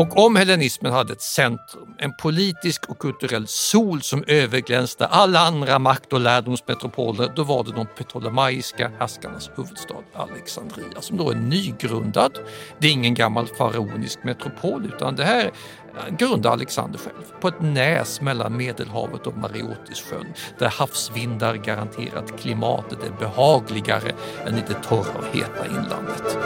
Och 0.00 0.24
om 0.24 0.36
hellenismen 0.36 0.92
hade 0.92 1.12
ett 1.12 1.22
centrum, 1.22 1.94
en 1.98 2.12
politisk 2.12 2.90
och 2.90 2.98
kulturell 2.98 3.46
sol 3.46 4.02
som 4.02 4.24
överglänste 4.26 5.06
alla 5.06 5.40
andra 5.40 5.78
makt 5.78 6.12
och 6.12 6.20
lärdomsmetropoler, 6.20 7.32
då 7.36 7.44
var 7.44 7.64
det 7.64 7.72
de 7.72 7.86
ptolemaiska 7.86 8.90
härskarnas 8.98 9.50
huvudstad 9.56 9.94
Alexandria 10.14 11.00
som 11.00 11.16
då 11.16 11.30
är 11.30 11.34
nygrundad. 11.34 12.38
Det 12.78 12.86
är 12.86 12.92
ingen 12.92 13.14
gammal 13.14 13.46
faraonisk 13.46 14.24
metropol 14.24 14.86
utan 14.94 15.16
det 15.16 15.24
här 15.24 15.50
grundade 16.18 16.54
Alexander 16.54 16.98
själv 16.98 17.40
på 17.40 17.48
ett 17.48 17.60
näs 17.60 18.20
mellan 18.20 18.56
Medelhavet 18.56 19.26
och 19.26 19.36
Mareotissjön 19.36 20.26
där 20.58 20.68
havsvindar 20.68 21.54
garanterat 21.54 22.40
klimatet 22.40 22.98
är 23.04 23.12
behagligare 23.18 24.12
än 24.46 24.58
i 24.58 24.62
det 24.68 24.82
torra 24.82 25.18
och 25.18 25.36
heta 25.36 25.66
inlandet. 25.66 26.36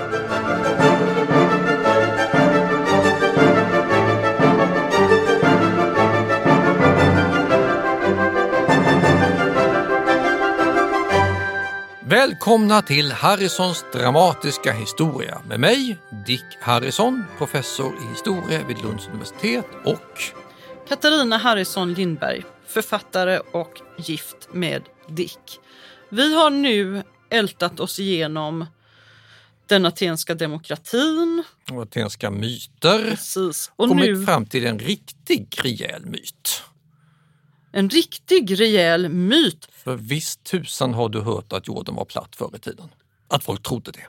Välkomna 12.15 12.83
till 12.83 13.13
Harrisons 13.13 13.85
dramatiska 13.93 14.73
historia 14.73 15.43
med 15.49 15.61
mig, 15.61 15.99
Dick 16.27 16.45
Harrison, 16.61 17.25
professor 17.39 17.95
i 18.05 18.11
historia 18.11 18.67
vid 18.67 18.83
Lunds 18.83 19.09
universitet 19.09 19.67
och 19.85 20.23
Katarina 20.89 21.37
Harrison 21.37 21.95
Lindberg, 21.95 22.45
författare 22.67 23.39
och 23.39 23.81
gift 23.99 24.49
med 24.53 24.83
Dick. 25.09 25.61
Vi 26.09 26.35
har 26.35 26.51
nu 26.51 27.03
ältat 27.31 27.81
oss 27.81 27.99
igenom 27.99 28.67
den 29.67 29.87
atenska 29.87 30.35
demokratin. 30.35 31.43
Och 31.71 31.83
atenska 31.83 32.31
myter. 32.31 33.11
Precis. 33.11 33.73
Och 33.77 33.89
kommit 33.89 34.05
nu 34.05 34.27
fram 34.27 34.47
till 34.47 34.67
en 34.67 34.79
riktig 34.79 35.49
rejäl 35.63 36.07
myt. 36.07 36.63
En 37.75 37.91
riktig 37.91 38.61
rejäl 38.61 39.09
myt. 39.09 39.69
För 39.73 39.97
visst 39.97 40.45
tusan 40.45 40.95
har 40.95 41.09
du 41.09 41.21
hört 41.21 41.53
att 41.53 41.69
jorden 41.69 41.95
var 41.95 42.05
platt 42.05 42.37
förr 42.37 42.51
i 42.57 42.59
tiden? 42.59 42.89
Att 43.29 43.45
folk 43.45 43.63
trodde 43.63 43.91
det. 43.93 44.07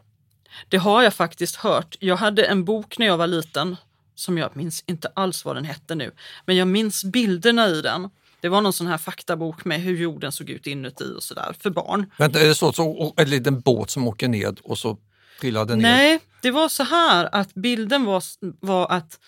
Det 0.69 0.77
har 0.77 1.03
jag 1.03 1.13
faktiskt 1.13 1.55
hört. 1.55 1.95
Jag 1.99 2.15
hade 2.15 2.45
en 2.45 2.65
bok 2.65 2.97
när 2.97 3.05
jag 3.05 3.17
var 3.17 3.27
liten 3.27 3.77
som 4.15 4.37
jag 4.37 4.55
minns 4.55 4.83
inte 4.87 5.07
alls 5.15 5.45
vad 5.45 5.55
den 5.55 5.65
hette 5.65 5.95
nu, 5.95 6.11
men 6.45 6.55
jag 6.55 6.67
minns 6.67 7.03
bilderna 7.03 7.67
i 7.67 7.81
den. 7.81 8.09
Det 8.41 8.49
var 8.49 8.61
någon 8.61 8.73
sån 8.73 8.87
här 8.87 8.97
faktabok 8.97 9.65
med 9.65 9.81
hur 9.81 9.97
jorden 9.97 10.31
såg 10.31 10.49
ut 10.49 10.67
inuti 10.67 11.13
och 11.17 11.23
sådär 11.23 11.55
för 11.59 11.69
barn. 11.69 12.11
Vänta, 12.17 12.41
är 12.41 12.47
det 12.47 12.55
så, 12.55 12.73
så 12.73 13.13
en 13.17 13.29
liten 13.29 13.59
båt 13.59 13.89
som 13.89 14.07
åker 14.07 14.27
ned 14.27 14.59
och 14.63 14.77
så 14.77 14.97
trillar 15.41 15.65
den 15.65 15.79
ner? 15.79 15.91
Nej, 15.91 16.19
det 16.41 16.51
var 16.51 16.69
så 16.69 16.83
här 16.83 17.29
att 17.31 17.53
bilden 17.53 18.05
var, 18.05 18.23
var 18.59 18.91
att 18.91 19.19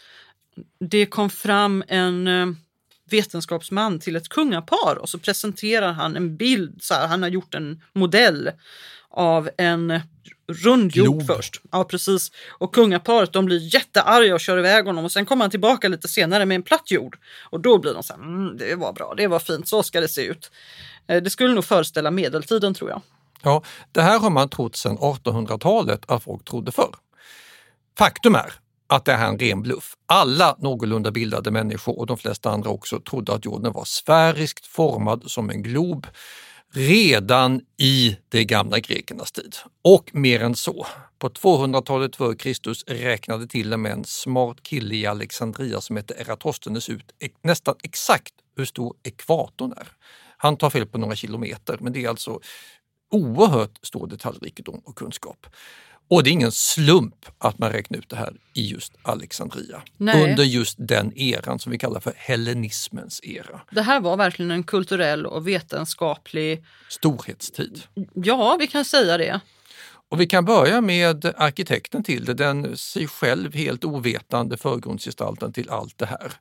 det 0.80 1.06
kom 1.06 1.30
fram 1.30 1.84
en 1.88 2.28
eh, 2.28 2.48
vetenskapsman 3.14 4.00
till 4.00 4.16
ett 4.16 4.30
kungapar 4.30 4.96
och 5.02 5.10
så 5.10 5.18
presenterar 5.20 5.92
han 5.92 6.16
en 6.16 6.38
bild. 6.38 6.84
Så 6.84 6.94
här, 6.94 7.08
han 7.08 7.22
har 7.22 7.30
gjort 7.30 7.56
en 7.56 7.82
modell 7.94 8.52
av 9.10 9.50
en 9.58 10.00
rund 10.48 10.96
jord 10.96 11.26
först. 11.28 11.62
Ja, 11.72 11.84
precis. 11.84 12.32
Och 12.50 12.74
kungaparet 12.74 13.34
de 13.34 13.46
blir 13.46 13.74
jättearga 13.76 14.34
och 14.34 14.40
kör 14.40 14.58
iväg 14.58 14.86
honom 14.86 15.06
och 15.06 15.12
sen 15.12 15.26
kommer 15.26 15.44
han 15.44 15.52
tillbaka 15.52 15.88
lite 15.88 16.08
senare 16.08 16.46
med 16.46 16.56
en 16.56 16.64
platt 16.64 16.92
jord. 16.92 17.18
Och 17.50 17.60
då 17.60 17.78
blir 17.78 17.94
de 17.94 18.04
så 18.04 18.14
här, 18.14 18.22
mm, 18.22 18.58
det 18.58 18.76
var 18.76 18.94
bra, 18.94 19.14
det 19.18 19.28
var 19.28 19.40
fint, 19.40 19.68
så 19.68 19.84
ska 19.84 20.02
det 20.02 20.08
se 20.08 20.22
ut. 20.26 20.52
Eh, 21.08 21.22
Det 21.24 21.30
skulle 21.30 21.54
nog 21.54 21.66
föreställa 21.66 22.12
medeltiden 22.12 22.74
tror 22.74 22.90
jag. 22.90 23.02
Ja, 23.44 23.64
det 23.92 24.02
här 24.02 24.20
har 24.20 24.30
man 24.30 24.50
trott 24.50 24.76
sedan 24.76 24.98
1800-talet 24.98 26.02
att 26.08 26.24
folk 26.24 26.46
trodde 26.46 26.72
förr. 26.72 26.96
Faktum 27.98 28.36
är 28.36 28.54
att 28.88 29.06
det 29.06 29.14
här 29.14 29.28
är 29.28 29.30
en 29.30 29.40
ren 29.40 29.62
bluff. 29.62 29.96
Alla 30.06 30.56
någorlunda 30.60 31.12
bildade 31.12 31.52
människor 31.52 32.00
och 32.00 32.08
de 32.08 32.18
flesta 32.18 32.50
andra 32.50 32.70
också 32.70 33.00
trodde 33.00 33.34
att 33.34 33.46
jorden 33.46 33.74
var 33.74 33.86
sfäriskt 33.86 34.66
formad 34.66 35.32
som 35.32 35.50
en 35.50 35.64
glob 35.64 36.08
redan 36.74 37.62
i 37.78 38.18
de 38.30 38.46
gamla 38.46 38.80
grekernas 38.80 39.32
tid. 39.32 39.56
Och 39.82 40.10
mer 40.16 40.44
än 40.44 40.56
så. 40.56 40.88
På 41.20 41.30
200-talet 41.30 42.16
före 42.16 42.36
Kristus 42.36 42.84
räknade 42.88 43.48
till 43.48 43.74
och 43.74 43.80
med 43.80 43.92
en 43.92 44.06
smart 44.06 44.64
kille 44.64 44.96
i 44.96 45.06
Alexandria 45.06 45.82
som 45.82 45.96
hette 45.96 46.14
Eratosthenes 46.14 46.90
ut 46.90 47.12
nästan 47.42 47.76
exakt 47.84 48.34
hur 48.58 48.66
stor 48.66 48.96
ekvatorn 49.04 49.72
är. 49.72 49.88
Han 50.38 50.58
tar 50.58 50.70
fel 50.70 50.86
på 50.86 50.98
några 50.98 51.16
kilometer, 51.16 51.78
men 51.82 51.94
det 51.94 52.06
är 52.06 52.10
alltså 52.10 52.40
oerhört 53.12 53.80
stor 53.82 54.08
detaljrikedom 54.08 54.82
och 54.86 54.96
kunskap. 54.96 55.48
Och 56.10 56.24
det 56.24 56.30
är 56.30 56.32
ingen 56.32 56.52
slump 56.52 57.26
att 57.38 57.60
man 57.60 57.72
räknar 57.72 57.98
ut 57.98 58.10
det 58.10 58.16
här 58.16 58.34
i 58.54 58.68
just 58.68 58.94
Alexandria. 59.02 59.82
Nej. 59.98 60.30
Under 60.32 60.44
just 60.44 60.76
den 60.80 61.18
eran 61.18 61.60
som 61.60 61.72
vi 61.72 61.78
kallar 61.78 62.00
för 62.00 62.14
hellenismens 62.16 63.20
era. 63.24 63.62
Det 63.72 63.82
här 63.82 64.00
var 64.00 64.18
verkligen 64.18 64.52
en 64.52 64.64
kulturell 64.64 65.26
och 65.26 65.48
vetenskaplig, 65.48 66.66
Storhetstid. 66.90 67.84
ja 68.14 68.58
vi 68.60 68.68
kan 68.68 68.86
säga 68.86 69.18
det. 69.18 69.40
Och 70.10 70.22
vi 70.22 70.28
kan 70.28 70.46
börja 70.46 70.82
med 70.82 71.26
arkitekten 71.38 72.04
till 72.04 72.26
det, 72.26 72.34
den 72.34 72.78
sig 72.78 73.08
själv 73.08 73.54
helt 73.54 73.86
ovetande 73.86 74.58
förgrundsgestalten 74.58 75.54
till 75.54 75.70
allt 75.70 75.98
det 75.98 76.06
här. 76.06 76.34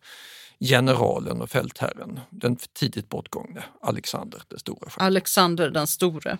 Generalen 0.61 1.43
och 1.43 1.51
fältherren, 1.51 2.21
den 2.31 2.57
tidigt 2.57 3.09
bortgångne 3.09 3.65
Alexander 3.83 4.43
den 4.49 4.59
store. 4.59 4.91
Alexander 4.97 5.71
den 5.71 5.87
store. 5.87 6.39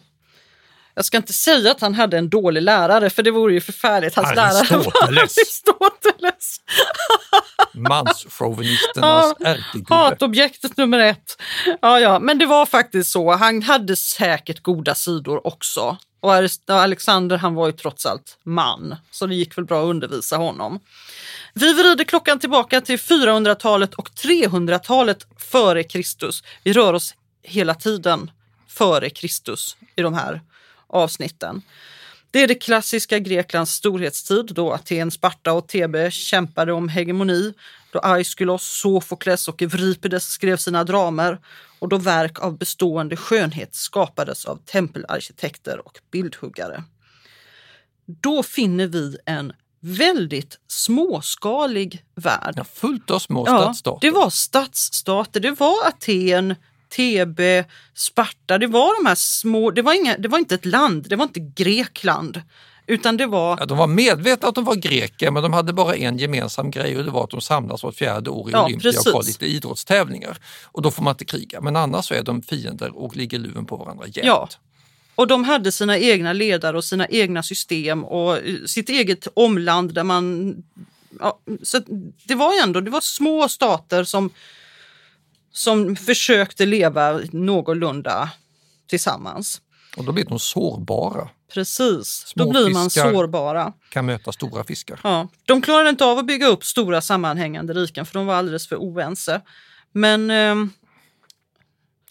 Jag 0.97 1.05
ska 1.05 1.17
inte 1.17 1.33
säga 1.33 1.71
att 1.71 1.81
han 1.81 1.95
hade 1.95 2.19
en 2.19 2.29
dålig 2.29 2.63
lärare 2.63 3.11
för 3.11 3.23
det 3.23 3.31
vore 3.31 3.55
ju 3.55 3.61
förfärligt. 3.61 4.17
Hans 4.17 4.37
lärare 4.37 4.77
var 4.77 5.09
Aristoteles. 5.09 6.61
Manschauvinisternas 7.73 9.35
Ja, 9.39 9.47
ärkegubbe. 9.47 9.95
Hatobjektet 9.95 10.77
nummer 10.77 10.99
ett. 10.99 11.43
Ja, 11.83 12.01
ja, 12.01 12.19
men 12.19 12.39
det 12.39 12.47
var 12.47 12.67
faktiskt 12.67 13.11
så. 13.11 13.33
Han 13.33 13.63
hade 13.63 13.97
säkert 13.97 14.63
goda 14.63 14.95
sidor 14.95 15.47
också. 15.47 15.97
Och 16.21 16.35
Alexander 16.67 17.37
han 17.37 17.55
var 17.55 17.67
ju 17.67 17.73
trots 17.73 18.07
allt 18.07 18.39
man, 18.43 18.97
så 19.11 19.27
det 19.27 19.35
gick 19.35 19.59
väl 19.59 19.65
bra 19.65 19.83
att 19.83 19.91
undervisa 19.91 20.37
honom. 20.37 20.81
Vi 21.55 21.73
vrider 21.73 22.05
klockan 22.05 22.39
tillbaka 22.39 22.81
till 22.81 22.99
400-talet 22.99 23.95
och 23.95 24.09
300-talet 24.09 25.27
före 25.39 25.83
Kristus. 25.83 26.43
Vi 26.63 26.73
rör 26.73 26.93
oss 26.93 27.15
hela 27.43 27.75
tiden 27.75 28.31
före 28.69 29.11
Kristus 29.11 29.77
i 29.97 30.03
de 30.03 30.15
här 30.15 30.41
avsnitten. 30.89 31.63
Det 32.31 32.43
är 32.43 32.49
det 32.49 32.55
klassiska 32.55 33.19
Greklands 33.19 33.73
storhetstid 33.73 34.47
då 34.55 34.73
Aten, 34.73 35.11
Sparta 35.11 35.53
och 35.53 35.69
Thebe 35.69 36.11
kämpade 36.11 36.73
om 36.73 36.89
hegemoni. 36.89 37.53
Då 37.93 37.99
Aeschylos, 37.99 38.63
Sofokles 38.81 39.49
och 39.49 39.63
Euripides 39.63 40.25
skrev 40.29 40.57
sina 40.57 40.85
dramer 40.85 41.39
och 41.79 41.89
då 41.89 41.97
verk 41.99 42.41
av 42.41 42.59
bestående 42.59 43.17
skönhet 43.17 43.75
skapades 43.75 44.45
av 44.45 44.57
tempelarkitekter 44.65 45.87
och 45.87 45.99
bildhuggare. 46.11 46.85
Då 48.07 48.43
finner 48.43 48.87
vi 48.87 49.17
en 49.27 49.53
väldigt 49.81 50.59
småskalig 50.69 52.05
värld. 52.15 52.55
Ja, 52.57 52.65
fullt 52.65 53.11
av 53.11 53.19
små 53.19 53.45
Ja, 53.47 53.59
stadsstater. 53.63 54.09
det 54.09 54.15
var 54.15 54.31
stadsstater. 54.31 55.41
Det 55.41 55.51
var 55.51 55.87
Aten, 55.89 56.55
Thebe, 56.89 57.65
Sparta. 57.95 58.59
Det 58.59 58.67
var 58.67 59.03
de 59.03 59.09
här 59.09 59.15
små. 59.15 59.71
Det 59.71 59.83
var, 59.83 59.95
inga, 59.95 60.17
det 60.19 60.29
var 60.29 60.39
inte 60.39 60.55
ett 60.55 60.67
land. 60.67 61.07
Det 61.09 61.17
var 61.17 61.25
inte 61.25 61.41
Grekland. 61.41 62.43
Utan 62.87 63.17
det 63.17 63.27
var... 63.27 63.57
Ja, 63.61 63.67
de 63.67 63.79
var 63.79 63.87
medvetna 63.87 64.49
att 64.49 64.55
de 64.55 64.65
var 64.65 64.75
greker 64.75 65.31
men 65.31 65.43
de 65.43 65.53
hade 65.53 65.73
bara 65.73 65.97
en 65.97 66.19
gemensam 66.19 66.71
grej 66.71 66.99
och 66.99 67.05
det 67.05 67.11
var 67.11 67.25
att 67.25 67.31
de 67.31 67.41
samlas 67.41 67.83
vart 67.83 67.95
fjärde 67.95 68.31
år 68.31 68.49
i 68.49 68.53
Ja, 68.53 68.65
Olympia 68.65 68.91
och 68.91 69.13
har 69.13 69.13
precis. 69.13 69.41
lite 69.41 69.47
idrottstävlingar. 69.47 70.39
Och 70.65 70.83
då 70.83 70.91
får 70.91 71.03
man 71.03 71.13
inte 71.13 71.25
kriga 71.25 71.61
men 71.61 71.77
annars 71.77 72.05
så 72.05 72.15
är 72.15 72.23
de 72.23 72.43
fiender 72.43 72.97
och 72.97 73.17
ligger 73.17 73.39
luven 73.39 73.67
på 73.67 73.77
varandra 73.77 74.07
jämt. 74.07 74.27
Ja. 74.27 74.49
Och 75.15 75.27
de 75.27 75.45
hade 75.45 75.73
sina 75.73 75.99
egna 75.99 76.33
ledare 76.33 76.77
och 76.77 76.85
sina 76.85 77.07
egna 77.09 77.43
system 77.43 78.05
och 78.05 78.37
eh, 78.39 78.55
sitt 78.67 78.89
eget 78.89 79.29
omland 79.35 79.95
där 79.95 80.05
man... 80.05 80.55
Ja, 81.21 81.41
så 81.63 81.81
det 82.25 82.35
var 82.35 82.63
ändå 82.63 82.81
det 82.81 82.91
var 82.91 83.01
små 83.01 83.49
stater 83.49 84.05
som, 84.05 84.31
som 85.57 85.97
försökte 85.97 86.67
leva 86.67 87.21
någorlunda 87.33 88.31
tillsammans. 88.87 89.61
Och 89.97 90.05
då 90.05 90.13
blir 90.13 90.25
de 90.25 90.39
sårbara 90.39 91.29
Precis, 91.55 92.09
Små 92.27 92.45
då 92.45 92.51
blir 92.51 92.71
man 92.71 92.91
sårbara. 92.91 93.73
Kan 93.89 94.07
möta 94.07 94.33
stora 94.33 94.65
fiskar. 94.65 95.01
Ja. 95.05 95.29
De 95.45 95.63
klarade 95.63 95.91
inte 95.91 96.05
av 96.05 96.19
att 96.19 96.27
bygga 96.27 96.47
upp 96.47 96.65
stora 96.65 97.01
sammanhängande 97.01 97.73
riken 97.73 98.07
för 98.07 98.15
de 98.15 98.27
var 98.27 98.35
alldeles 98.35 98.69
för 98.69 98.77
oense. 98.77 99.41
Men 99.93 100.31
ehm, 100.31 100.71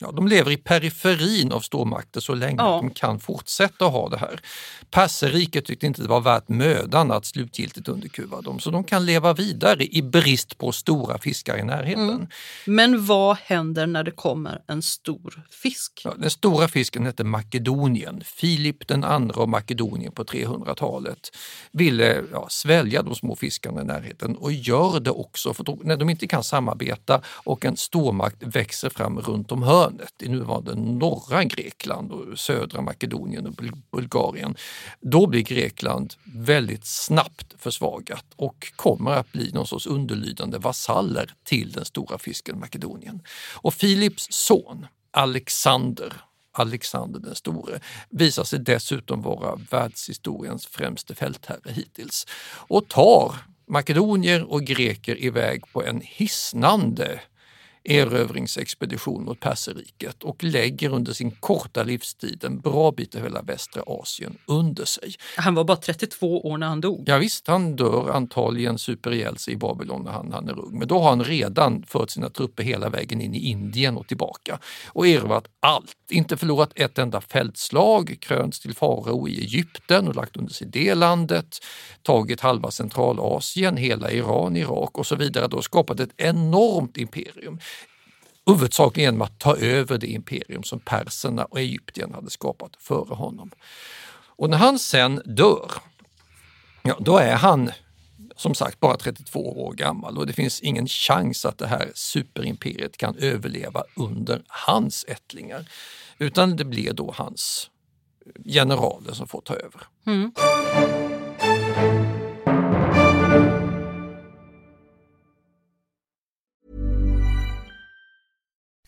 Ja, 0.06 0.12
de 0.12 0.28
lever 0.28 0.52
i 0.52 0.57
periferin 0.57 1.52
av 1.52 1.60
stormakter 1.60 2.19
så 2.19 2.34
länge 2.34 2.56
Ja. 2.63 2.80
de 2.81 2.90
kan 2.90 3.19
fortsätta 3.19 3.86
ha 3.86 4.10
det 4.10 4.18
här. 4.18 4.40
Perserriket 4.92 5.66
tyckte 5.66 5.86
inte 5.86 6.02
det 6.02 6.07
var 6.07 6.22
värt 6.22 6.50
mödan 6.50 7.12
att 7.12 7.25
slutgiltigt 7.25 7.88
underkuva 7.88 8.42
dem 8.42 8.60
så 8.60 8.72
de 8.72 8.84
kan 8.84 9.06
leva 9.06 9.34
vidare 9.34 9.86
i 9.86 10.02
brist 10.02 10.57
på 10.57 10.72
stora 10.72 11.18
fiskar 11.18 11.57
i 11.57 11.63
närheten. 11.63 12.10
Mm. 12.10 12.28
Men 12.66 13.06
vad 13.06 13.38
händer 13.38 13.88
när 13.88 14.04
det 14.04 14.12
kommer 14.12 14.62
en 14.68 14.81
stor 14.81 15.44
fisk? 15.50 16.02
Ja, 16.04 16.13
den 16.18 16.30
stora 16.30 16.68
fisken 16.68 17.06
hette 17.06 17.24
Makedonien. 17.24 18.24
Filip 18.25 18.88
den 18.88 19.04
andra 19.04 19.42
av 19.42 19.50
Makedonien 19.50 20.12
på 20.12 20.24
300-talet 20.24 21.31
ville 21.72 22.24
ja, 22.31 22.48
svälja 22.50 23.01
de 23.04 23.16
små 23.16 23.36
fiskarna 23.36 23.81
i 23.81 23.86
närheten 23.86 24.36
och 24.36 24.51
gör 24.51 25.00
det 25.00 25.12
också 25.12 25.54
för 25.54 25.66
när 25.84 25.98
de 25.98 26.10
inte 26.10 26.28
kan 26.28 26.44
samarbeta 26.44 27.22
och 27.28 27.66
en 27.66 27.78
stormakt 27.78 28.44
växer 28.44 28.90
fram 28.90 29.19
runt 29.19 29.51
om 29.51 29.63
hörnet 29.63 29.94
i 30.21 30.30
nuvarande 30.30 30.75
norra 30.75 31.44
Grekland 31.44 32.12
och 32.12 32.39
södra 32.39 32.81
Makedonien 32.81 33.47
och 33.47 33.53
Bulgarien. 33.92 34.56
Då 35.01 35.27
blir 35.27 35.42
Grekland 35.42 36.13
väldigt 36.24 36.86
snabbt 36.86 37.56
försvagat 37.57 38.25
och 38.36 38.71
kommer 38.75 39.12
att 39.12 39.31
bli 39.31 39.51
någon 39.51 39.68
sorts 39.68 39.88
underlydande 39.88 40.57
vasaller 40.57 41.33
till 41.44 41.71
den 41.71 41.86
stora 41.86 42.18
fisken 42.18 42.59
Makedonien. 42.59 43.21
Och 43.53 43.74
Filips 43.74 44.27
son 44.30 44.88
Alexander 45.12 46.13
Alexander 46.57 47.19
den 47.19 47.36
store 47.36 47.80
visar 48.09 48.44
sig 48.44 48.59
dessutom 48.59 49.21
vara 49.21 49.56
världshistoriens 49.71 50.65
främste 50.65 51.15
fältherre 51.15 51.71
hittills 51.71 52.27
och 52.68 52.88
tar 52.88 53.36
makedonier 53.68 54.44
och 54.44 54.63
greker 54.63 55.24
iväg 55.24 55.63
på 55.71 55.83
en 55.83 56.01
hisnande 56.03 57.21
erövringsexpedition 57.86 59.26
mot 59.26 59.40
Perserriket 59.40 60.24
och 60.24 60.44
lägger 60.44 60.94
under 60.94 61.14
sin 61.14 61.32
korta 61.32 61.84
livstid 61.84 62.44
en 62.44 62.60
bra 62.60 62.92
bit 62.92 63.16
av 63.16 63.24
hela 63.24 63.42
västra 63.42 63.84
Asien 63.88 64.38
under 64.46 64.86
sig. 64.86 65.14
Han 65.38 65.56
var 65.56 65.64
bara 65.64 65.78
32 65.78 66.42
år 66.48 66.58
när 66.58 66.68
han 66.68 66.82
dog. 66.82 67.04
Ja, 67.08 67.18
visst, 67.18 67.48
han 67.48 67.76
dör 67.76 68.10
antagligen 68.10 68.78
super 68.78 69.14
ihjäl 69.14 69.38
sig 69.38 69.54
i 69.54 69.58
Babylon 69.58 70.04
när 70.04 70.12
han, 70.12 70.32
han 70.32 70.50
är 70.50 70.60
ung, 70.60 70.80
men 70.80 70.88
då 70.88 71.00
har 71.00 71.10
han 71.10 71.24
redan 71.24 71.84
fört 71.84 72.10
sina 72.10 72.30
trupper 72.30 72.64
hela 72.64 72.90
vägen 72.90 73.22
in 73.22 73.36
i 73.36 73.40
Indien 73.40 73.98
och 73.98 74.08
tillbaka 74.08 74.60
och 74.88 75.08
erövrat 75.08 75.48
allt. 75.60 75.96
Inte 76.10 76.38
förlorat 76.38 76.72
ett 76.76 76.98
enda 76.98 77.22
fältslag, 77.22 78.18
krönts 78.22 78.60
till 78.60 78.76
farao 78.76 79.28
i 79.28 79.40
Egypten 79.40 80.08
och 80.08 80.16
lagt 80.16 80.38
under 80.38 80.54
sig 80.54 80.68
det 80.68 80.96
landet, 80.96 81.60
tagit 82.02 82.42
halva 82.42 82.72
Centralasien, 82.72 83.78
hela 83.78 84.12
Iran, 84.12 84.56
Irak 84.56 84.98
och 84.98 85.06
så 85.06 85.16
vidare. 85.16 85.48
Då 85.48 85.62
skapat 85.62 86.00
ett 86.00 86.14
enormt 86.18 86.98
imperium. 86.98 87.60
Huvudsakligen 88.45 89.13
genom 89.13 89.21
att 89.21 89.39
ta 89.39 89.56
över 89.56 89.97
det 89.97 90.07
imperium 90.07 90.63
som 90.63 90.80
perserna 90.80 91.45
och 91.45 91.59
egyptierna 91.59 92.15
hade 92.15 92.30
skapat 92.30 92.75
före 92.80 93.15
honom. 93.15 93.51
Och 94.38 94.50
när 94.50 94.57
han 94.57 94.80
sen 94.80 95.21
dör, 95.25 95.71
ja, 96.83 96.97
då 97.00 97.18
är 97.18 97.36
han 97.36 97.71
som 98.36 98.56
sagt 98.56 98.80
bara 98.80 98.97
32 98.97 99.65
år 99.65 99.74
gammal 99.74 100.18
och 100.18 100.27
det 100.27 100.33
finns 100.33 100.62
ingen 100.62 100.88
chans 100.88 101.45
att 101.45 101.57
det 101.57 101.68
här 101.68 101.92
superimperiet 101.94 102.97
kan 102.97 103.15
överleva 103.18 103.83
under 103.95 104.44
hans 104.48 105.06
ättlingar. 105.07 105.69
Utan 106.18 106.56
det 106.56 106.65
blir 106.65 106.94
då 106.94 107.13
hans 107.18 107.69
generaler 108.45 109.13
som 109.13 109.27
får 109.27 109.41
ta 109.41 109.53
över. 109.53 109.81
Mm. 110.06 110.31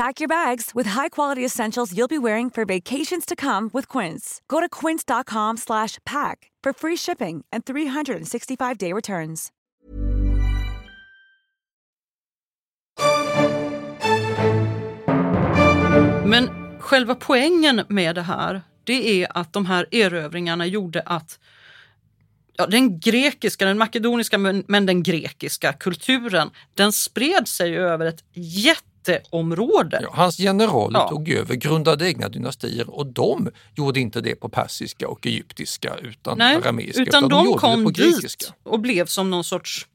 Pack 0.00 0.18
your 0.18 0.28
bags 0.28 0.70
with 0.74 0.88
high-quality 0.90 1.44
essentials 1.44 1.92
you'll 1.92 2.08
be 2.08 2.18
wearing 2.18 2.50
for 2.50 2.64
vacations 2.64 3.26
to 3.26 3.36
come 3.36 3.68
with 3.74 3.86
Quince. 3.98 4.40
Go 4.48 4.60
to 4.60 4.68
quince.com 4.68 5.56
slash 5.58 5.98
pack 6.06 6.50
for 6.64 6.72
free 6.72 6.96
shipping 6.96 7.44
and 7.52 7.64
365-day 7.64 8.92
returns. 8.92 9.52
Men 16.24 16.48
själva 16.78 17.14
poängen 17.14 17.82
med 17.88 18.14
det 18.14 18.22
här, 18.22 18.62
det 18.84 19.22
är 19.22 19.38
att 19.38 19.52
de 19.52 19.66
här 19.66 19.86
erövringarna 19.90 20.66
gjorde 20.66 21.02
att 21.06 21.38
ja, 22.56 22.66
den 22.66 23.00
grekiska, 23.00 23.64
den 23.64 23.78
makedoniska, 23.78 24.38
men, 24.38 24.64
men 24.68 24.86
den 24.86 25.02
grekiska 25.02 25.72
kulturen, 25.72 26.50
den 26.74 26.92
spred 26.92 27.48
sig 27.48 27.78
över 27.78 28.06
ett 28.06 28.24
jätteområde. 29.12 29.98
Ja, 30.02 30.10
hans 30.12 30.36
generaler 30.36 30.98
Ja. 30.98 31.08
tog 31.08 31.28
över, 31.28 31.54
grundade 31.54 32.08
egna 32.08 32.28
dynastier 32.28 32.90
och 32.90 33.06
de 33.06 33.50
gjorde 33.74 34.00
inte 34.00 34.20
det 34.20 34.34
på 34.34 34.48
persiska 34.48 35.08
och 35.08 35.26
egyptiska 35.26 35.96
utan 36.02 36.38
Nej, 36.38 36.56
arameiska. 36.56 37.02
utan 37.02 37.22
de 37.22 37.28
de 37.28 37.44
gjorde 37.44 37.58
kom 37.58 37.84
dit 37.84 37.96
grekiska. 37.96 38.54
och 38.62 38.80
blev 38.80 39.06
som 39.06 39.30
någon 39.30 39.44
sorts 39.44 39.86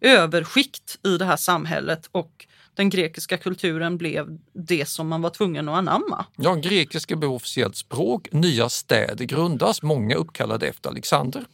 överskikt 0.00 0.98
i 1.06 1.16
det 1.18 1.24
här 1.24 1.36
samhället 1.36 2.08
och 2.12 2.46
den 2.76 2.90
grekiska 2.90 3.36
kulturen 3.36 3.98
blev 3.98 4.26
det 4.54 4.88
som 4.88 5.08
man 5.08 5.22
var 5.22 5.30
tvungen 5.30 5.68
att 5.68 5.74
anamma. 5.78 6.24
Ja, 6.36 6.54
grekiska 6.54 7.16
blev 7.16 7.32
officiellt 7.32 7.76
språk, 7.76 8.28
nya 8.32 8.68
städer 8.68 9.24
grundas, 9.24 9.82
många 9.82 10.14
uppkallade 10.16 10.66
efter 10.68 10.90
Alexander, 10.90 11.44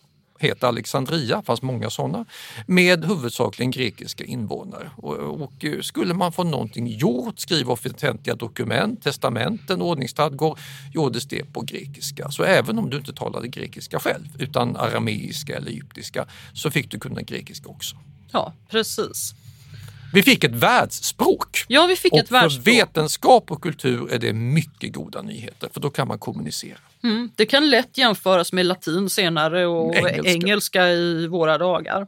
heter 0.40 0.66
Alexandria, 0.66 1.42
fanns 1.42 1.62
många 1.62 1.90
sådana, 1.90 2.24
med 2.66 3.04
huvudsakligen 3.04 3.70
grekiska 3.70 4.24
invånare. 4.24 4.90
Och, 4.96 5.16
och 5.16 5.64
eh, 5.64 5.80
skulle 5.80 6.14
man 6.14 6.32
få 6.32 6.44
någonting 6.44 6.86
gjort, 6.86 7.38
skriva 7.38 7.72
offentliga 7.72 8.34
dokument, 8.34 9.02
testamenten, 9.02 9.82
ordningsstadgor, 9.82 10.58
gjordes 10.94 11.26
det 11.26 11.52
på 11.52 11.60
grekiska. 11.60 12.30
Så 12.30 12.42
även 12.42 12.78
om 12.78 12.90
du 12.90 12.96
inte 12.96 13.12
talade 13.12 13.48
grekiska 13.48 14.00
själv, 14.00 14.26
utan 14.38 14.76
arameiska 14.76 15.56
eller 15.56 15.70
egyptiska, 15.70 16.26
så 16.52 16.70
fick 16.70 16.90
du 16.90 16.98
kunna 16.98 17.22
grekiska 17.22 17.68
också. 17.68 17.96
Ja, 18.32 18.52
precis. 18.70 19.34
Vi 20.12 20.22
fick 20.22 20.44
ett 20.44 20.54
världsspråk. 20.54 21.64
Ja, 21.68 21.86
vi 21.86 21.96
fick 21.96 22.12
och 22.12 22.18
ett 22.18 22.28
för 22.28 22.34
världsspråk. 22.34 22.66
vetenskap 22.66 23.50
och 23.50 23.62
kultur 23.62 24.12
är 24.12 24.18
det 24.18 24.32
mycket 24.32 24.92
goda 24.92 25.22
nyheter, 25.22 25.68
för 25.72 25.80
då 25.80 25.90
kan 25.90 26.08
man 26.08 26.18
kommunicera. 26.18 26.78
Mm, 27.02 27.30
det 27.36 27.46
kan 27.46 27.70
lätt 27.70 27.98
jämföras 27.98 28.52
med 28.52 28.66
latin 28.66 29.10
senare 29.10 29.66
och 29.66 29.94
Engelska. 29.94 30.30
engelska, 30.30 30.88
i 30.88 31.26
våra 31.26 31.58
dagar. 31.58 32.06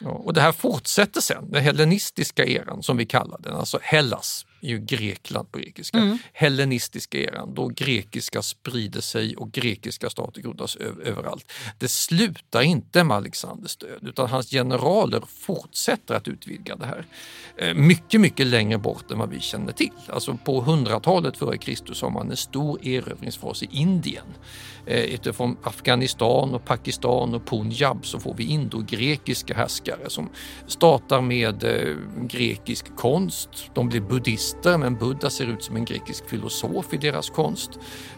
Ja, 0.00 0.10
och 0.10 0.34
det 0.34 0.40
här 0.40 0.52
fortsätter 0.52 1.20
sen, 1.20 1.50
den 1.50 1.62
hellenistiska 1.62 2.44
eran 2.44 2.82
som 2.82 2.96
vi 2.96 3.06
kallar 3.06 3.38
den, 3.38 3.54
alltså 3.54 3.78
Hellas 3.82 4.46
är 4.66 4.70
ju 4.70 4.78
Grekland 4.78 5.52
på 5.52 5.58
grekiska. 5.58 5.98
Mm. 5.98 6.18
Hellenistiska 6.32 7.18
eran, 7.18 7.54
då 7.54 7.68
grekiska 7.68 8.42
sprider 8.42 9.00
sig 9.00 9.36
och 9.36 9.52
grekiska 9.52 10.10
stater 10.10 10.40
grundas 10.42 10.76
överallt. 11.04 11.52
Det 11.78 11.88
slutar 11.88 12.62
inte 12.62 13.04
med 13.04 13.16
Alexanders 13.16 13.76
död 13.76 13.98
utan 14.02 14.28
hans 14.28 14.50
generaler 14.50 15.22
fortsätter 15.28 16.14
att 16.14 16.28
utvidga 16.28 16.76
det 16.76 16.86
här. 16.86 17.06
Eh, 17.56 17.74
Mycket, 17.74 18.20
mycket 18.20 18.46
längre 18.46 18.78
bort 18.78 19.10
än 19.10 19.18
vad 19.18 19.30
vi 19.30 19.40
känner 19.40 19.72
till. 19.72 19.90
Alltså 20.08 20.38
på 20.44 20.62
100-talet 20.62 21.36
före 21.36 21.58
Kristus 21.58 22.02
har 22.02 22.10
man 22.10 22.30
en 22.30 22.36
stor 22.36 22.86
erövringsfas 22.86 23.62
i 23.62 23.68
Indien. 23.70 24.26
Eh, 24.86 25.04
Utifrån 25.04 25.56
Afghanistan 25.62 26.54
och 26.54 26.64
Pakistan 26.64 27.34
och 27.34 27.46
Punjab 27.46 28.06
så 28.06 28.20
får 28.20 28.34
vi 28.34 28.44
indogrekiska 28.44 29.54
härskare 29.54 30.10
som 30.10 30.28
startar 30.66 31.20
med 31.20 31.64
eh, 31.64 31.96
grekisk 32.28 32.96
konst. 32.96 33.48
De 33.74 33.88
blir 33.88 34.00
buddhister 34.00 34.55
men 34.64 34.96
Buddha 34.96 35.30
ser 35.30 35.46
ut 35.46 35.62
som 35.62 35.76
en 35.76 35.84
grekisk 35.84 36.28
filosof 36.28 36.94
i 36.94 36.96
deras 36.96 37.30
konst 37.30 37.70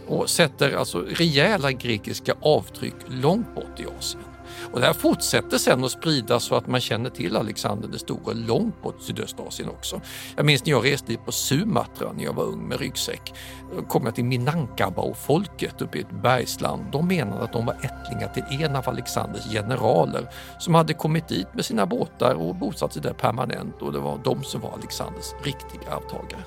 och 0.07 0.31
sätter 0.31 0.77
alltså 0.77 1.01
rejäla 1.01 1.73
grekiska 1.73 2.35
avtryck 2.41 2.95
långt 3.09 3.55
bort 3.55 3.81
i 3.81 3.87
Asien. 3.99 4.28
Och 4.73 4.81
det 4.81 4.87
här 4.87 4.93
fortsätter 4.93 5.59
sen 5.59 5.85
att 5.85 5.91
spridas 5.91 6.45
så 6.45 6.55
att 6.55 6.67
man 6.67 6.81
känner 6.81 7.11
till 7.11 7.37
Alexander 7.37 7.89
den 7.89 7.99
store 7.99 8.35
långt 8.35 8.83
bort 8.83 9.01
i 9.01 9.05
Sydöstasien 9.05 9.69
också. 9.69 10.01
Jag 10.37 10.47
minns 10.47 10.65
när 10.65 10.71
jag 10.71 10.85
reste 10.85 11.17
på 11.17 11.33
Sumatra 11.33 12.13
när 12.13 12.25
jag 12.25 12.33
var 12.33 12.45
ung 12.45 12.69
med 12.69 12.81
ryggsäck. 12.81 13.35
Då 13.77 13.83
kom 13.83 14.05
jag 14.05 14.15
till 14.15 14.25
Minangkabau-folket 14.25 15.83
uppe 15.83 15.99
i 15.99 16.01
ett 16.01 16.23
bergsland. 16.23 16.85
De 16.93 17.09
menade 17.09 17.43
att 17.43 17.53
de 17.53 17.67
var 17.67 17.75
ättlingar 17.75 18.29
till 18.35 18.63
en 18.65 18.77
av 18.77 18.89
Alexanders 18.89 19.53
generaler 19.53 20.29
som 20.59 20.75
hade 20.75 20.95
kommit 20.95 21.29
dit 21.29 21.55
med 21.55 21.65
sina 21.65 21.87
båtar 21.87 22.35
och 22.35 22.55
bosatt 22.55 22.93
sig 22.93 23.03
där 23.03 23.13
permanent 23.13 23.83
och 23.83 23.93
det 23.93 23.99
var 23.99 24.21
de 24.25 24.45
som 24.45 24.61
var 24.61 24.73
Alexanders 24.73 25.33
riktiga 25.43 25.93
arvtagare. 25.93 26.43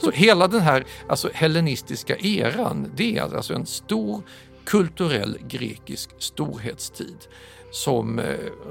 Så 0.00 0.10
hela 0.10 0.48
den 0.48 0.60
här 0.60 0.84
alltså, 1.08 1.30
hellenistiska 1.34 2.16
eran, 2.16 2.92
det 2.96 3.18
är 3.18 3.36
alltså 3.36 3.54
en 3.54 3.66
stor 3.66 4.22
kulturell 4.68 5.38
grekisk 5.48 6.10
storhetstid 6.18 7.16
som 7.72 8.18
eh, 8.18 8.24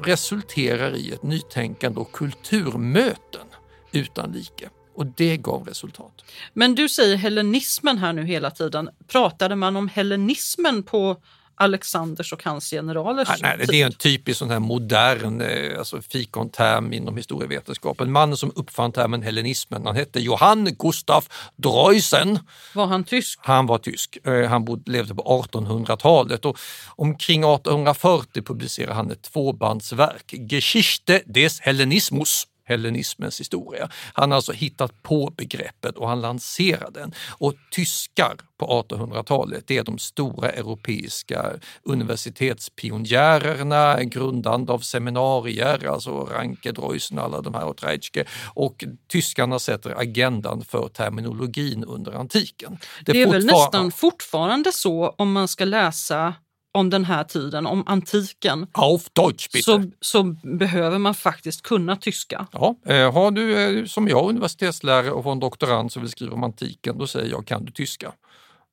resulterar 0.03 0.95
i 0.95 1.11
ett 1.11 1.23
nytänkande 1.23 1.99
och 1.99 2.11
kulturmöten 2.11 3.47
utan 3.91 4.31
like. 4.31 4.69
Och 4.95 5.05
det 5.05 5.37
gav 5.37 5.65
resultat. 5.65 6.25
Men 6.53 6.75
du 6.75 6.89
säger 6.89 7.15
hellenismen 7.15 7.97
här 7.97 8.13
nu 8.13 8.23
hela 8.23 8.51
tiden. 8.51 8.89
Pratade 9.07 9.55
man 9.55 9.75
om 9.75 9.87
hellenismen 9.87 10.83
på 10.83 11.21
Alexanders 11.59 12.33
och 12.33 12.43
hans 12.43 12.69
generalers 12.69 13.27
Nej, 13.41 13.55
nej, 13.57 13.67
det 13.67 13.81
är 13.81 13.85
en 13.85 13.93
typisk 13.93 14.39
sån 14.39 14.49
här 14.49 14.59
modern 14.59 15.41
eh, 15.41 15.79
alltså 15.79 16.01
fikonterm 16.01 16.93
inom 16.93 17.17
historievetenskapen. 17.17 18.11
Mannen 18.11 18.37
som 18.37 18.51
uppfann 18.55 18.91
termen 18.91 19.21
hellenismen, 19.21 19.85
han 19.85 19.95
hette 19.95 20.19
Johann 20.19 20.75
Gustaf 20.79 21.29
Droysen. 21.55 22.39
Var 22.75 22.87
han 22.87 23.03
tysk? 23.03 23.39
Han 23.41 23.65
var 23.65 23.77
tysk. 23.77 24.17
Eh, 24.23 24.49
Han 24.49 24.65
bod, 24.65 24.87
levde 24.89 25.15
på 25.15 25.45
1800-talet 25.51 26.45
och 26.45 26.57
omkring 26.87 27.43
1840 27.43 28.41
publicerade 28.41 28.93
han 28.93 29.11
ett 29.11 29.21
tvåbandsverk, 29.21 30.33
Geschichte 30.49 31.21
des 31.25 31.59
Hellenismus 31.59 32.47
hellenismens 32.67 33.39
historia. 33.39 33.89
Han 34.13 34.31
har 34.31 34.35
alltså 34.35 34.51
hittat 34.51 35.03
på 35.03 35.33
begreppet 35.37 35.97
och 35.97 36.09
han 36.09 36.21
lanserade 36.21 36.99
den. 36.99 37.13
Och 37.29 37.53
tyskar 37.71 38.35
på 38.57 38.85
1800-talet, 38.89 39.63
det 39.67 39.77
är 39.77 39.83
de 39.83 39.97
stora 39.97 40.49
europeiska 40.49 41.51
universitetspionjärerna, 41.83 44.03
grundande 44.03 44.73
av 44.73 44.79
seminarier, 44.79 45.87
alltså 45.87 46.11
Ranke, 46.11 46.71
Dreusen, 46.71 47.19
alla 47.19 47.41
de 47.41 47.53
här 47.53 47.65
och 47.65 47.77
Treitschke. 47.77 48.25
Och 48.53 48.83
tyskarna 49.07 49.59
sätter 49.59 50.01
agendan 50.01 50.61
för 50.61 50.87
terminologin 50.87 51.83
under 51.83 52.11
antiken. 52.11 52.77
Det 53.05 53.21
är 53.21 53.31
väl 53.31 53.45
nästan 53.45 53.91
fortfarande 53.91 54.71
så 54.71 55.15
om 55.17 55.31
man 55.31 55.47
ska 55.47 55.65
läsa 55.65 56.33
om 56.77 56.89
den 56.89 57.05
här 57.05 57.23
tiden, 57.23 57.65
om 57.67 57.83
antiken, 57.87 58.67
Auf 58.71 59.09
Deutsch 59.13 59.51
bitte. 59.53 59.63
så, 59.63 59.83
så 60.01 60.23
behöver 60.57 60.97
man 60.97 61.13
faktiskt 61.13 61.61
kunna 61.63 61.95
tyska. 61.95 62.47
Ja, 62.51 62.75
eh, 62.85 63.13
har 63.13 63.31
du 63.31 63.79
eh, 63.79 63.85
som 63.85 64.07
jag 64.07 64.29
universitetslärare 64.29 65.11
och 65.11 65.31
en 65.31 65.39
doktorand 65.39 65.91
som 65.91 66.01
vill 66.01 66.11
skriva 66.11 66.33
om 66.33 66.43
antiken, 66.43 66.97
då 66.97 67.07
säger 67.07 67.31
jag 67.31 67.47
kan 67.47 67.65
du 67.65 67.71
tyska? 67.71 68.11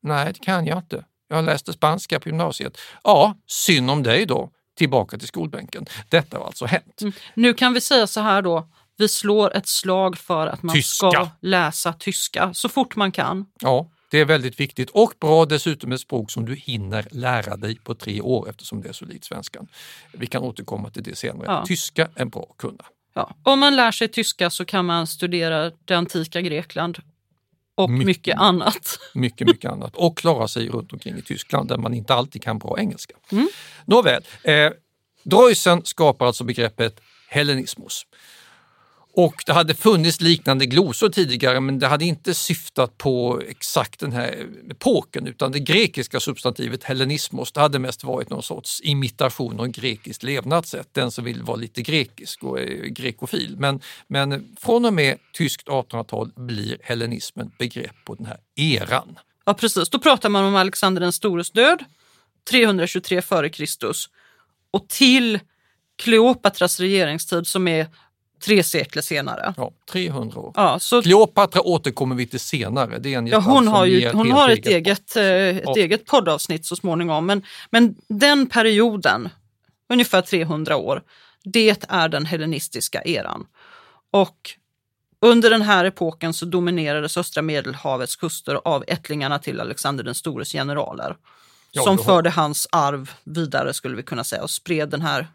Nej, 0.02 0.32
det 0.32 0.44
kan 0.44 0.66
jag 0.66 0.78
inte. 0.78 1.04
Jag 1.28 1.44
läste 1.44 1.72
spanska 1.72 2.20
på 2.20 2.28
gymnasiet. 2.28 2.78
Ja, 3.04 3.34
synd 3.46 3.90
om 3.90 4.02
dig 4.02 4.26
då. 4.26 4.50
Tillbaka 4.78 5.18
till 5.18 5.28
skolbänken. 5.28 5.86
Detta 6.08 6.38
har 6.38 6.46
alltså 6.46 6.66
hänt. 6.66 7.00
Nu 7.34 7.54
kan 7.54 7.72
vi 7.74 7.80
säga 7.80 8.06
så 8.06 8.20
här 8.20 8.42
då, 8.42 8.68
vi 8.96 9.08
slår 9.08 9.56
ett 9.56 9.68
slag 9.68 10.16
för 10.18 10.46
att 10.46 10.62
man 10.62 10.74
Tyska. 10.74 11.10
ska 11.10 11.28
läsa 11.40 11.92
tyska 11.92 12.54
så 12.54 12.68
fort 12.68 12.96
man 12.96 13.12
kan. 13.12 13.46
Ja, 13.60 13.90
det 14.10 14.20
är 14.20 14.24
väldigt 14.24 14.60
viktigt 14.60 14.90
och 14.90 15.12
bra 15.20 15.44
dessutom 15.44 15.92
ett 15.92 16.00
språk 16.00 16.30
som 16.30 16.44
du 16.44 16.54
hinner 16.54 17.06
lära 17.10 17.56
dig 17.56 17.78
på 17.78 17.94
tre 17.94 18.20
år 18.20 18.48
eftersom 18.48 18.82
det 18.82 18.88
är 18.88 18.92
så 18.92 19.04
likt 19.04 19.24
svenskan. 19.24 19.68
Vi 20.12 20.26
kan 20.26 20.42
återkomma 20.42 20.90
till 20.90 21.02
det 21.02 21.16
senare. 21.16 21.46
Ja. 21.46 21.64
Tyska 21.66 22.08
är 22.14 22.24
bra 22.24 22.46
att 22.50 22.56
kunna. 22.56 22.84
Ja. 23.14 23.34
Om 23.42 23.60
man 23.60 23.76
lär 23.76 23.90
sig 23.90 24.08
tyska 24.08 24.50
så 24.50 24.64
kan 24.64 24.84
man 24.84 25.06
studera 25.06 25.70
det 25.84 25.94
antika 25.94 26.40
Grekland 26.40 26.98
och 27.74 27.90
Mycket. 27.90 28.06
mycket, 28.06 28.38
annat. 28.38 28.98
mycket, 29.14 29.46
mycket 29.46 29.70
annat 29.70 29.96
och 29.96 30.18
klara 30.18 30.48
sig 30.48 30.68
runt 30.68 30.92
omkring 30.92 31.18
i 31.18 31.22
Tyskland 31.22 31.68
där 31.68 31.76
man 31.76 31.94
inte 31.94 32.14
alltid 32.14 32.42
kan 32.42 32.58
bra 32.58 32.78
engelska. 32.78 33.14
Mm. 33.32 33.48
Nåväl, 33.84 34.22
eh, 34.42 34.70
Dreusen 35.22 35.84
skapar 35.84 36.26
alltså 36.26 36.44
begreppet 36.44 37.00
hellenismus. 37.28 38.06
Och 39.16 39.42
det 39.46 39.52
hade 39.52 39.74
funnits 39.74 40.20
liknande 40.20 40.66
glosor 40.66 41.08
tidigare 41.08 41.60
men 41.60 41.78
det 41.78 41.86
hade 41.86 42.04
inte 42.04 42.34
syftat 42.34 42.98
på 42.98 43.42
exakt 43.48 44.00
den 44.00 44.12
här 44.12 44.46
epoken 44.70 45.26
utan 45.26 45.52
det 45.52 45.58
grekiska 45.58 46.20
substantivet 46.20 46.84
hellenismos 46.84 47.52
det 47.52 47.60
hade 47.60 47.78
mest 47.78 48.04
varit 48.04 48.30
någon 48.30 48.42
sorts 48.42 48.80
imitation 48.80 49.60
av 49.60 49.66
grekiskt 49.66 50.22
levnadssätt, 50.22 50.88
den 50.92 51.10
som 51.10 51.24
vill 51.24 51.42
vara 51.42 51.56
lite 51.56 51.82
grekisk 51.82 52.42
och 52.42 52.60
eh, 52.60 52.86
grekofil. 52.86 53.56
Men, 53.58 53.80
men 54.06 54.56
från 54.60 54.84
och 54.84 54.94
med 54.94 55.18
tyskt 55.36 55.68
1800-tal 55.68 56.30
blir 56.36 56.78
hellenismen 56.82 57.46
ett 57.46 57.58
begrepp 57.58 57.96
på 58.04 58.14
den 58.14 58.26
här 58.26 58.38
eran. 58.56 59.18
Ja, 59.44 59.54
precis. 59.54 59.88
Då 59.88 59.98
pratar 59.98 60.28
man 60.28 60.44
om 60.44 60.56
Alexander 60.56 61.00
den 61.00 61.12
stores 61.12 61.50
död, 61.50 61.84
323 62.50 63.18
f.Kr. 63.18 63.64
Och 64.70 64.88
till 64.88 65.38
Kleopatras 65.96 66.80
regeringstid 66.80 67.46
som 67.46 67.68
är 67.68 67.86
tre 68.44 68.62
sekler 68.62 69.02
senare. 69.02 69.54
Ja, 69.56 69.72
300 69.92 70.40
år. 70.40 70.52
Ja, 70.56 70.78
så, 70.78 71.02
Kleopatra 71.02 71.60
återkommer 71.62 72.16
vi 72.16 72.26
till 72.26 72.40
senare. 72.40 72.98
Det 72.98 73.14
är 73.14 73.18
en 73.18 73.26
ja, 73.26 73.38
hon 73.38 73.64
som 73.64 73.72
har, 73.74 73.86
ju, 73.86 74.10
hon 74.12 74.30
har 74.32 74.48
ett, 74.48 74.66
eget, 74.66 75.16
eh, 75.16 75.24
ett 75.24 75.62
Ja. 75.64 75.74
eget 75.76 76.06
poddavsnitt 76.06 76.66
så 76.66 76.76
småningom, 76.76 77.26
men, 77.26 77.42
men 77.70 77.94
den 78.08 78.46
perioden, 78.46 79.28
ungefär 79.92 80.20
300 80.22 80.76
år, 80.76 81.02
det 81.44 81.86
är 81.88 82.08
den 82.08 82.26
hellenistiska 82.26 83.02
eran. 83.04 83.46
Och 84.10 84.50
under 85.20 85.50
den 85.50 85.62
här 85.62 85.84
epoken 85.84 86.34
så 86.34 86.44
dominerades 86.46 87.16
östra 87.16 87.42
medelhavets 87.42 88.16
kuster 88.16 88.60
av 88.64 88.84
ättlingarna 88.86 89.38
till 89.38 89.60
Alexander 89.60 90.04
den 90.04 90.14
stores 90.14 90.52
generaler. 90.52 91.16
Ja, 91.72 91.82
som 91.82 91.98
förde 91.98 92.30
hans 92.30 92.68
arv 92.72 93.10
vidare 93.24 93.74
skulle 93.74 93.96
vi 93.96 94.02
kunna 94.02 94.24
säga 94.24 94.42
och 94.42 94.50
spred 94.50 94.88
den 94.88 95.02
här 95.02 95.26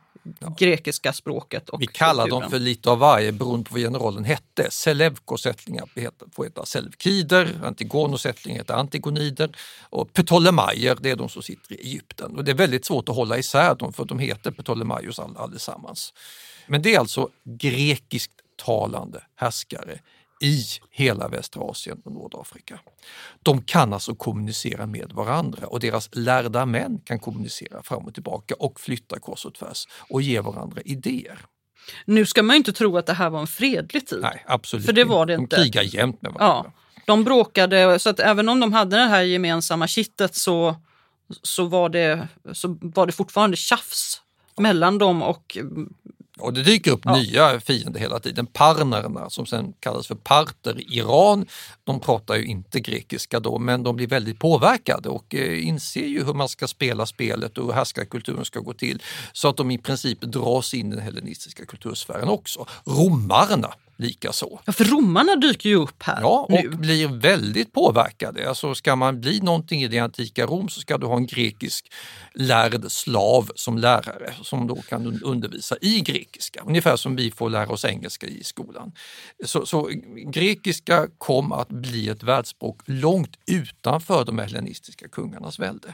grekiska 0.58 1.14
språket. 1.14 1.70
Och 1.70 1.82
Vi 1.82 1.88
kallar 1.88 2.28
dem 2.28 2.42
kulturen. 2.42 2.50
för 2.52 2.60
lite 2.60 2.90
av 2.90 3.00
varje 3.00 3.32
beroende 3.32 3.70
på 3.70 3.74
vad 3.74 3.82
generalen 3.82 4.24
hette. 4.24 4.68
Selevkos 4.72 5.46
ättlingar 5.46 5.90
heter- 5.96 6.28
får 6.36 6.44
heta 6.44 6.66
Selevkider, 6.66 7.60
Antigonos 7.64 8.26
ättlingar 8.26 8.58
heter 8.60 8.74
Antigonider 8.74 9.58
och 9.90 10.14
Ptolemaier, 10.14 10.98
det 11.02 11.10
är 11.10 11.16
de 11.16 11.30
som 11.30 11.44
sitter 11.44 11.74
i 11.74 11.76
Egypten. 11.76 12.36
Och 12.38 12.44
det 12.44 12.52
är 12.52 12.56
väldigt 12.56 12.86
svårt 12.86 13.10
att 13.10 13.16
hålla 13.16 13.38
isär 13.38 13.76
dem 13.76 13.94
för 13.94 14.06
de 14.06 14.20
heter 14.20 14.52
Ptolemaios 14.52 15.20
all, 15.20 15.38
allesammans. 15.38 16.14
Men 16.68 16.82
det 16.82 16.96
är 16.96 17.00
alltså 17.00 17.30
grekiskt 17.44 18.32
talande 18.66 19.22
härskare 19.36 20.00
i 20.40 20.64
hela 20.92 21.28
västra 21.28 21.64
Asien 21.64 22.02
och 22.06 22.12
Nordafrika. 22.12 22.80
De 23.44 23.62
kan 23.62 23.94
alltså 23.94 24.16
kommunicera 24.16 24.86
med 24.86 25.12
varandra 25.14 25.68
och 25.68 25.80
deras 25.80 26.10
lärda 26.12 26.66
män 26.66 27.00
kan 27.04 27.20
kommunicera 27.20 27.84
fram 27.84 28.06
och 28.06 28.14
tillbaka 28.14 28.56
och 28.60 28.80
flytta 28.80 29.20
kors 29.20 29.46
och 29.46 29.54
tvärs 29.54 29.88
och 30.10 30.22
ge 30.22 30.40
varandra 30.40 30.82
idéer. 30.86 31.40
Nu 32.06 32.26
ska 32.26 32.44
man 32.44 32.54
ju 32.54 32.58
inte 32.58 32.74
tro 32.74 32.98
att 32.98 33.06
det 33.06 33.14
här 33.14 33.30
var 33.30 33.40
en 33.40 33.48
fredlig 33.48 34.08
tid. 34.08 34.20
Nej, 34.22 34.44
absolut 34.48 34.86
För 34.86 34.94
det 34.94 35.04
var 35.04 35.26
det 35.26 35.36
De 35.36 35.42
inte. 35.42 35.56
krigar 35.56 35.84
jämt 35.84 36.22
med 36.22 36.32
varandra. 36.32 36.72
Ja, 36.76 37.04
de 37.06 37.24
bråkade, 37.24 38.00
så 38.00 38.10
att 38.10 38.20
även 38.20 38.50
om 38.50 38.60
de 38.60 38.74
hade 38.74 38.98
det 38.98 39.04
här 39.08 39.22
gemensamma 39.22 39.88
kittet 39.88 40.36
så, 40.36 40.76
så, 41.42 41.66
var, 41.66 41.90
det, 41.90 42.28
så 42.54 42.78
var 42.82 43.06
det 43.06 43.12
fortfarande 43.12 43.58
tjafs 43.58 44.22
mellan 44.58 44.98
dem 44.98 45.22
och 45.24 45.58
Och 46.40 46.54
det 46.54 46.64
dyker 46.64 46.92
upp 46.92 47.02
Ja. 47.04 47.16
nya 47.18 47.60
fiender 47.60 48.00
hela 48.00 48.20
tiden. 48.20 48.46
Parnerna 48.48 49.30
som 49.30 49.46
sen 49.46 49.74
kallas 49.80 50.08
för 50.08 50.16
parter 50.16 50.94
Iran. 50.94 51.46
De 51.84 52.00
pratar 52.00 52.36
ju 52.36 52.46
inte 52.46 52.80
grekiska 52.80 53.40
då 53.40 53.60
men 53.60 53.84
de 53.84 53.96
blir 53.96 54.08
väldigt 54.08 54.40
påverkade 54.40 55.10
och 55.10 55.36
eh, 55.36 55.68
inser 55.68 56.06
ju 56.08 56.26
hur 56.26 56.34
man 56.34 56.50
ska 56.50 56.68
spela 56.68 57.06
spelet 57.06 57.58
och 57.58 57.66
hur 57.66 57.74
härskarkulturen 57.74 58.46
ska 58.46 58.60
gå 58.60 58.74
till. 58.74 59.02
Så 59.34 59.48
att 59.48 59.58
de 59.58 59.72
i 59.72 59.78
princip 59.78 60.22
dras 60.22 60.74
in 60.74 60.88
i 60.94 60.96
den 60.96 61.04
hellenistiska 61.04 61.66
kultursfären 61.66 62.30
också. 62.30 62.66
Romarna 62.86 63.74
likaså. 64.00 64.60
Ja, 64.66 64.74
för 64.74 64.84
romarna 64.86 65.36
dyker 65.36 65.70
ju 65.70 65.76
upp 65.76 66.04
här 66.04 66.22
Ja, 66.22 66.48
och 66.50 66.64
nu. 66.64 66.70
blir 66.70 67.08
väldigt 67.08 67.74
påverkade. 67.74 68.50
Alltså 68.50 68.76
ska 68.76 68.96
man 68.96 69.22
bli 69.22 69.40
någonting 69.40 69.84
i 69.84 69.88
det 69.88 70.00
antika 70.00 70.46
Rom 70.46 70.70
så 70.70 70.80
ska 70.82 70.98
du 70.98 71.06
ha 71.08 71.18
en 71.18 71.28
grekisk 71.28 71.92
lärd 72.34 72.92
slav 72.92 73.52
som 73.56 73.78
lärare 73.78 74.34
som 74.42 74.68
då 74.68 74.76
kan 74.76 75.08
un- 75.08 75.24
undervisa 75.24 75.76
i 75.82 76.00
grekiska. 76.00 76.62
Ungefär 76.66 76.96
som 76.96 77.16
vi 77.16 77.32
får 77.32 77.50
lära 77.50 77.70
oss 77.70 77.86
engelska 77.86 78.28
i 78.28 78.44
skolan. 78.44 78.92
Så, 79.46 79.66
så 79.66 79.90
grekiska 80.34 81.08
kom 81.18 81.52
att 81.52 81.70
bli 81.70 82.10
ett 82.10 82.24
världsspråk 82.24 82.82
långt 82.86 83.38
utanför 83.46 84.26
de 84.26 84.40
hellenistiska 84.40 85.08
kungarnas 85.08 85.60
välde. 85.60 85.94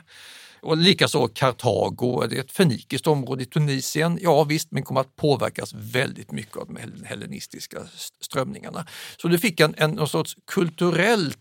Och 0.65 0.77
likaså 0.77 1.27
Kartago, 1.27 2.27
det 2.27 2.36
är 2.36 2.39
ett 2.39 2.51
fenikiskt 2.51 3.07
område 3.07 3.43
i 3.43 3.45
Tunisien. 3.45 4.19
Ja 4.22 4.43
visst, 4.43 4.72
men 4.72 4.84
kommer 4.84 5.01
att 5.01 5.15
påverkas 5.15 5.74
väldigt 5.74 6.31
mycket 6.31 6.57
av 6.57 6.67
de 6.67 7.05
hellenistiska 7.05 7.77
strömningarna. 8.19 8.86
Så 9.17 9.27
du 9.27 9.38
fick 9.38 9.60
en, 9.60 9.75
en 9.77 9.91
någon 9.91 10.07
sorts 10.07 10.38
kulturellt 10.45 11.38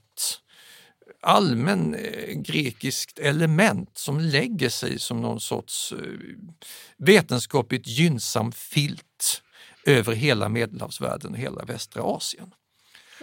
allmän 1.21 1.95
eh, 1.95 2.35
grekiskt 2.35 3.19
element 3.19 3.99
som 3.99 4.21
lägger 4.21 4.69
sig 4.69 4.99
som 4.99 5.23
någon 5.23 5.41
sorts 5.41 5.93
eh, 5.93 5.99
vetenskapligt 6.97 7.87
gynnsam 7.87 8.53
filt 8.53 9.43
över 9.87 10.15
hela 10.15 10.49
Medelhavsvärlden 10.49 11.33
och 11.33 11.39
hela 11.39 11.65
västra 11.65 12.03
Asien. 12.03 12.51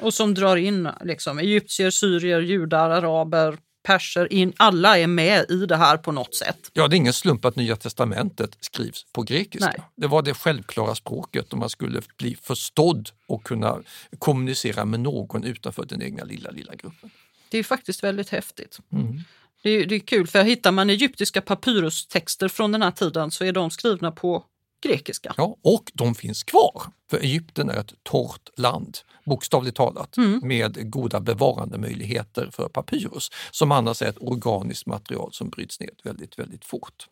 Och 0.02 0.14
som 0.14 0.34
drar 0.34 0.58
in 0.58 0.90
liksom, 1.02 1.40
egyptier, 1.40 1.92
syrier, 1.92 2.42
judar, 2.42 2.90
araber, 2.90 3.58
perser 3.84 4.34
in. 4.34 4.54
Alla 4.58 4.98
är 4.98 5.08
med 5.08 5.46
i 5.50 5.66
det 5.66 5.78
här 5.78 5.98
på 5.98 6.12
något 6.12 6.36
sätt. 6.36 6.72
Ja, 6.74 6.88
det 6.88 6.96
är 6.96 6.98
ingen 6.98 7.14
slump 7.14 7.46
att 7.46 7.56
Nya 7.56 7.76
testamentet 7.76 8.58
skrivs 8.60 9.06
på 9.14 9.22
grekiska. 9.22 9.66
Nej. 9.66 9.82
Det 9.96 10.08
var 10.08 10.22
det 10.22 10.34
självklara 10.34 10.96
språket 10.96 11.54
om 11.54 11.60
man 11.60 11.70
skulle 11.70 12.02
bli 12.18 12.38
förstådd 12.42 13.10
och 13.28 13.44
kunna 13.44 13.80
kommunicera 14.20 14.86
med 14.86 15.00
någon 15.00 15.44
utanför 15.44 15.86
den 15.86 16.02
egna 16.02 16.24
lilla, 16.24 16.52
lilla 16.52 16.76
gruppen. 16.76 17.10
Det 17.50 17.58
är 17.58 17.64
faktiskt 17.64 18.04
väldigt 18.04 18.30
häftigt. 18.30 18.80
Mm. 18.92 19.20
Det 19.64 19.70
är, 19.70 19.86
det 19.86 19.96
är 19.96 20.00
kul 20.00 20.28
för 20.28 20.44
hittar 20.44 20.72
man 20.72 20.90
egyptiska 20.90 21.42
papyrustexter 21.42 22.48
från 22.48 22.72
den 22.72 22.82
här 22.82 22.92
tiden 22.92 23.32
så 23.32 23.44
är 23.44 23.52
de 23.52 23.72
skrivna 23.72 24.12
på 24.12 24.46
grekiska. 24.82 25.34
Ja, 25.38 25.58
och 25.62 25.92
de 25.94 26.16
finns 26.16 26.44
kvar, 26.44 26.84
för 27.10 27.18
Egypten 27.18 27.70
är 27.70 27.78
ett 27.78 27.94
torrt 28.04 28.50
land, 28.58 28.98
bokstavligt 29.26 29.78
talat, 29.78 30.16
med 30.42 30.92
goda 30.92 31.20
bevarandemöjligheter 31.20 32.50
för 32.52 32.70
papyrus, 32.70 33.30
som 33.52 33.72
annars 33.72 34.02
är 34.02 34.10
ett 34.10 34.22
organiskt 34.22 34.86
material 34.86 35.34
som 35.34 35.50
bryts 35.50 35.80
ned 35.80 35.96
väldigt, 36.04 36.40
väldigt 36.40 36.66
fort. 36.66 37.08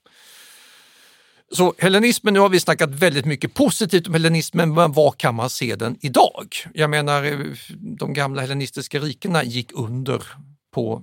Så 1.51 1.73
hellenismen, 1.77 2.33
nu 2.33 2.39
har 2.39 2.49
vi 2.49 2.59
snackat 2.59 2.89
väldigt 2.89 3.25
mycket 3.25 3.53
positivt 3.53 4.07
om 4.07 4.13
hellenismen, 4.13 4.73
men 4.73 4.91
var 4.91 5.11
kan 5.11 5.35
man 5.35 5.49
se 5.49 5.75
den 5.75 5.97
idag? 6.01 6.55
Jag 6.73 6.89
menar, 6.89 7.23
eh, 7.23 7.37
de 7.79 8.13
gamla 8.13 8.41
hellenistiska 8.41 8.99
rikena 8.99 9.43
gick 9.43 9.71
under 9.73 10.23
på 10.71 11.01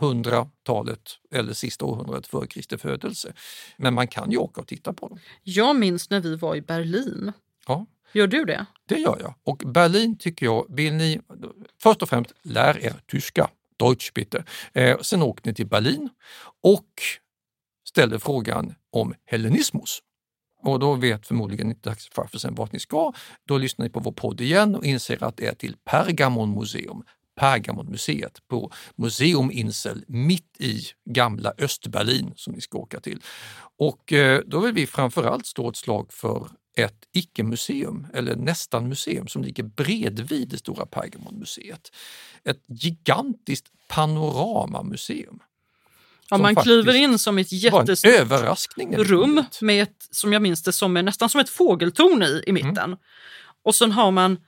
100-talet 0.00 1.18
eller 1.30 1.52
sista 1.52 1.84
århundradet 1.84 2.26
före 2.26 2.46
Kristi 2.46 2.78
födelse. 2.78 3.32
Men 3.76 3.94
man 3.94 4.08
kan 4.08 4.30
ju 4.30 4.36
åka 4.36 4.60
och 4.60 4.66
titta 4.66 4.92
på 4.92 5.08
dem. 5.08 5.18
Jag 5.42 5.76
minns 5.76 6.10
när 6.10 6.20
vi 6.20 6.36
var 6.36 6.56
i 6.56 6.62
Berlin. 6.62 7.32
Ja. 7.66 7.86
Gör 8.12 8.26
du 8.26 8.44
det? 8.44 8.66
Det 8.86 8.98
gör 8.98 9.18
jag. 9.20 9.34
Och 9.44 9.62
Berlin 9.66 10.18
tycker 10.18 10.46
jag, 10.46 10.66
vill 10.68 10.94
ni 10.94 11.20
först 11.82 12.02
och 12.02 12.08
främst 12.08 12.32
lär 12.42 12.84
er 12.84 12.94
tyska, 13.06 13.50
Deutsch 13.76 14.12
bitte. 14.14 14.44
Eh, 14.72 14.98
sen 14.98 15.22
åker 15.22 15.46
ni 15.46 15.54
till 15.54 15.66
Berlin 15.66 16.08
och 16.62 17.02
ställer 17.88 18.18
frågan 18.18 18.74
om 18.90 19.14
hellenismus. 19.24 19.98
Och 20.62 20.78
då 20.78 20.94
vet 20.94 21.26
förmodligen 21.26 21.70
inte 21.70 21.90
taxichauffören 21.90 22.54
vart 22.54 22.72
ni 22.72 22.78
ska. 22.78 23.12
Då 23.44 23.58
lyssnar 23.58 23.86
ni 23.86 23.90
på 23.90 24.00
vår 24.00 24.12
podd 24.12 24.40
igen 24.40 24.74
och 24.74 24.84
inser 24.84 25.24
att 25.24 25.36
det 25.36 25.46
är 25.46 25.54
till 25.54 25.76
Pergamon 25.84 26.54
museum. 26.54 27.02
Pergamonmuseet 27.40 28.48
på 28.48 28.72
Museum 28.96 29.50
Insel 29.50 30.04
mitt 30.08 30.56
i 30.58 30.82
gamla 31.10 31.52
Östberlin 31.58 32.32
som 32.36 32.52
ni 32.52 32.60
ska 32.60 32.78
åka 32.78 33.00
till. 33.00 33.20
Och 33.78 34.12
eh, 34.12 34.40
då 34.46 34.60
vill 34.60 34.72
vi 34.72 34.86
framförallt 34.86 35.46
stå 35.46 35.68
ett 35.68 35.76
slag 35.76 36.12
för 36.12 36.48
ett 36.76 37.04
icke-museum, 37.12 38.06
eller 38.14 38.36
nästan 38.36 38.88
museum, 38.88 39.28
som 39.28 39.42
ligger 39.42 39.62
bredvid 39.62 40.48
det 40.48 40.58
stora 40.58 40.86
Pergamonmuseet. 40.86 41.92
Ett 42.44 42.64
gigantiskt 42.68 43.66
panoramamuseum. 43.88 45.38
Ja, 46.30 46.38
man 46.38 46.56
kliver 46.56 46.94
in 46.94 47.18
som 47.18 47.38
ett 47.38 47.52
jättestort 47.52 48.84
rum 48.92 49.44
med 49.60 49.82
ett, 49.82 50.08
som 50.10 50.32
jag 50.32 50.42
minns 50.42 50.62
det, 50.62 50.72
som 50.72 50.96
är 50.96 51.02
nästan 51.02 51.28
som 51.28 51.40
ett 51.40 51.50
fågeltorn 51.50 52.22
i, 52.22 52.42
i 52.46 52.52
mitten. 52.52 52.76
Mm. 52.76 52.98
Och 53.64 53.74
sen 53.74 53.92
har 53.92 54.10
man 54.10 54.38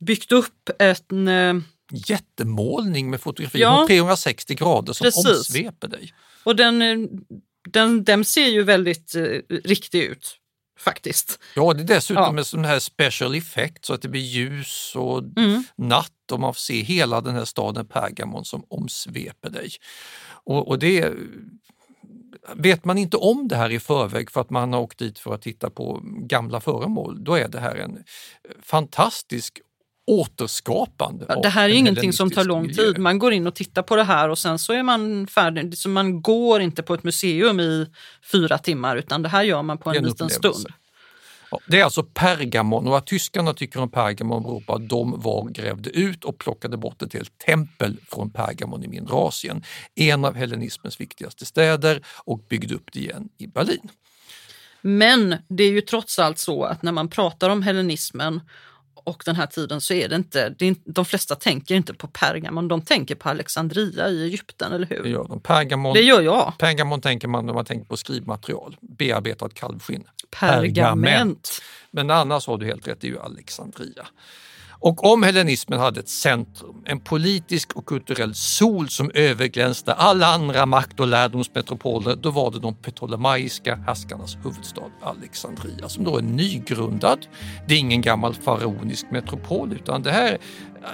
byggt 0.00 0.32
upp 0.32 0.70
en... 0.78 1.28
Jättemålning 1.92 3.10
med 3.10 3.20
fotografier 3.20 3.62
Ja. 3.62 3.80
på 3.80 3.86
360 3.86 4.54
grader 4.54 4.92
som 4.92 5.04
Precis. 5.04 5.26
omsveper 5.26 5.88
dig. 5.88 6.14
Och 6.44 6.56
den, 6.56 6.82
eh, 6.82 6.98
den, 7.70 8.04
den 8.04 8.24
ser 8.24 8.46
ju 8.46 8.62
väldigt 8.62 9.14
eh, 9.14 9.22
riktig 9.64 10.02
ut, 10.02 10.36
faktiskt. 10.78 11.38
Ja, 11.54 11.72
det 11.74 11.82
är 11.82 11.84
dessutom 11.84 12.22
Ja. 12.22 12.32
med 12.32 12.46
sån 12.46 12.64
här 12.64 12.78
special 12.78 13.34
effect 13.34 13.84
så 13.84 13.94
att 13.94 14.02
det 14.02 14.08
blir 14.08 14.20
ljus 14.22 14.92
och 14.96 15.18
Mm. 15.36 15.64
natt 15.76 16.12
och 16.32 16.40
man 16.40 16.54
får 16.54 16.58
se 16.60 16.82
hela 16.82 17.20
den 17.20 17.34
här 17.34 17.44
staden 17.44 17.86
Pergamon 17.86 18.44
som 18.44 18.64
omsveper 18.68 19.50
dig. 19.50 19.70
Och, 20.28 20.68
och 20.68 20.78
det 20.78 21.12
Vet 22.54 22.84
man 22.84 22.98
inte 22.98 23.16
om 23.16 23.48
det 23.48 23.56
här 23.56 23.70
i 23.70 23.80
förväg 23.80 24.30
för 24.30 24.40
att 24.40 24.50
man 24.50 24.72
har 24.72 24.80
åkt 24.80 24.98
dit 24.98 25.18
för 25.18 25.34
att 25.34 25.42
titta 25.42 25.70
på 25.70 26.00
gamla 26.04 26.60
föremål, 26.60 27.24
då 27.24 27.34
är 27.34 27.48
det 27.48 27.60
här 27.60 27.74
en 27.76 28.04
fantastisk 28.62 29.60
återskapande. 30.06 31.26
Ja, 31.28 31.40
det 31.42 31.48
här 31.48 31.68
är 31.68 31.72
en 31.72 31.76
ingenting 31.76 32.12
som 32.12 32.30
tar 32.30 32.44
lång 32.44 32.66
miljö. 32.66 32.82
tid. 32.82 32.98
Man 32.98 33.18
går 33.18 33.32
in 33.32 33.46
och 33.46 33.54
tittar 33.54 33.82
på 33.82 33.96
det 33.96 34.04
här 34.04 34.28
och 34.28 34.38
sen 34.38 34.58
så 34.58 34.72
är 34.72 34.82
man 34.82 35.26
färdig. 35.26 35.78
Så 35.78 35.88
man 35.88 36.22
går 36.22 36.60
inte 36.60 36.82
på 36.82 36.94
ett 36.94 37.04
museum 37.04 37.60
i 37.60 37.86
fyra 38.32 38.58
timmar 38.58 38.96
utan 38.96 39.22
det 39.22 39.28
här 39.28 39.42
gör 39.42 39.62
man 39.62 39.78
på 39.78 39.90
en, 39.90 39.96
en 39.96 40.04
liten 40.04 40.30
stund. 40.30 40.66
Ja, 41.50 41.60
det 41.66 41.80
är 41.80 41.84
alltså 41.84 42.02
Pergamon 42.02 42.86
och 42.86 42.92
vad 42.92 43.06
tyskarna 43.06 43.54
tycker 43.54 43.80
om 43.80 43.90
Pergamon 43.90 44.42
beror 44.42 44.60
på 44.60 44.74
att 44.74 44.88
de 44.88 45.20
var 45.20 45.48
grävde 45.48 45.90
ut 45.90 46.24
och 46.24 46.38
plockade 46.38 46.76
bort 46.76 47.02
ett 47.02 47.12
helt 47.12 47.38
tempel 47.38 47.96
från 48.08 48.30
Pergamon 48.30 48.84
i 48.84 48.88
mindre 48.88 49.14
Asien. 49.14 49.62
En 49.94 50.24
av 50.24 50.34
hellenismens 50.34 51.00
viktigaste 51.00 51.46
städer 51.46 52.02
och 52.24 52.38
byggde 52.38 52.74
upp 52.74 52.92
det 52.92 52.98
igen 52.98 53.28
i 53.38 53.46
Berlin. 53.46 53.88
Men 54.80 55.36
det 55.48 55.64
är 55.64 55.70
ju 55.70 55.80
trots 55.80 56.18
allt 56.18 56.38
så 56.38 56.64
att 56.64 56.82
när 56.82 56.92
man 56.92 57.08
pratar 57.08 57.50
om 57.50 57.62
hellenismen 57.62 58.40
och 59.06 59.22
den 59.26 59.36
här 59.36 59.46
tiden 59.46 59.80
så 59.80 59.94
är 59.94 60.08
det 60.08 60.16
inte, 60.16 60.48
det 60.48 60.66
är, 60.66 60.76
de 60.84 61.04
flesta 61.04 61.34
tänker 61.34 61.74
inte 61.74 61.94
på 61.94 62.06
Pergamon, 62.06 62.68
de 62.68 62.82
tänker 62.82 63.14
på 63.14 63.28
Alexandria 63.28 64.08
i 64.08 64.24
Egypten, 64.24 64.72
eller 64.72 64.86
hur? 64.86 65.02
Det 65.02 65.08
gör 65.08 65.24
de. 65.28 65.40
Pergamon, 65.40 65.94
Det 65.94 66.00
gör 66.00 66.20
jag. 66.20 66.52
Pergamon 66.58 67.00
tänker 67.00 67.28
man 67.28 67.46
när 67.46 67.52
man 67.52 67.64
tänker 67.64 67.86
på 67.86 67.96
skrivmaterial, 67.96 68.76
bearbetat 68.80 69.54
kalvskinn. 69.54 70.04
Pergament. 70.30 71.62
Men 71.90 72.10
annars 72.10 72.46
har 72.46 72.58
du 72.58 72.66
helt 72.66 72.88
rätt, 72.88 73.00
det 73.00 73.06
är 73.06 73.10
ju 73.10 73.20
Alexandria. 73.20 74.06
Och 74.78 75.12
om 75.12 75.22
hellenismen 75.22 75.80
hade 75.80 76.00
ett 76.00 76.08
centrum, 76.08 76.82
en 76.84 77.00
politisk 77.00 77.72
och 77.72 77.86
kulturell 77.86 78.34
sol 78.34 78.88
som 78.88 79.10
överglänste 79.14 79.92
alla 79.92 80.26
andra 80.26 80.66
makt 80.66 81.00
och 81.00 81.06
lärdomsmetropoler, 81.06 82.16
då 82.16 82.30
var 82.30 82.50
det 82.50 82.58
de 82.58 82.74
ptolemaiska 82.74 83.76
härskarnas 83.76 84.36
huvudstad 84.44 84.90
Alexandria 85.02 85.88
som 85.88 86.04
då 86.04 86.18
är 86.18 86.22
nygrundad. 86.22 87.26
Det 87.68 87.74
är 87.74 87.78
ingen 87.78 88.02
gammal 88.02 88.34
faraonisk 88.34 89.10
metropol 89.10 89.72
utan 89.72 90.02
det 90.02 90.12
här 90.12 90.38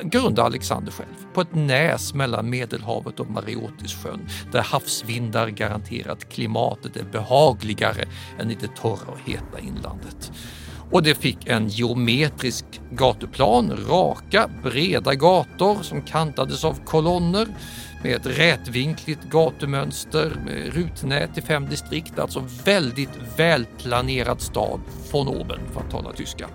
grundade 0.03 0.47
Alexander 0.47 0.92
själv 0.92 1.27
på 1.35 1.40
ett 1.40 1.55
näs 1.55 2.14
mellan 2.14 2.51
Medelhavet 2.51 3.21
och 3.21 3.31
Mareotissjön 3.31 4.29
där 4.53 4.62
havsvindar 4.62 5.49
garanterat 5.49 6.29
klimatet 6.29 6.97
är 6.97 7.05
behagligare 7.05 8.05
än 8.38 8.51
i 8.51 8.55
det 8.55 8.77
torra 8.77 9.12
och 9.12 9.31
heta 9.31 9.59
inlandet. 9.61 10.33
Och 10.92 11.02
det 11.02 11.14
fick 11.14 11.46
en 11.46 11.68
geometrisk 11.68 12.64
gatuplan, 12.90 13.78
raka, 13.88 14.50
breda 14.62 15.14
gator 15.14 15.83
som 15.83 16.02
kantades 16.02 16.64
av 16.64 16.78
kolonner 16.85 17.46
med 18.02 18.16
ett 18.16 18.26
rätvinkligt 18.26 19.24
gatumönster 19.31 20.33
med 20.44 20.74
rutnät 20.74 21.38
i 21.38 21.42
fem 21.42 21.68
distrikt. 21.68 22.18
Alltså 22.18 22.44
väldigt 22.64 23.18
välplanerad 23.37 24.40
stad 24.40 24.81
von 25.12 25.28
oben 25.28 25.61
för 25.72 25.81
att 25.81 25.90
tala 25.90 26.12
tyska. 26.12 26.48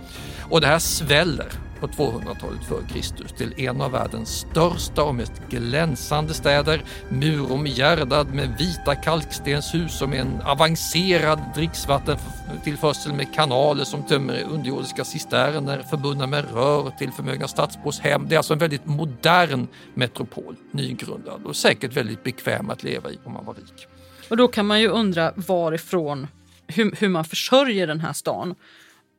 Och 0.50 0.62
det 0.62 0.68
här 0.68 0.80
sväller 0.80 1.67
på 1.80 1.88
200-talet 1.88 2.60
f.Kr. 2.62 3.38
Till 3.38 3.54
en 3.58 3.82
av 3.82 3.92
världens 3.92 4.30
största 4.30 5.04
och 5.04 5.16
mest 5.16 5.34
glänsande 5.50 6.34
städer. 6.34 6.84
Muromgärdad 7.10 8.34
med 8.34 8.58
vita 8.58 8.96
kalkstenshus 8.96 10.02
och 10.02 10.10
med 10.10 10.20
en 10.20 10.42
avancerad 10.42 11.40
dricksvattentillförsel 11.56 13.14
med 13.14 13.34
kanaler 13.34 13.84
som 13.84 14.04
tömmer 14.04 14.44
underjordiska 14.52 15.06
cisterner 15.06 15.84
förbundna 15.90 16.28
med 16.28 16.54
rör 16.54 16.92
till 16.98 17.12
förmögna 17.12 17.48
stadsbors 17.48 18.00
hem. 18.00 18.26
Det 18.28 18.36
är 18.36 18.38
alltså 18.38 18.54
en 18.54 18.60
väldigt 18.60 18.86
modern 18.86 19.68
metropol, 19.94 20.56
nygrundad 20.72 21.46
och 21.46 21.56
säkert 21.56 21.94
väldigt 21.94 22.24
bekväm 22.24 22.70
att 22.70 22.84
leva 22.84 23.12
i 23.12 23.20
om 23.24 23.34
man 23.34 23.46
var 23.46 23.54
rik. 23.54 23.88
Och 24.30 24.38
då 24.38 24.48
kan 24.48 24.66
man 24.66 24.82
ju 24.82 24.88
undra 24.88 25.34
varifrån, 25.36 26.28
hur, 26.68 26.96
hur 27.00 27.10
man 27.10 27.26
försörjer 27.26 27.88
den 27.88 28.00
här 28.00 28.14
stan. 28.14 28.56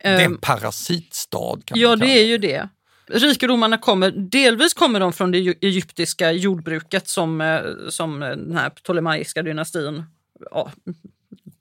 Det 0.02 0.08
är 0.08 0.14
en 0.14 0.20
Ehm, 0.20 0.38
parasitstad. 0.38 1.58
Kan 1.64 1.78
Ja, 1.80 1.88
man 1.88 1.98
det 1.98 2.06
är 2.06 2.24
ju 2.26 2.38
det. 2.38 2.68
Rikedomarna 3.10 3.78
kommer, 3.78 4.10
delvis 4.10 4.74
kommer 4.74 5.00
de 5.00 5.12
från 5.12 5.30
det 5.30 5.38
egyptiska 5.38 6.32
jordbruket 6.32 7.08
som, 7.08 7.40
eh, 7.40 7.60
som 7.88 8.20
den 8.20 8.56
här 8.56 8.70
ptolemaiska 8.70 9.42
dynastin 9.42 10.04
ja, 10.50 10.72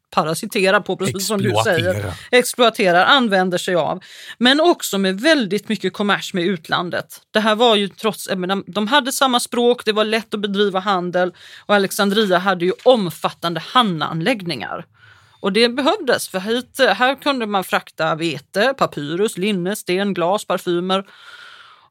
parasiterar 0.09 0.79
på, 0.79 0.97
precis 0.97 1.27
som 1.27 1.41
du 1.41 1.53
säger. 1.63 1.89
Exploatera. 1.89 2.13
Exploaterar, 2.31 3.05
använder 3.05 3.57
sig 3.57 3.75
av. 3.75 4.03
Men 4.37 4.59
också 4.59 4.97
med 4.97 5.21
väldigt 5.21 5.69
mycket 5.69 5.93
kommers 5.93 6.33
med 6.33 6.43
utlandet. 6.43 7.21
Det 7.31 7.39
här 7.39 7.55
var 7.55 7.75
ju 7.75 7.87
trots, 7.87 8.29
menar, 8.35 8.63
de 8.67 8.87
hade 8.87 9.11
samma 9.11 9.39
språk, 9.39 9.85
det 9.85 9.91
var 9.91 10.05
lätt 10.05 10.33
att 10.33 10.39
bedriva 10.39 10.79
handel 10.79 11.33
och 11.65 11.75
Alexandria 11.75 12.37
hade 12.37 12.65
ju 12.65 12.71
omfattande 12.83 13.59
hamnanläggningar. 13.59 14.85
Och 15.39 15.53
det 15.53 15.69
behövdes, 15.69 16.29
för 16.29 16.39
hit, 16.39 16.79
här 16.79 17.21
kunde 17.21 17.45
man 17.45 17.63
frakta 17.63 18.15
vete, 18.15 18.73
papyrus, 18.77 19.37
linne, 19.37 19.75
sten, 19.75 20.13
glas, 20.13 20.45
parfymer. 20.45 21.05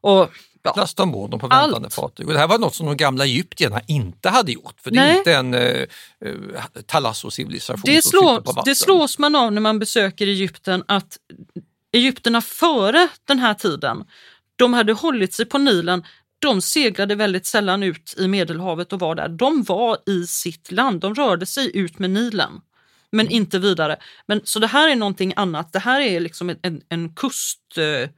Och 0.01 0.31
ja, 0.63 0.73
lasta 0.77 1.03
ombord 1.03 1.31
dem 1.31 1.39
på 1.39 1.47
Allt. 1.47 1.67
väntande 1.67 1.89
fartyg. 1.89 2.27
Och 2.27 2.33
det 2.33 2.39
här 2.39 2.47
var 2.47 2.57
något 2.57 2.75
som 2.75 2.85
de 2.85 2.97
gamla 2.97 3.25
egyptierna 3.25 3.81
inte 3.87 4.29
hade 4.29 4.51
gjort, 4.51 4.75
för 4.81 4.91
det 4.91 4.99
är 4.99 5.07
Nej. 5.07 5.17
inte 5.17 5.33
en 5.33 5.53
eh, 5.53 5.61
eh, 5.61 6.85
Thalasso-civilisation 6.85 7.81
det, 7.85 8.05
slår, 8.05 8.65
det 8.65 8.75
slås 8.75 9.19
man 9.19 9.35
av 9.35 9.51
när 9.51 9.61
man 9.61 9.79
besöker 9.79 10.27
Egypten 10.27 10.83
att 10.87 11.17
Egypterna 11.93 12.41
före 12.41 13.07
den 13.25 13.39
här 13.39 13.53
tiden, 13.53 14.05
de 14.55 14.73
hade 14.73 14.93
hållit 14.93 15.33
sig 15.33 15.45
på 15.45 15.57
Nilen. 15.57 16.03
De 16.39 16.61
seglade 16.61 17.15
väldigt 17.15 17.45
sällan 17.45 17.83
ut 17.83 18.15
i 18.17 18.27
Medelhavet 18.27 18.93
och 18.93 18.99
var 18.99 19.15
där. 19.15 19.29
De 19.29 19.63
var 19.63 19.97
i 20.05 20.27
sitt 20.27 20.71
land, 20.71 21.01
de 21.01 21.15
rörde 21.15 21.45
sig 21.45 21.77
ut 21.77 21.99
med 21.99 22.09
Nilen. 22.09 22.51
Men 23.11 23.25
Mm. 23.25 23.35
inte 23.35 23.59
vidare. 23.59 23.97
Men, 24.25 24.41
så 24.43 24.59
det 24.59 24.67
här 24.67 24.89
är 24.89 24.95
någonting 24.95 25.33
annat. 25.35 25.73
Det 25.73 25.79
här 25.79 26.01
är 26.01 26.19
liksom 26.19 26.49
en, 26.49 26.59
en, 26.61 26.81
en 26.89 27.15
kust... 27.15 27.77
Eh, 27.77 28.09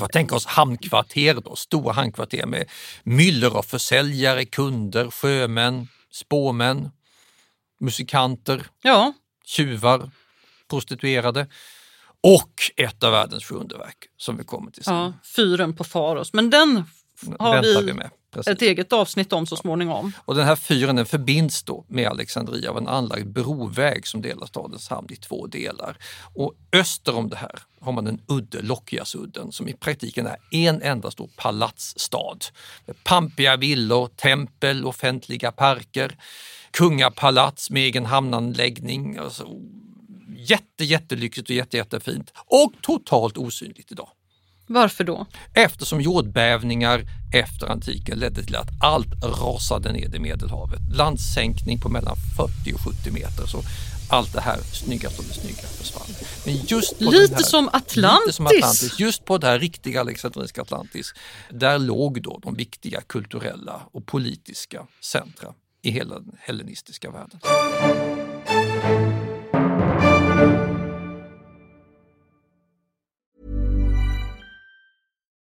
får 0.00 0.08
tänka 0.08 0.34
oss 0.34 0.46
hamnkvarter 0.46 1.34
då, 1.34 1.56
stora 1.56 1.92
hamnkvarter 1.92 2.46
med 2.46 2.70
myller 3.02 3.56
av 3.58 3.62
försäljare, 3.62 4.44
kunder, 4.44 5.10
sjömän, 5.10 5.88
spåmän, 6.12 6.90
musikanter, 7.80 8.66
ja, 8.82 9.12
tjuvar, 9.44 10.10
prostituerade 10.70 11.46
och 12.20 12.52
ett 12.76 13.02
av 13.02 13.12
världens 13.12 13.44
sju 13.44 13.54
underverk 13.54 13.96
som 14.16 14.36
vi 14.36 14.44
kommer 14.44 14.70
till 14.70 14.84
sen. 14.84 14.94
ja, 14.94 15.12
fyren 15.36 15.76
på 15.76 15.84
Faros. 15.84 16.32
Men 16.32 16.50
den 16.50 16.84
har 17.38 17.54
Väntar 17.54 17.80
vi, 17.80 17.86
vi 17.86 17.92
med. 17.92 18.10
Precis. 18.36 18.52
ett 18.52 18.62
eget 18.62 18.92
avsnitt 18.92 19.32
om 19.32 19.46
så 19.46 19.56
småningom. 19.56 20.12
Och 20.24 20.34
den 20.34 20.46
här 20.46 20.56
fyren 20.56 20.96
den 20.96 21.06
förbinds 21.06 21.62
då 21.62 21.84
med 21.88 22.08
Alexandria 22.08 22.70
av 22.70 22.78
en 22.78 22.88
anlagd 22.88 23.28
broväg 23.28 24.06
som 24.06 24.22
delar 24.22 24.46
stadens 24.46 24.88
hamn 24.88 25.08
i 25.10 25.16
två 25.16 25.46
delar. 25.46 25.96
Och 26.34 26.54
öster 26.72 27.16
om 27.16 27.28
det 27.28 27.36
här 27.36 27.58
har 27.80 27.92
man 27.92 28.06
en 28.06 28.20
udde, 28.28 28.62
Lockiasudden, 28.62 29.52
som 29.52 29.68
i 29.68 29.72
praktiken 29.72 30.26
är 30.26 30.36
en 30.50 30.82
enda 30.82 31.10
stor 31.10 31.30
palatsstad. 31.36 32.38
Med 32.86 33.04
pampiga 33.04 33.56
villor, 33.56 34.08
tempel, 34.16 34.84
offentliga 34.84 35.52
parker, 35.52 36.16
kungapalats 36.70 37.70
med 37.70 37.82
egen 37.82 38.06
hamnanläggning. 38.06 39.18
Alltså, 39.18 39.48
jätte, 40.36 40.84
jättelyxigt 40.84 41.50
och 41.50 41.56
jätte, 41.56 41.76
jättefint 41.76 42.32
och 42.36 42.72
totalt 42.82 43.36
osynligt 43.36 43.92
idag. 43.92 44.08
Varför 44.66 45.04
då? 45.04 45.26
Eftersom 45.54 46.00
jordbävningar 46.00 47.04
efter 47.34 47.66
antiken 47.66 48.18
ledde 48.18 48.44
till 48.44 48.56
att 48.56 48.68
allt 48.80 49.24
rasade 49.24 49.92
ned 49.92 50.14
i 50.14 50.18
Medelhavet. 50.18 50.80
Landsänkning 50.94 51.80
på 51.80 51.88
mellan 51.88 52.16
40 52.36 52.74
och 52.74 52.80
70 52.80 53.10
meter. 53.10 53.46
Så 53.46 53.62
allt 54.10 54.32
det 54.32 54.40
här 54.40 54.58
snyggaste 54.72 55.22
av 55.22 55.28
det 55.28 55.34
snygga 55.34 55.62
försvann. 55.62 56.06
Men 56.44 56.54
just 56.54 56.98
på 56.98 57.04
Lite 57.04 57.34
här, 57.34 57.42
som 57.42 57.68
Atlantis. 57.68 58.26
Lite 58.26 58.32
som 58.32 58.46
Atlantis. 58.46 58.98
Just 58.98 59.24
på 59.24 59.38
det 59.38 59.46
här 59.46 59.58
riktiga 59.58 60.00
alexandrinska 60.00 60.62
Atlantis. 60.62 61.14
Där 61.50 61.78
låg 61.78 62.22
då 62.22 62.40
de 62.42 62.54
viktiga 62.54 63.00
kulturella 63.00 63.80
och 63.92 64.06
politiska 64.06 64.86
centra 65.00 65.54
i 65.82 65.90
hela 65.90 66.14
den 66.14 66.36
hellenistiska 66.40 67.10
världen. 67.10 67.40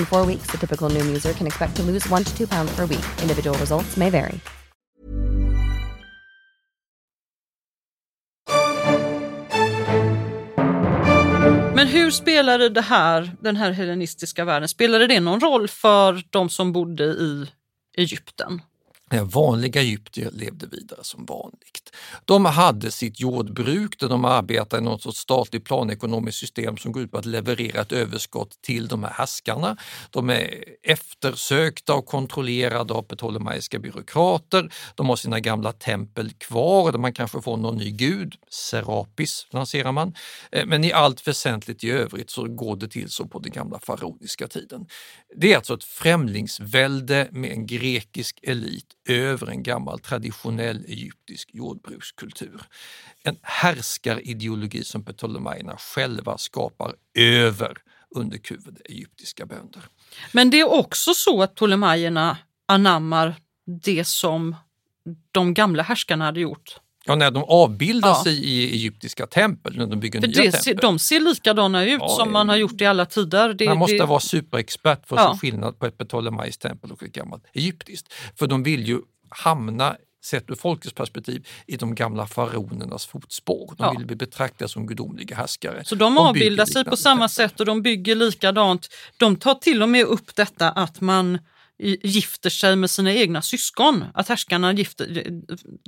In 0.00 0.06
four 0.06 0.26
weeks, 0.26 0.46
the 0.52 0.58
typical 0.58 0.88
new 0.88 1.14
user 1.16 1.32
can 1.32 1.46
expect 1.46 1.76
to 1.76 1.82
lose 1.82 2.12
one 2.12 2.24
to 2.24 2.36
two 2.36 2.46
pounds 2.46 2.76
per 2.76 2.86
week. 2.86 3.04
Individual 3.22 3.58
results 3.58 3.96
may 3.96 4.10
vary. 4.10 4.40
Men 11.74 11.86
hur 11.88 12.10
spelade 12.10 12.68
det 12.68 12.80
här, 12.80 13.36
den 13.40 13.56
här 13.56 13.70
hellenistiska 13.70 14.44
världen, 14.44 14.68
spelade 14.68 15.06
det 15.06 15.20
någon 15.20 15.40
roll 15.40 15.68
för 15.68 16.22
de 16.30 16.48
som 16.48 16.72
bodde 16.72 17.04
i 17.04 17.46
Egypten? 17.96 18.62
Vanliga 19.18 19.80
egyptier 19.80 20.30
levde 20.30 20.66
vidare 20.66 21.00
som 21.04 21.24
vanligt. 21.24 21.96
De 22.24 22.44
hade 22.44 22.90
sitt 22.90 23.20
jordbruk 23.20 24.00
där 24.00 24.08
de 24.08 24.24
arbetade 24.24 24.82
i 24.82 24.84
något 24.84 25.02
sorts 25.02 25.18
statligt 25.18 25.64
planekonomiskt 25.64 26.38
system 26.38 26.76
som 26.76 26.92
går 26.92 27.02
ut 27.02 27.10
på 27.10 27.18
att 27.18 27.26
leverera 27.26 27.80
ett 27.80 27.92
överskott 27.92 28.62
till 28.62 28.88
de 28.88 29.04
här 29.04 29.10
härskarna. 29.10 29.76
De 30.10 30.30
är 30.30 30.64
eftersökta 30.82 31.94
och 31.94 32.06
kontrollerade 32.06 32.94
av 32.94 33.02
ptolemaiska 33.02 33.78
byråkrater. 33.78 34.72
De 34.94 35.08
har 35.08 35.16
sina 35.16 35.40
gamla 35.40 35.72
tempel 35.72 36.32
kvar 36.32 36.92
där 36.92 36.98
man 36.98 37.12
kanske 37.12 37.42
får 37.42 37.56
någon 37.56 37.76
ny 37.76 37.90
gud, 37.90 38.34
Serapis 38.50 39.46
lanserar 39.50 39.92
man. 39.92 40.14
Eh, 40.52 40.66
men 40.66 40.84
i 40.84 40.92
allt 40.92 41.28
väsentligt 41.28 41.84
i 41.84 41.90
övrigt 41.90 42.30
så 42.30 42.48
går 42.48 42.76
det 42.76 42.88
till 42.88 43.10
så 43.10 43.26
på 43.26 43.38
den 43.38 43.52
gamla 43.52 43.78
faraoniska 43.78 44.48
tiden. 44.48 44.86
Det 45.36 45.52
är 45.52 45.56
alltså 45.56 45.74
ett 45.74 45.84
främlingsvälde 45.84 47.28
med 47.30 47.50
en 47.50 47.66
grekisk 47.66 48.40
elit 48.42 48.86
över 49.14 49.46
en 49.46 49.62
gammal 49.62 49.98
traditionell 49.98 50.84
egyptisk 50.84 51.50
jordbrukskultur. 51.52 52.62
En 53.22 53.36
härskarideologi 53.42 54.84
som 54.84 55.04
Ptolemaierna 55.04 55.76
själva 55.76 56.38
skapar 56.38 56.94
över 57.14 57.78
underkuvade 58.10 58.80
egyptiska 58.84 59.46
bönder. 59.46 59.82
Men 60.32 60.50
det 60.50 60.60
är 60.60 60.72
också 60.72 61.14
så 61.14 61.42
att 61.42 61.54
Ptolemaierna 61.54 62.38
anammar 62.66 63.34
det 63.82 64.04
som 64.04 64.56
de 65.32 65.54
gamla 65.54 65.82
härskarna 65.82 66.24
hade 66.24 66.40
gjort. 66.40 66.80
Ja, 67.06 67.14
när 67.14 67.30
de 67.30 67.44
avbildar 67.44 68.08
Ja. 68.08 68.22
sig 68.24 68.44
i 68.44 68.70
egyptiska 68.72 69.26
tempel, 69.26 69.76
när 69.76 69.86
de 69.86 70.00
bygger 70.00 70.20
För 70.20 70.28
nya 70.28 70.42
det, 70.42 70.52
tempel. 70.52 70.76
de 70.82 70.98
ser 70.98 71.20
likadana 71.20 71.84
ut 71.84 72.00
Ja, 72.00 72.08
som 72.08 72.32
man 72.32 72.48
har 72.48 72.56
gjort 72.56 72.80
i 72.80 72.86
alla 72.86 73.06
tider. 73.06 73.54
Det, 73.54 73.66
Man 73.66 73.78
måste 73.78 73.96
det, 73.96 74.06
vara 74.06 74.20
superexpert 74.20 75.06
för 75.06 75.16
att 75.16 75.22
Ja. 75.22 75.32
se 75.34 75.38
skillnad 75.38 75.78
på 75.78 75.86
ett 75.86 75.98
Ptolemaios 75.98 76.58
tempel 76.58 76.92
och 76.92 77.02
ett 77.02 77.12
gammalt 77.12 77.44
egyptiskt. 77.54 78.12
För 78.38 78.46
de 78.46 78.62
vill 78.62 78.88
ju 78.88 78.98
hamna, 79.28 79.96
sett 80.24 80.50
ur 80.50 80.54
folkets 80.54 80.94
perspektiv, 80.94 81.46
i 81.66 81.76
de 81.76 81.94
gamla 81.94 82.26
faraonernas 82.26 83.06
fotspår. 83.06 83.74
De 83.78 83.84
Ja. 83.84 83.94
vill 83.98 84.06
bli 84.06 84.16
betraktade 84.16 84.68
som 84.68 84.86
gudomliga 84.86 85.36
härskare. 85.36 85.82
Så 85.84 85.94
de 85.94 86.18
och 86.18 86.24
avbildar 86.24 86.66
sig 86.66 86.84
på 86.84 86.96
samma 86.96 87.28
sätt 87.28 87.60
och 87.60 87.66
de 87.66 87.82
bygger 87.82 88.14
likadant. 88.14 88.88
De 89.16 89.36
tar 89.36 89.54
till 89.54 89.82
och 89.82 89.88
med 89.88 90.04
upp 90.04 90.36
detta 90.36 90.70
att 90.70 91.00
man 91.00 91.38
gifter 92.02 92.50
sig 92.50 92.76
med 92.76 92.90
sina 92.90 93.12
egna 93.12 93.42
syskon. 93.42 94.04
Att 94.14 94.28
härskarna 94.28 94.72
gifter 94.72 95.24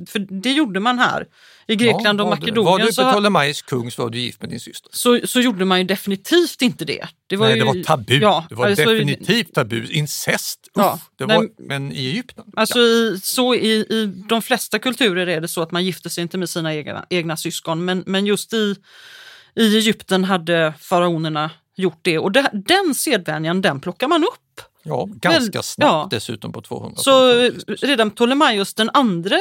För 0.08 0.18
det 0.42 0.52
gjorde 0.52 0.80
man 0.80 0.98
här. 0.98 1.26
I 1.68 1.76
Grekland 1.76 2.20
Ja, 2.20 2.24
och 2.24 2.30
Makedonien 2.30 2.64
Var 2.64 2.78
du 2.78 3.12
Ptolemaios 3.12 3.62
kung 3.62 3.90
så 3.90 4.02
var 4.02 4.10
du 4.10 4.18
gift 4.18 4.40
med 4.40 4.50
din 4.50 4.60
syster. 4.60 4.90
så, 4.92 5.20
så 5.24 5.40
gjorde 5.40 5.64
man 5.64 5.78
ju 5.78 5.84
definitivt 5.84 6.62
inte 6.62 6.84
det. 6.84 7.06
Det 7.26 7.36
var, 7.36 7.46
Nej, 7.46 7.54
ju, 7.54 7.60
det 7.60 7.66
var 7.66 7.84
tabu. 7.84 8.18
Ja, 8.18 8.46
det 8.48 8.54
var 8.54 8.66
alltså, 8.66 8.84
definitivt 8.84 9.54
tabu. 9.54 9.86
Incest, 9.90 10.60
Uff, 10.66 10.70
Ja, 10.74 11.00
det 11.18 11.26
nej, 11.26 11.36
var, 11.36 11.48
men 11.58 11.92
i 11.92 12.06
Egypten. 12.06 12.44
Alltså 12.56 12.78
i, 12.78 13.20
så 13.22 13.54
i, 13.54 13.72
I 13.72 14.24
de 14.28 14.42
flesta 14.42 14.78
kulturer 14.78 15.26
är 15.26 15.40
det 15.40 15.48
så 15.48 15.62
att 15.62 15.70
man 15.70 15.84
gifter 15.84 16.10
sig 16.10 16.22
inte 16.22 16.38
med 16.38 16.50
sina 16.50 16.74
egna, 16.74 17.06
egna 17.10 17.36
syskon. 17.36 17.84
Men, 17.84 18.04
men 18.06 18.26
just 18.26 18.52
i, 18.52 18.76
i 19.54 19.76
Egypten 19.76 20.24
hade 20.24 20.74
faraonerna 20.80 21.50
gjort 21.76 21.98
det. 22.02 22.18
Och 22.18 22.32
det, 22.32 22.50
den 22.52 22.94
sedvänjan 22.94 23.62
den 23.62 23.80
plockar 23.80 24.08
man 24.08 24.24
upp. 24.24 24.60
Ja, 24.84 25.08
ganska 25.10 25.58
Väl- 25.58 25.62
snabbt 25.62 25.90
ja. 25.92 26.08
dessutom 26.10 26.52
på 26.52 26.60
200 26.62 26.96
Så 27.02 27.38
eh, 27.40 27.52
redan 27.66 28.10
Ptolemaios 28.10 28.74
den 28.74 28.90
andre 28.94 29.38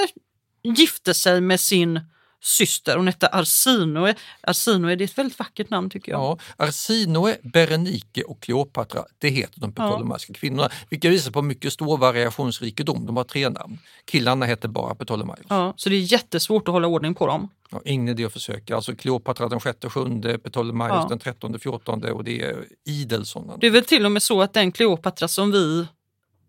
gifte 0.63 1.13
sig 1.13 1.41
med 1.41 1.59
sin 1.59 1.99
syster. 2.41 2.97
Hon 2.97 3.07
hette 3.07 3.27
Arsinoe. 3.27 4.15
Arsinoe 4.41 4.95
det 4.95 5.03
är 5.03 5.05
ett 5.05 5.17
väldigt 5.17 5.39
vackert 5.39 5.69
namn 5.69 5.89
tycker 5.89 6.11
jag. 6.11 6.21
Ja, 6.21 6.37
Arsinoe, 6.65 7.37
Berenike 7.43 8.23
och 8.23 8.41
Kleopatra, 8.41 9.03
det 9.17 9.29
heter 9.29 9.59
de 9.59 9.71
ptolemaiska 9.73 10.33
kvinnorna, 10.33 10.69
vilka 10.89 11.09
visar 11.09 11.31
på 11.31 11.41
mycket 11.41 11.73
stor 11.73 11.97
variationsrikedom. 11.97 13.05
De 13.05 13.17
har 13.17 13.23
tre 13.23 13.49
namn. 13.49 13.79
Killarna 14.05 14.45
heter 14.45 14.67
bara 14.67 14.95
Ptolemaios. 14.95 15.45
Ja, 15.49 15.73
så 15.77 15.89
det 15.89 15.95
är 15.95 15.99
jättesvårt 16.13 16.67
att 16.67 16.71
hålla 16.73 16.87
ordning 16.87 17.15
på 17.15 17.27
dem. 17.27 17.49
Ja, 17.71 17.81
ingen 17.85 18.07
idé 18.07 18.25
att 18.25 18.33
försöka. 18.33 18.75
Alltså 18.75 18.95
Kleopatra 18.95 19.49
den 19.49 19.59
sjätte 19.59 19.89
sjunde, 19.89 20.37
Ptolemaios 20.39 20.95
Ja. 21.01 21.07
den 21.09 21.19
trettonde 21.19 21.59
fjortonde 21.59 22.11
och 22.11 22.23
det 22.23 22.41
är 22.41 22.65
idel 22.85 23.25
sådana. 23.25 23.57
Det 23.57 23.67
är 23.67 23.71
väl 23.71 23.85
till 23.85 24.05
och 24.05 24.11
med 24.11 24.23
så 24.23 24.41
att 24.41 24.53
den 24.53 24.71
Kleopatra 24.71 25.27
som 25.27 25.51
vi 25.51 25.87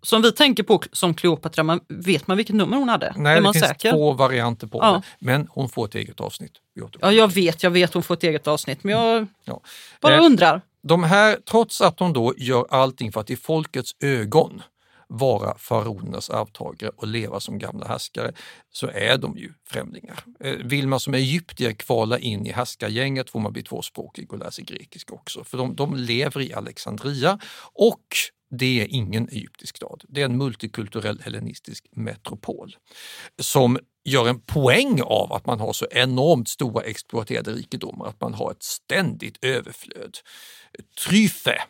som 0.02 0.22
vi 0.22 0.32
tänker 0.32 0.62
på 0.62 0.82
som 0.92 1.14
Kleopatra, 1.14 1.62
man, 1.62 1.80
vet 1.88 2.26
man 2.26 2.36
vilket 2.36 2.56
nummer 2.56 2.76
hon 2.76 2.88
hade? 2.88 3.12
Nej, 3.16 3.32
är 3.32 3.36
det 3.36 3.42
man 3.42 3.52
finns 3.52 3.66
säker? 3.66 3.90
två 3.92 4.12
varianter 4.12 4.66
på 4.66 4.78
Ja. 4.78 4.92
det. 4.92 5.02
Men 5.26 5.48
hon 5.50 5.68
får 5.68 5.84
ett 5.84 5.94
eget 5.94 6.20
avsnitt. 6.20 6.52
Ja, 7.00 7.12
jag 7.12 7.32
vet, 7.34 7.62
jag 7.62 7.70
vet 7.70 7.94
hon 7.94 8.02
får 8.02 8.14
ett 8.14 8.22
eget 8.24 8.46
avsnitt, 8.46 8.84
men 8.84 8.92
jag 8.94 9.26
Ja. 9.44 9.60
bara 10.00 10.16
Eh, 10.16 10.24
undrar. 10.24 10.60
De 10.82 11.02
här, 11.04 11.36
trots 11.50 11.80
att 11.80 11.96
de 11.96 12.12
då 12.12 12.34
gör 12.36 12.66
allting 12.70 13.12
för 13.12 13.20
att 13.20 13.30
i 13.30 13.36
folkets 13.36 13.92
ögon 14.00 14.62
vara 15.08 15.58
faraonernas 15.58 16.30
arvtagare 16.30 16.90
och 16.96 17.06
leva 17.06 17.40
som 17.40 17.58
gamla 17.58 17.86
härskare, 17.86 18.32
så 18.72 18.86
är 18.94 19.18
de 19.18 19.36
ju 19.38 19.52
främlingar. 19.68 20.24
Eh, 20.40 20.52
Vill 20.64 20.88
man 20.88 21.00
som 21.00 21.14
egyptier 21.14 21.72
kvala 21.72 22.18
in 22.18 22.46
i 22.46 22.52
härskargänget 22.52 23.30
får 23.30 23.40
man 23.40 23.52
bli 23.52 23.62
tvåspråkig 23.62 24.32
och 24.32 24.38
lära 24.38 24.50
sig 24.50 24.64
grekiska 24.64 25.14
också. 25.14 25.44
För 25.44 25.58
de, 25.58 25.74
de 25.76 25.94
lever 25.96 26.40
i 26.40 26.52
Alexandria 26.54 27.38
och 27.74 28.06
det 28.58 28.80
är 28.80 28.86
ingen 28.90 29.28
egyptisk 29.28 29.76
stad. 29.76 30.04
Det 30.08 30.20
är 30.20 30.24
en 30.24 30.38
multikulturell 30.38 31.20
hellenistisk 31.20 31.86
metropol 31.90 32.76
som 33.38 33.78
gör 34.04 34.28
en 34.28 34.40
poäng 34.40 35.02
av 35.02 35.32
att 35.32 35.46
man 35.46 35.60
har 35.60 35.72
så 35.72 35.86
enormt 35.90 36.48
stora 36.48 36.84
exploaterade 36.84 37.52
rikedomar, 37.52 38.06
att 38.06 38.20
man 38.20 38.34
har 38.34 38.50
ett 38.50 38.62
ständigt 38.62 39.44
överflöd. 39.44 40.18
Tryfe 41.06 41.62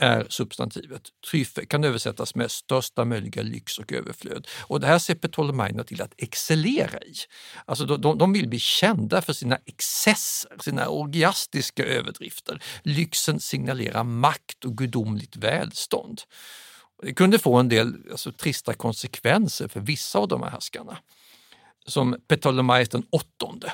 är 0.00 0.26
substantivet. 0.28 1.02
tryffe, 1.30 1.66
kan 1.66 1.84
översättas 1.84 2.34
med 2.34 2.50
största 2.50 3.04
möjliga 3.04 3.42
lyx 3.42 3.78
och 3.78 3.92
överflöd. 3.92 4.48
Och 4.60 4.80
det 4.80 4.86
här 4.86 4.98
ser 4.98 5.14
Ptolemaina 5.14 5.84
till 5.84 6.02
att 6.02 6.14
excellera 6.16 7.00
i. 7.00 7.14
Alltså 7.64 7.84
de, 7.84 8.00
de, 8.00 8.18
de 8.18 8.32
vill 8.32 8.48
bli 8.48 8.58
kända 8.58 9.22
för 9.22 9.32
sina 9.32 9.58
excesser, 9.66 10.56
sina 10.60 10.88
orgiastiska 10.88 11.84
överdrifter. 11.84 12.62
Lyxen 12.82 13.40
signalerar 13.40 14.04
makt 14.04 14.64
och 14.64 14.78
gudomligt 14.78 15.36
välstånd. 15.36 16.22
Det 17.02 17.14
kunde 17.14 17.38
få 17.38 17.56
en 17.56 17.68
del 17.68 17.94
alltså, 18.10 18.32
trista 18.32 18.74
konsekvenser 18.74 19.68
för 19.68 19.80
vissa 19.80 20.18
av 20.18 20.28
de 20.28 20.42
här 20.42 20.50
härskarna. 20.50 20.98
Som 21.86 22.16
Ptolemaios 22.28 22.88
den 22.88 23.06
åttonde. 23.10 23.72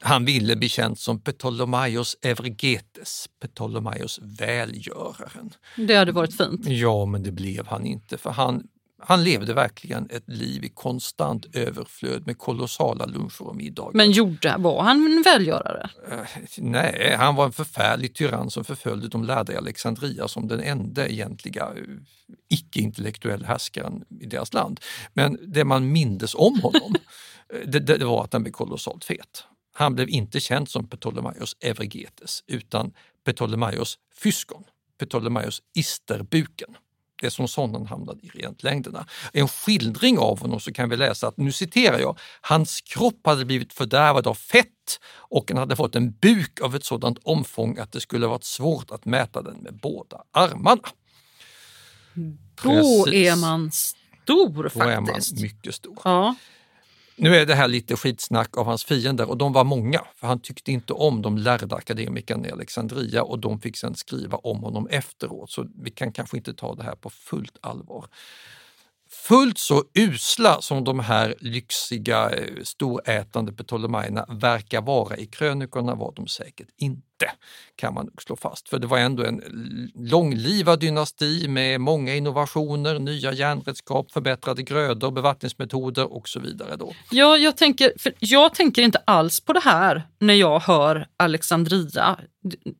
Han 0.00 0.24
ville 0.24 0.56
bli 0.56 0.68
känd 0.68 0.98
som 0.98 1.20
Ptolemaios 1.20 2.16
Evregetes, 2.22 3.28
Ptolemaios 3.40 4.20
välgöraren. 4.22 5.50
Det 5.76 5.94
hade 5.94 6.12
varit 6.12 6.36
fint. 6.36 6.66
Ja, 6.66 7.06
men 7.06 7.22
det 7.22 7.32
blev 7.32 7.66
han 7.66 7.86
inte 7.86 8.18
för 8.18 8.30
han, 8.30 8.62
han 9.02 9.24
levde 9.24 9.54
verkligen 9.54 10.10
ett 10.10 10.28
liv 10.28 10.64
i 10.64 10.68
konstant 10.68 11.46
överflöd 11.56 12.26
med 12.26 12.38
kolossala 12.38 13.06
luncher 13.06 13.42
och 13.42 13.56
middagar. 13.56 13.92
Men 13.94 14.10
gjorde, 14.10 14.56
var 14.58 14.82
han 14.82 15.06
en 15.06 15.22
välgörare? 15.22 15.90
Eh, 16.10 16.18
Nej, 16.58 17.16
han 17.18 17.34
var 17.34 17.44
en 17.44 17.52
förfärlig 17.52 18.14
tyrann 18.14 18.50
som 18.50 18.64
förföljde 18.64 19.08
de 19.08 19.24
lärda 19.24 19.52
i 19.52 19.56
Alexandria 19.56 20.28
som 20.28 20.48
den 20.48 20.60
enda 20.60 21.08
egentliga 21.08 21.62
eh, 21.62 21.82
icke-intellektuella 22.48 23.46
härskaren 23.46 24.04
i 24.20 24.26
deras 24.26 24.52
land. 24.52 24.80
Men 25.12 25.38
det 25.42 25.64
man 25.64 25.92
mindes 25.92 26.34
om 26.34 26.60
honom, 26.60 26.94
eh, 27.54 27.68
det, 27.68 27.80
det 27.80 28.04
var 28.04 28.24
att 28.24 28.32
han 28.32 28.42
blev 28.42 28.52
kolossalt 28.52 29.04
fet. 29.04 29.44
Han 29.78 29.94
blev 29.94 30.08
inte 30.08 30.40
känd 30.40 30.68
som 30.68 30.88
Ptolemaios 30.88 31.56
Evregetes 31.60 32.44
utan 32.46 32.92
Ptolemaios 33.24 33.98
Fyskon, 34.22 34.64
Ptolemaios 35.00 35.62
Isterbuken. 35.74 36.76
Det 37.20 37.26
är 37.26 37.30
som 37.30 37.48
sån 37.48 37.74
han 37.74 37.86
hamnade 37.86 38.20
i 38.22 38.28
rent 38.28 38.62
längderna. 38.62 39.06
En 39.32 39.48
skildring 39.48 40.18
av 40.18 40.40
honom 40.40 40.60
så 40.60 40.72
kan 40.72 40.88
vi 40.88 40.96
läsa 40.96 41.28
att, 41.28 41.36
nu 41.36 41.52
citerar 41.52 41.98
jag, 41.98 42.18
hans 42.40 42.80
kropp 42.80 43.20
hade 43.26 43.44
blivit 43.44 43.72
fördärvad 43.72 44.26
av 44.26 44.34
fett 44.34 45.00
och 45.10 45.50
han 45.50 45.58
hade 45.58 45.76
fått 45.76 45.96
en 45.96 46.12
buk 46.12 46.60
av 46.60 46.74
ett 46.76 46.84
sådant 46.84 47.18
omfång 47.22 47.78
att 47.78 47.92
det 47.92 48.00
skulle 48.00 48.26
varit 48.26 48.44
svårt 48.44 48.90
att 48.90 49.04
mäta 49.04 49.42
den 49.42 49.56
med 49.56 49.74
båda 49.74 50.22
armarna. 50.30 50.82
Då 52.14 52.32
Precis. 52.56 53.14
är 53.14 53.36
man 53.36 53.70
stor 53.72 54.70
Då 54.74 54.80
är 54.80 54.96
man 54.96 55.06
faktiskt. 55.06 55.40
mycket 55.40 55.74
stor. 55.74 55.98
Ja. 56.04 56.34
Nu 57.20 57.36
är 57.36 57.46
det 57.46 57.54
här 57.54 57.68
lite 57.68 57.96
skitsnack 57.96 58.56
av 58.56 58.66
hans 58.66 58.84
fiender 58.84 59.28
och 59.28 59.36
de 59.36 59.52
var 59.52 59.64
många, 59.64 60.00
för 60.16 60.26
han 60.26 60.40
tyckte 60.40 60.72
inte 60.72 60.92
om 60.92 61.22
de 61.22 61.38
lärda 61.38 61.76
akademikerna 61.76 62.48
i 62.48 62.52
Alexandria 62.52 63.22
och 63.22 63.38
de 63.38 63.60
fick 63.60 63.76
sedan 63.76 63.94
skriva 63.94 64.36
om 64.36 64.58
honom 64.58 64.88
efteråt, 64.90 65.50
så 65.50 65.66
vi 65.82 65.90
kan 65.90 66.12
kanske 66.12 66.36
inte 66.36 66.54
ta 66.54 66.74
det 66.74 66.82
här 66.82 66.94
på 66.94 67.10
fullt 67.10 67.56
allvar. 67.60 68.06
Fullt 69.10 69.58
så 69.58 69.84
usla 69.94 70.60
som 70.60 70.84
de 70.84 71.00
här 71.00 71.34
lyxiga, 71.40 72.30
eh, 72.30 72.62
storätande 72.62 73.52
Ptolemaierna 73.52 74.26
verkar 74.28 74.82
vara 74.82 75.16
i 75.16 75.26
krönikorna 75.26 75.94
var 75.94 76.12
de 76.16 76.26
säkert 76.26 76.68
inte, 76.76 77.30
kan 77.76 77.94
man 77.94 78.04
nog 78.04 78.22
slå 78.22 78.36
fast. 78.36 78.68
För 78.68 78.78
det 78.78 78.86
var 78.86 78.98
ändå 78.98 79.24
en 79.24 79.42
långlivad 79.94 80.80
dynasti 80.80 81.48
med 81.48 81.80
många 81.80 82.14
innovationer, 82.14 82.98
nya 82.98 83.32
järnredskap, 83.32 84.12
förbättrade 84.12 84.62
grödor, 84.62 85.10
bevattningsmetoder 85.10 86.12
och 86.12 86.28
så 86.28 86.40
vidare. 86.40 86.76
Då. 86.76 86.92
Ja, 87.10 87.36
jag 87.36 87.56
tänker, 87.56 87.92
för 87.98 88.12
jag 88.18 88.54
tänker 88.54 88.82
inte 88.82 89.02
alls 89.04 89.40
på 89.40 89.52
det 89.52 89.60
här 89.60 90.02
när 90.18 90.34
jag 90.34 90.60
hör 90.60 91.06
Alexandria 91.16 92.18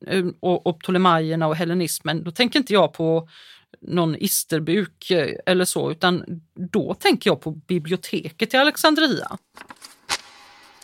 eh, 0.07 0.25
och, 0.39 0.67
och 0.67 0.79
Ptolemaierna 0.79 1.47
och 1.47 1.55
hellenismen. 1.55 2.23
Då 2.23 2.31
tänker 2.31 2.59
inte 2.59 2.73
jag 2.73 2.93
på 2.93 3.29
någon 3.81 4.15
isterbuk 4.15 5.11
eh, 5.11 5.35
eller 5.45 5.65
så, 5.65 5.91
utan 5.91 6.41
då 6.53 6.93
tänker 6.93 7.29
jag 7.29 7.41
på 7.41 7.51
biblioteket 7.51 8.53
i 8.53 8.57
Alexandria. 8.57 9.37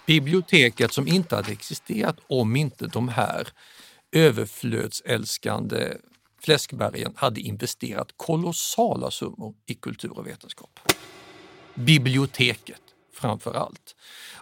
Biblioteket 0.05 0.93
som 0.93 1.07
inte 1.07 1.35
hade 1.35 1.51
existerat 1.51 2.17
om 2.27 2.55
inte 2.55 2.87
de 2.87 3.09
här 3.09 3.47
överflödsälskande 4.11 5.93
fläskbergen 6.41 7.13
hade 7.15 7.41
investerat 7.41 8.07
kolossala 8.17 9.11
summor 9.11 9.55
i 9.65 9.73
kultur 9.73 10.17
och 10.17 10.27
vetenskap. 10.27 10.79
Biblioteket 11.73 12.81
framför 13.15 13.53
allt. 13.53 13.95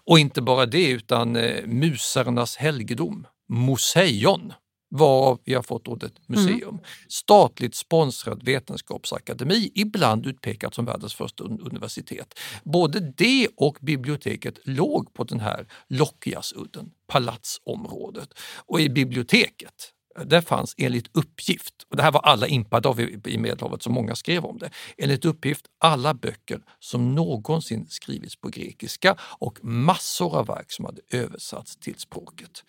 Och 0.06 0.20
inte 0.20 0.42
bara 0.42 0.66
det 0.66 0.90
utan 0.90 1.36
eh, 1.36 1.66
musarnas 1.66 2.58
helgedom, 2.58 3.28
Museion, 3.50 4.54
varav 4.94 5.40
vi 5.44 5.54
har 5.54 5.62
fått 5.64 5.88
ordet 5.88 6.14
museum. 6.28 6.80
Statligt 7.08 7.76
sponsrad 7.76 8.44
vetenskapsakademi, 8.44 9.72
ibland 9.76 10.26
utpekat 10.26 10.74
som 10.74 10.86
världens 10.86 11.14
första 11.14 11.44
un- 11.44 11.62
universitet. 11.62 12.40
Både 12.64 13.00
det 13.00 13.48
och 13.56 13.78
biblioteket 13.82 14.60
låg 14.64 15.14
på 15.14 15.24
den 15.24 15.40
här 15.40 15.68
Lockiasudden, 15.88 16.92
palatsområdet. 17.08 18.30
Och 18.66 18.82
i 18.82 18.90
biblioteket 18.90 19.94
där 20.26 20.42
fanns 20.42 20.76
enligt 20.78 21.18
uppgift, 21.18 21.74
och 21.90 21.98
det 21.98 22.04
här 22.04 22.12
var 22.12 22.22
alla 22.22 22.48
impade 22.48 22.90
av 22.90 23.02
i 23.02 23.38
Medelhavet, 23.38 23.84
så 23.84 23.90
många 23.90 24.16
skrev 24.16 24.46
om 24.46 24.58
det, 24.58 24.70
enligt 24.98 25.26
uppgift 25.26 25.66
alla 25.80 26.14
böcker 26.14 26.60
som 26.80 27.16
någonsin 27.16 27.88
skrivits 27.90 28.36
på 28.36 28.48
grekiska 28.48 29.16
och 29.20 29.64
massor 29.64 30.38
av 30.38 30.48
verk 30.48 30.72
som 30.72 30.86
hade 30.86 31.02
översatts 31.12 31.76
till 31.76 31.96
språket. 31.98 32.64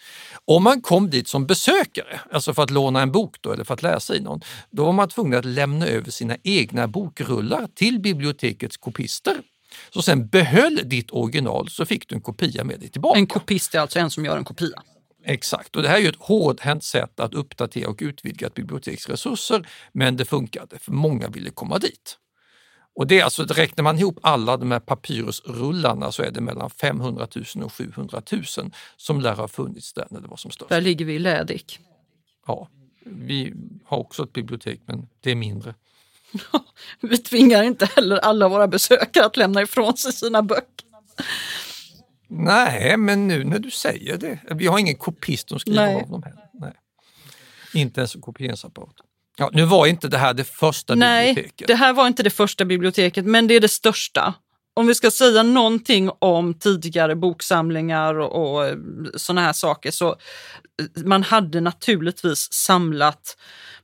Om 0.45 0.63
man 0.63 0.81
kom 0.81 1.11
dit 1.11 1.29
som 1.29 1.47
besökare, 1.47 2.21
alltså 2.31 2.55
för 2.55 2.63
att 2.63 2.71
låna 2.71 3.03
en 3.03 3.13
bok 3.13 3.37
då, 3.41 3.53
eller 3.53 3.65
för 3.65 3.75
att 3.75 3.83
läsa 3.83 4.17
i 4.17 4.21
någon, 4.21 4.41
då 4.71 4.85
var 4.85 4.93
man 4.93 5.09
tvungen 5.09 5.39
att 5.39 5.45
lämna 5.45 5.87
över 5.87 6.11
sina 6.11 6.37
egna 6.43 6.89
bokrullar 6.89 7.69
till 7.75 8.01
bibliotekets 8.01 8.77
kopister. 8.77 9.37
Så 9.91 10.03
sen 10.03 10.27
behöll 10.27 10.81
ditt 10.85 11.11
original 11.11 11.69
så 11.71 11.87
fick 11.87 12.09
du 12.09 12.15
en 12.15 12.21
kopia 12.21 12.65
med 12.65 12.81
dig 12.81 12.89
tillbaka. 12.89 13.19
En 13.19 13.27
kopist 13.27 13.75
är 13.75 13.79
alltså 13.79 13.99
en 13.99 14.11
som 14.11 14.25
gör 14.25 14.37
en 14.37 14.45
kopia. 14.45 14.83
Exakt, 15.27 15.77
och 15.77 15.83
det 15.83 15.89
här 15.89 15.97
är 15.97 16.01
ju 16.01 16.09
ett 16.09 16.19
hårdhänt 16.19 16.85
sätt 16.85 17.21
att 17.21 17.35
uppdatera 17.35 17.89
och 17.89 17.99
utvidga 18.01 18.47
ett 18.47 18.55
biblioteks 18.55 19.09
resurser, 19.09 19.69
men 19.93 20.17
det 20.17 20.25
funkade 20.25 20.79
för 20.79 20.93
många 20.93 21.29
ville 21.29 21.51
komma 21.51 21.79
dit. 21.79 22.19
Och 22.97 23.07
det 23.07 23.21
är 23.21 23.25
alltså, 23.25 23.45
räknar 23.45 23.85
man 23.85 23.99
ihop 23.99 24.19
alla 24.23 24.57
de 24.57 24.71
här 24.71 24.81
papyrusrullarna 24.81 26.13
så 26.13 26.23
är 26.23 26.31
det 26.31 26.41
mellan 26.41 26.71
500 26.71 27.27
000 27.55 27.65
och 27.65 27.73
700 27.73 28.23
000 28.33 28.45
som 28.97 29.21
lär 29.21 29.35
ha 29.35 29.49
funnits 29.49 29.93
där 29.93 30.07
när 30.11 30.21
det 30.21 30.29
var 30.29 30.37
som 30.37 30.51
störst. 30.51 30.69
Där 30.69 30.81
ligger 30.81 31.05
vi 31.05 31.15
i 31.15 31.19
Lädik. 31.19 31.79
Ja, 32.47 32.69
vi 33.05 33.55
har 33.85 33.99
också 33.99 34.23
ett 34.23 34.33
bibliotek 34.33 34.81
men 34.87 35.09
det 35.21 35.31
är 35.31 35.35
mindre. 35.35 35.75
Vi 37.01 37.19
tvingar 37.19 37.63
inte 37.63 37.87
heller 37.97 38.17
alla 38.17 38.49
våra 38.49 38.69
besökare 38.69 39.27
att 39.27 39.37
lämna 39.37 39.63
ifrån 39.63 39.97
sig 39.97 40.13
sina 40.13 40.43
böcker. 40.43 40.84
Nej, 42.29 42.97
men 42.97 43.29
nu 43.29 43.45
när 43.45 43.59
du 43.59 43.71
säger 43.71 44.17
det. 44.17 44.39
Vi 44.51 44.67
har 44.67 44.79
ingen 44.79 44.97
kopist 44.97 45.49
som 45.49 45.59
skriver 45.59 45.87
Nej. 45.87 46.03
av 46.03 46.11
dem 46.11 46.23
heller. 46.23 46.45
Nej. 46.53 46.73
Inte 47.75 48.01
ens 48.01 48.15
en 48.15 48.21
kopieringsapparat. 48.21 48.95
Ja, 49.37 49.51
nu 49.53 49.65
var 49.65 49.87
inte 49.87 50.09
det 50.09 50.19
här 50.19 50.35
det 50.35 50.45
första 50.45 50.95
Nej, 50.95 51.35
biblioteket. 51.35 51.67
det 51.69 51.75
här 51.75 51.93
var 51.93 52.07
inte 52.07 52.23
det 52.23 52.31
första 52.31 52.65
biblioteket, 52.65 53.25
men 53.25 53.47
det 53.47 53.55
är 53.55 53.61
det 53.61 53.69
största. 53.69 54.35
Om 54.75 54.87
vi 54.87 54.95
ska 54.95 55.11
säga 55.11 55.43
någonting 55.43 56.11
om 56.19 56.55
tidigare 56.55 57.17
boksamlingar 57.17 58.15
och, 58.15 58.57
och 58.59 58.77
sådana 59.17 59.41
här 59.41 59.53
saker 59.53 59.91
så 59.91 60.09
eh, 60.11 61.05
man 61.05 61.23
hade 61.23 61.61
naturligtvis 61.61 62.53
samlat 62.53 63.37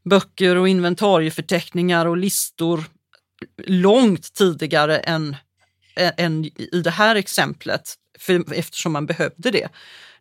böcker 0.04 0.56
och 0.56 0.68
inventarieförteckningar 0.68 2.06
och 2.06 2.16
listor 2.16 2.84
långt 3.66 4.34
tidigare 4.34 4.98
än, 4.98 5.36
än 5.96 6.44
i 6.44 6.82
det 6.84 6.90
här 6.90 7.16
exemplet, 7.16 7.94
för, 8.20 8.54
eftersom 8.54 8.92
man 8.92 9.06
behövde 9.06 9.50
det. 9.50 9.68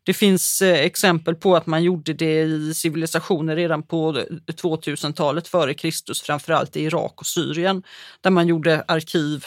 Det 0.03 0.13
finns 0.13 0.61
eh, 0.61 0.79
exempel 0.85 1.35
på 1.35 1.55
att 1.55 1.65
man 1.65 1.83
gjorde 1.83 2.13
det 2.13 2.41
i 2.41 2.73
civilisationer 2.73 3.55
redan 3.55 3.83
på 3.83 4.13
2000-talet 4.47 5.47
före 5.47 5.73
Kristus, 5.73 6.21
framförallt 6.21 6.75
i 6.77 6.83
Irak 6.83 7.13
och 7.15 7.25
Syrien, 7.25 7.83
där 8.21 8.29
man 8.29 8.47
gjorde 8.47 8.83
arkiv 8.87 9.45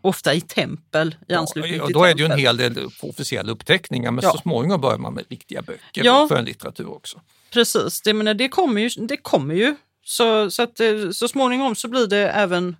ofta 0.00 0.34
i 0.34 0.40
tempel 0.40 1.14
i 1.28 1.34
anslutning 1.34 1.74
Ja, 1.76 1.86
till 1.86 1.94
då 1.94 2.04
är 2.04 2.14
det 2.14 2.20
ju 2.22 2.26
en 2.32 2.38
hel 2.38 2.56
del 2.56 2.88
officiella 3.02 3.52
uppteckningar 3.52 4.10
men 4.10 4.24
Ja. 4.24 4.32
så 4.32 4.38
småningom 4.38 4.80
börjar 4.80 4.98
man 4.98 5.14
med 5.14 5.24
riktiga 5.30 5.62
böcker 5.62 6.04
Ja. 6.04 6.22
och 6.22 6.28
skönlitteratur 6.28 6.90
också. 6.90 7.20
Precis, 7.52 8.00
det, 8.02 8.14
menar, 8.14 8.34
det 8.34 8.48
kommer 8.48 8.80
ju. 8.80 8.88
Det 9.06 9.16
kommer 9.16 9.54
ju. 9.54 9.76
Så, 10.04 10.50
så, 10.50 10.62
att, 10.62 10.80
eh, 10.80 11.10
så 11.12 11.28
småningom 11.28 11.74
så 11.74 11.88
blir 11.88 12.06
det 12.06 12.28
även 12.30 12.76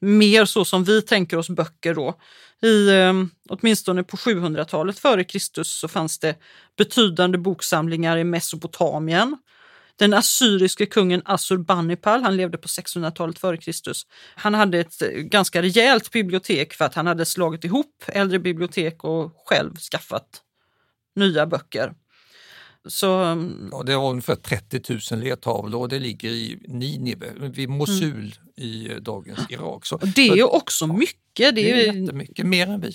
mer 0.00 0.44
så 0.44 0.64
som 0.64 0.84
vi 0.84 1.02
tänker 1.02 1.36
oss 1.36 1.48
böcker 1.50 1.94
då. 1.94 2.14
I, 2.62 2.88
eh, 2.88 3.12
åtminstone 3.48 4.04
på 4.04 4.16
700-talet 4.16 4.98
före 4.98 5.24
Kristus 5.24 5.68
så 5.68 5.88
fanns 5.88 6.18
det 6.18 6.36
betydande 6.76 7.38
boksamlingar 7.38 8.16
i 8.16 8.24
Mesopotamien. 8.24 9.36
Den 9.96 10.14
assyriske 10.14 10.86
kungen 10.86 11.22
Assurbanipal, 11.24 12.22
han 12.22 12.36
levde 12.36 12.58
på 12.58 12.68
600-talet 12.68 13.38
före 13.38 13.56
Kristus. 13.56 14.06
Han 14.34 14.54
hade 14.54 14.78
ett 14.78 15.02
eh, 15.02 15.08
ganska 15.08 15.62
rejält 15.62 16.10
bibliotek 16.10 16.74
för 16.74 16.84
att 16.84 16.94
han 16.94 17.06
hade 17.06 17.24
slagit 17.24 17.64
ihop 17.64 18.04
äldre 18.06 18.38
bibliotek 18.38 19.04
och 19.04 19.32
själv 19.46 19.76
skaffat 19.76 20.42
nya 21.16 21.46
böcker. 21.46 21.92
Så 22.86 23.14
mm, 23.14 23.68
Ja, 23.72 23.82
det 23.82 23.96
var 23.96 24.10
ungefär 24.10 24.34
30 24.34 25.14
000 25.14 25.20
ledtavlor 25.24 25.80
och 25.80 25.88
det 25.88 25.98
ligger 25.98 26.28
i 26.30 26.58
Ninive, 26.68 27.26
vid 27.36 27.68
Mosul 27.68 28.34
i 28.56 28.90
eh, 28.92 28.96
dagens 28.96 29.40
Irak. 29.48 29.86
Så, 29.86 29.96
Och 29.96 30.08
det 30.08 30.22
är 30.26 30.28
så 30.28 30.36
ju 30.36 30.42
också 30.44 30.86
mycket. 30.86 31.14
Det, 31.34 31.50
det 31.52 31.70
är 31.70 31.88
är, 31.88 31.92
jättemycket, 32.00 32.46
mer 32.46 32.66
än 32.66 32.80
vi. 32.80 32.92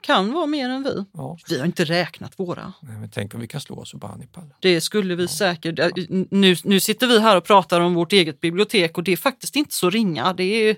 kan 0.00 0.32
vara 0.32 0.46
mer 0.46 0.68
än 0.68 0.82
vi. 0.82 1.04
Ja. 1.12 1.38
Vi 1.48 1.58
har 1.58 1.66
inte 1.66 1.84
räknat 1.84 2.38
våra. 2.38 2.72
Nej, 2.82 2.96
men 2.96 3.10
tänk 3.10 3.34
om 3.34 3.40
vi 3.40 3.48
kan 3.48 3.60
slå 3.60 3.76
oss 3.76 3.94
Banipal. 3.94 4.54
Det 4.60 4.80
skulle 4.80 5.14
vi 5.14 5.28
säkert. 5.28 5.78
äh, 5.78 5.88
Nu, 6.30 6.56
nu 6.64 6.80
sitter 6.80 7.06
vi 7.06 7.20
här 7.20 7.36
och 7.36 7.44
pratar 7.44 7.80
om 7.80 7.94
vårt 7.94 8.12
eget 8.12 8.40
bibliotek 8.40 8.98
och 8.98 9.04
det 9.04 9.12
är 9.12 9.16
faktiskt 9.16 9.56
inte 9.56 9.74
så 9.74 9.90
ringa. 9.90 10.32
Det 10.32 10.44
är, 10.70 10.76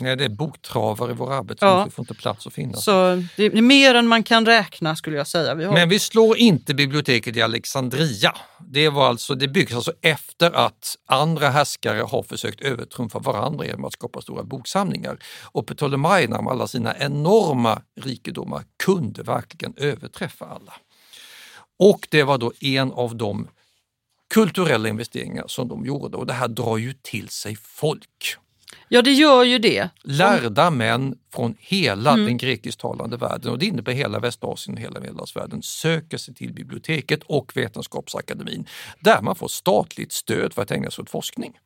Nej, 0.00 0.16
det 0.16 0.24
är 0.24 0.28
boktravare 0.28 1.10
i 1.10 1.14
vår 1.14 1.32
arbetsrum, 1.32 1.70
Ja. 1.70 1.84
vi 1.84 1.90
får 1.90 2.02
inte 2.02 2.14
plats 2.14 2.46
att 2.46 2.52
finnas. 2.52 2.84
så 2.84 3.22
det 3.36 3.44
är 3.44 3.62
mer 3.62 3.94
än 3.94 4.06
man 4.08 4.22
kan 4.22 4.46
räkna 4.46 4.96
skulle 4.96 5.16
jag 5.16 5.26
säga. 5.26 5.54
Vi 5.54 5.64
har, 5.64 5.72
Men 5.72 5.88
vi 5.88 5.98
slår 5.98 6.36
inte 6.36 6.74
biblioteket 6.74 7.36
i 7.36 7.42
Alexandria. 7.42 8.34
Det, 8.68 8.88
var 8.88 9.08
alltså, 9.08 9.34
det 9.34 9.48
byggs 9.48 9.74
alltså 9.74 9.92
efter 10.02 10.50
att 10.50 10.96
andra 11.06 11.48
härskare 11.48 12.00
har 12.00 12.22
försökt 12.22 12.60
övertrumfa 12.60 13.18
varandra 13.18 13.66
genom 13.66 13.84
att 13.84 13.92
skapa 13.92 14.20
stora 14.20 14.42
boksamlingar. 14.42 15.18
Och 15.42 15.66
Ptolemaikerna 15.66 16.42
med 16.42 16.50
alla 16.52 16.66
sina 16.66 16.96
enorma 16.98 17.82
rikedomar 18.00 18.62
kunde 18.84 19.22
verkligen 19.22 19.74
överträffa 19.76 20.44
alla. 20.44 20.72
Och 21.78 22.08
det 22.10 22.22
var 22.22 22.38
då 22.38 22.52
en 22.60 22.92
av 22.92 23.16
de 23.16 23.48
kulturella 24.34 24.88
investeringar 24.88 25.44
som 25.46 25.68
de 25.68 25.86
gjorde 25.86 26.16
och 26.16 26.26
det 26.26 26.32
här 26.32 26.48
drar 26.48 26.76
ju 26.76 26.92
till 27.02 27.28
sig 27.28 27.56
folk. 27.56 28.36
Ja, 28.92 29.02
det 29.02 29.12
gör 29.12 29.44
ju 29.44 29.58
det. 29.58 29.88
Lärda 30.02 30.70
män 30.70 31.14
från 31.34 31.54
hela 31.58 32.12
Mm. 32.12 32.26
den 32.26 32.36
grekisktalande 32.36 33.16
världen 33.16 33.52
och 33.52 33.58
det 33.58 33.66
innebär 33.66 33.92
hela 33.92 34.18
Västasien 34.18 34.76
och 34.76 34.80
hela 34.82 35.00
Medelhavsvärlden 35.00 35.62
söker 35.62 36.18
sig 36.18 36.34
till 36.34 36.52
biblioteket 36.52 37.20
och 37.26 37.56
Vetenskapsakademin 37.56 38.66
där 39.00 39.22
man 39.22 39.36
får 39.36 39.48
statligt 39.48 40.12
stöd 40.12 40.52
för 40.52 40.62
att 40.62 40.70
ägna 40.70 40.90
sig 40.90 41.02
åt 41.02 41.10
forskning. 41.10 41.58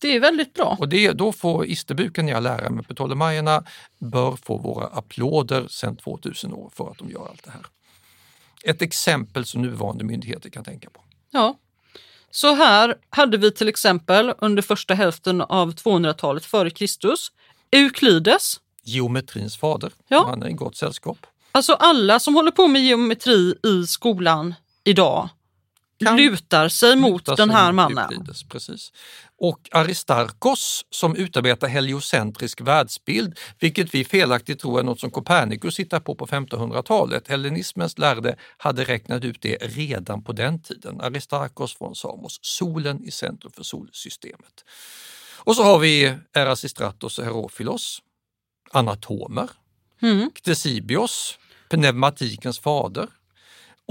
Det 0.00 0.16
är 0.16 0.20
väldigt 0.20 0.54
bra. 0.54 0.76
Och 0.80 0.88
det, 0.88 1.12
då 1.12 1.32
får 1.32 1.66
isterbuken 1.66 2.28
jag 2.28 2.42
lära 2.42 2.70
mig, 2.70 2.84
Ptolemaierna 2.84 3.64
bör 3.98 4.36
få 4.36 4.58
våra 4.58 4.86
applåder 4.86 5.68
sedan 5.68 5.96
2000 5.96 6.52
år 6.52 6.70
för 6.74 6.90
att 6.90 6.98
de 6.98 7.10
gör 7.10 7.26
allt 7.28 7.44
det 7.44 7.50
här. 7.50 7.62
Ett 8.64 8.82
exempel 8.82 9.44
som 9.44 9.62
nuvarande 9.62 10.04
myndigheter 10.04 10.50
kan 10.50 10.64
tänka 10.64 10.90
på. 10.90 11.00
Ja. 11.30 11.58
Så 12.34 12.54
här 12.54 12.94
hade 13.10 13.36
vi 13.38 13.50
till 13.52 13.68
exempel 13.68 14.32
under 14.38 14.62
första 14.62 14.94
hälften 14.94 15.40
av 15.40 15.74
200-talet 15.74 16.44
före 16.44 16.70
Kristus 16.70 17.32
Euklides. 17.70 18.60
Geometrins 18.84 19.56
fader, 19.56 19.92
Ja. 20.08 20.26
han 20.28 20.42
är 20.42 20.48
i 20.48 20.52
gott 20.52 20.76
sällskap. 20.76 21.18
Alltså 21.52 21.72
alla 21.72 22.20
som 22.20 22.34
håller 22.34 22.50
på 22.50 22.68
med 22.68 22.82
geometri 22.82 23.54
i 23.64 23.86
skolan 23.86 24.54
idag 24.84 25.28
Kan 26.06 26.16
lutar 26.16 26.68
sig 26.68 26.96
mot 26.96 27.28
luta 27.28 27.36
den 27.36 27.50
här 27.50 27.72
mannen. 27.72 27.98
Euklides, 27.98 28.44
precis. 28.44 28.92
Och 29.38 29.68
Aristarkos 29.72 30.84
som 30.90 31.16
utarbetar 31.16 31.68
heliocentrisk 31.68 32.60
världsbild, 32.60 33.38
vilket 33.58 33.94
vi 33.94 34.04
felaktigt 34.04 34.60
tror 34.60 34.80
är 34.80 34.84
något 34.84 35.00
som 35.00 35.10
Copernicus 35.10 35.78
hittar 35.78 36.00
på 36.00 36.14
på 36.14 36.26
1500-talet. 36.26 37.28
Hellenismens 37.28 37.98
lärde 37.98 38.36
hade 38.56 38.84
räknat 38.84 39.24
ut 39.24 39.42
det 39.42 39.56
redan 39.60 40.22
på 40.22 40.32
den 40.32 40.62
tiden. 40.62 41.00
Aristarkos 41.00 41.78
från 41.78 41.94
Samos, 41.94 42.38
solen 42.42 43.04
i 43.04 43.10
centrum 43.10 43.52
för 43.52 43.62
solsystemet. 43.62 44.64
Och 45.44 45.56
så 45.56 45.62
har 45.62 45.78
vi 45.78 46.14
Erasistratos 46.34 47.18
och 47.18 47.24
Herofilos, 47.24 48.02
anatomer, 48.70 49.48
Mm. 50.02 50.30
Ctesibios, 50.34 51.38
pneumatikens 51.68 52.58
fader 52.58 53.08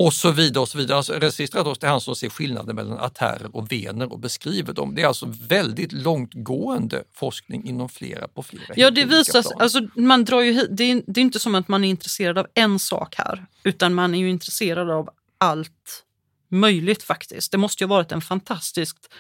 och 0.05 0.13
så 0.13 0.31
vidare. 0.31 0.61
och 0.61 0.69
så 0.69 0.77
vidare. 0.77 0.97
Alltså, 0.97 1.13
Erasistratos 1.15 1.79
det 1.79 1.87
är 1.87 1.91
han 1.91 2.01
som 2.01 2.15
ser 2.15 2.29
skillnaden 2.29 2.75
mellan 2.75 2.97
artärer 2.99 3.55
och 3.55 3.71
vener 3.71 4.11
och 4.11 4.19
beskriver 4.19 4.73
dem. 4.73 4.95
Det 4.95 5.01
är 5.01 5.07
alltså 5.07 5.33
väldigt 5.47 5.91
långtgående 5.91 7.03
forskning 7.13 7.67
inom 7.67 7.89
flera 7.89 8.27
på 8.27 8.43
flera 8.43 8.73
Ja, 8.75 8.91
det 8.91 9.05
visar 9.05 9.41
plan. 9.41 9.61
alltså 9.61 9.79
man 9.95 10.25
drar 10.25 10.41
ju 10.41 10.51
hit, 10.51 10.67
det, 10.71 10.83
är, 10.83 11.03
det 11.07 11.19
är 11.19 11.23
inte 11.23 11.39
som 11.39 11.55
att 11.55 11.67
man 11.67 11.83
är 11.83 11.89
intresserad 11.89 12.37
av 12.37 12.47
en 12.53 12.79
sak 12.79 13.15
här, 13.17 13.45
utan 13.63 13.93
man 13.93 14.15
är 14.15 14.19
ju 14.19 14.29
intresserad 14.29 14.89
av 14.89 15.09
allt 15.37 16.03
möjligt 16.49 17.03
faktiskt. 17.03 17.51
Det 17.51 17.57
måste 17.57 17.83
ju 17.83 17.87
ha 17.87 17.95
varit 17.95 18.11
en 18.11 18.21
fantastiskt 18.21 19.13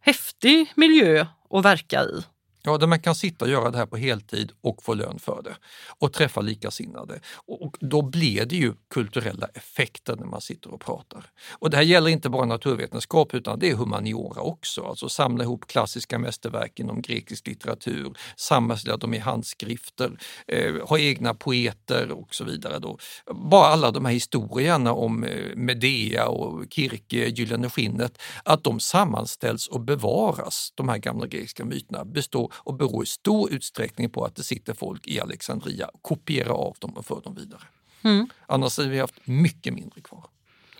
häftig 0.00 0.72
miljö 0.76 1.26
att 1.50 1.64
verka 1.64 2.02
i. 2.04 2.22
Ja, 2.64 2.78
där 2.78 2.86
man 2.86 3.00
kan 3.00 3.14
sitta 3.14 3.44
och 3.44 3.50
göra 3.50 3.70
det 3.70 3.78
här 3.78 3.86
på 3.86 3.96
heltid 3.96 4.52
och 4.60 4.82
få 4.82 4.94
lön 4.94 5.18
för 5.18 5.42
det 5.42 5.56
och 5.98 6.12
träffa 6.12 6.40
likasinnade. 6.40 7.20
Och 7.46 7.76
då 7.80 8.02
blir 8.02 8.46
det 8.46 8.56
ju 8.56 8.74
kulturella 8.90 9.46
effekter 9.54 10.16
när 10.16 10.26
man 10.26 10.40
sitter 10.40 10.74
och 10.74 10.80
pratar. 10.80 11.30
Och 11.58 11.70
det 11.70 11.76
här 11.76 11.84
gäller 11.84 12.10
inte 12.10 12.30
bara 12.30 12.44
naturvetenskap 12.44 13.34
utan 13.34 13.58
det 13.58 13.70
är 13.70 13.74
humaniora 13.74 14.42
också, 14.42 14.84
alltså 14.84 15.08
samla 15.08 15.44
ihop 15.44 15.66
klassiska 15.66 16.18
mästerverk 16.18 16.80
inom 16.80 17.02
grekisk 17.02 17.46
litteratur, 17.46 18.12
sammanställa 18.36 18.96
dem 18.96 19.14
i 19.14 19.18
handskrifter, 19.18 20.18
eh, 20.48 20.74
ha 20.88 20.98
egna 20.98 21.34
poeter 21.34 22.10
och 22.10 22.34
så 22.34 22.44
vidare. 22.44 22.78
Då. 22.78 22.98
Bara 23.34 23.66
alla 23.66 23.90
de 23.90 24.04
här 24.04 24.12
historierna 24.12 24.92
om 24.92 25.24
eh, 25.24 25.56
Medea 25.56 26.28
och 26.28 26.64
Kirke, 26.70 27.28
Gyllene 27.28 27.70
skinnet, 27.70 28.22
att 28.44 28.64
de 28.64 28.80
sammanställs 28.80 29.68
och 29.68 29.80
bevaras, 29.80 30.72
de 30.74 30.88
här 30.88 30.98
gamla 30.98 31.26
grekiska 31.26 31.64
myterna, 31.64 32.04
består 32.04 32.51
och 32.54 32.74
beror 32.74 33.02
i 33.02 33.06
stor 33.06 33.52
utsträckning 33.52 34.10
på 34.10 34.24
att 34.24 34.36
det 34.36 34.42
sitter 34.42 34.74
folk 34.74 35.06
i 35.06 35.20
Alexandria 35.20 35.86
och 35.86 36.02
kopierar 36.02 36.54
av 36.54 36.76
dem 36.78 36.90
och 36.96 37.06
för 37.06 37.20
dem 37.20 37.34
vidare. 37.34 37.62
Mm. 38.04 38.28
Annars 38.46 38.76
hade 38.76 38.88
vi 38.88 38.98
haft 38.98 39.14
mycket 39.24 39.74
mindre 39.74 40.00
kvar. 40.00 40.24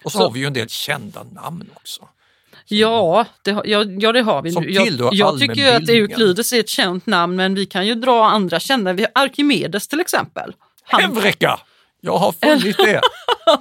Och 0.04 0.12
så, 0.12 0.18
Så- 0.18 0.24
har 0.24 0.30
vi 0.30 0.40
ju 0.40 0.46
en 0.46 0.52
del 0.52 0.68
kända 0.68 1.22
namn 1.22 1.70
också. 1.74 2.08
Ja, 2.66 3.26
det, 3.42 3.50
ja, 3.50 3.84
ja, 3.84 4.12
det 4.12 4.20
har 4.20 4.42
vi. 4.42 4.52
Som 4.52 4.64
jag 4.68 4.88
jag 5.12 5.38
tycker 5.40 5.76
att. 5.76 5.88
Euklides 5.88 6.52
är 6.52 6.60
ett 6.60 6.68
känt 6.68 7.06
namn, 7.06 7.36
men 7.36 7.54
vi 7.54 7.66
kan 7.66 7.86
ju 7.86 7.94
dra 7.94 8.24
andra 8.24 8.60
kända. 8.60 8.92
Vi 8.92 9.02
har 9.02 9.10
Arkimedes 9.14 9.88
till 9.88 10.00
exempel. 10.00 10.54
Hevreka! 10.84 11.60
Jag 12.00 12.18
har 12.18 12.32
funnit 12.32 12.76
det! 12.76 13.00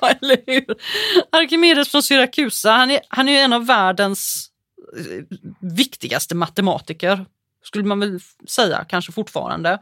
Eller 0.22 0.44
hur? 0.46 0.76
Arkimedes 1.32 1.90
från 1.90 2.04
Syrakusa, 2.04 2.72
han 2.72 2.92
är, 2.92 3.00
han 3.08 3.30
är 3.30 3.44
en 3.44 3.54
av 3.54 3.66
världens 3.66 4.50
eh, 4.98 5.38
viktigaste 5.60 6.36
matematiker, 6.36 7.26
skulle 7.72 7.84
man 7.86 8.00
väl 8.00 8.20
säga, 8.48 8.86
kanske 8.90 9.12
fortfarande. 9.12 9.80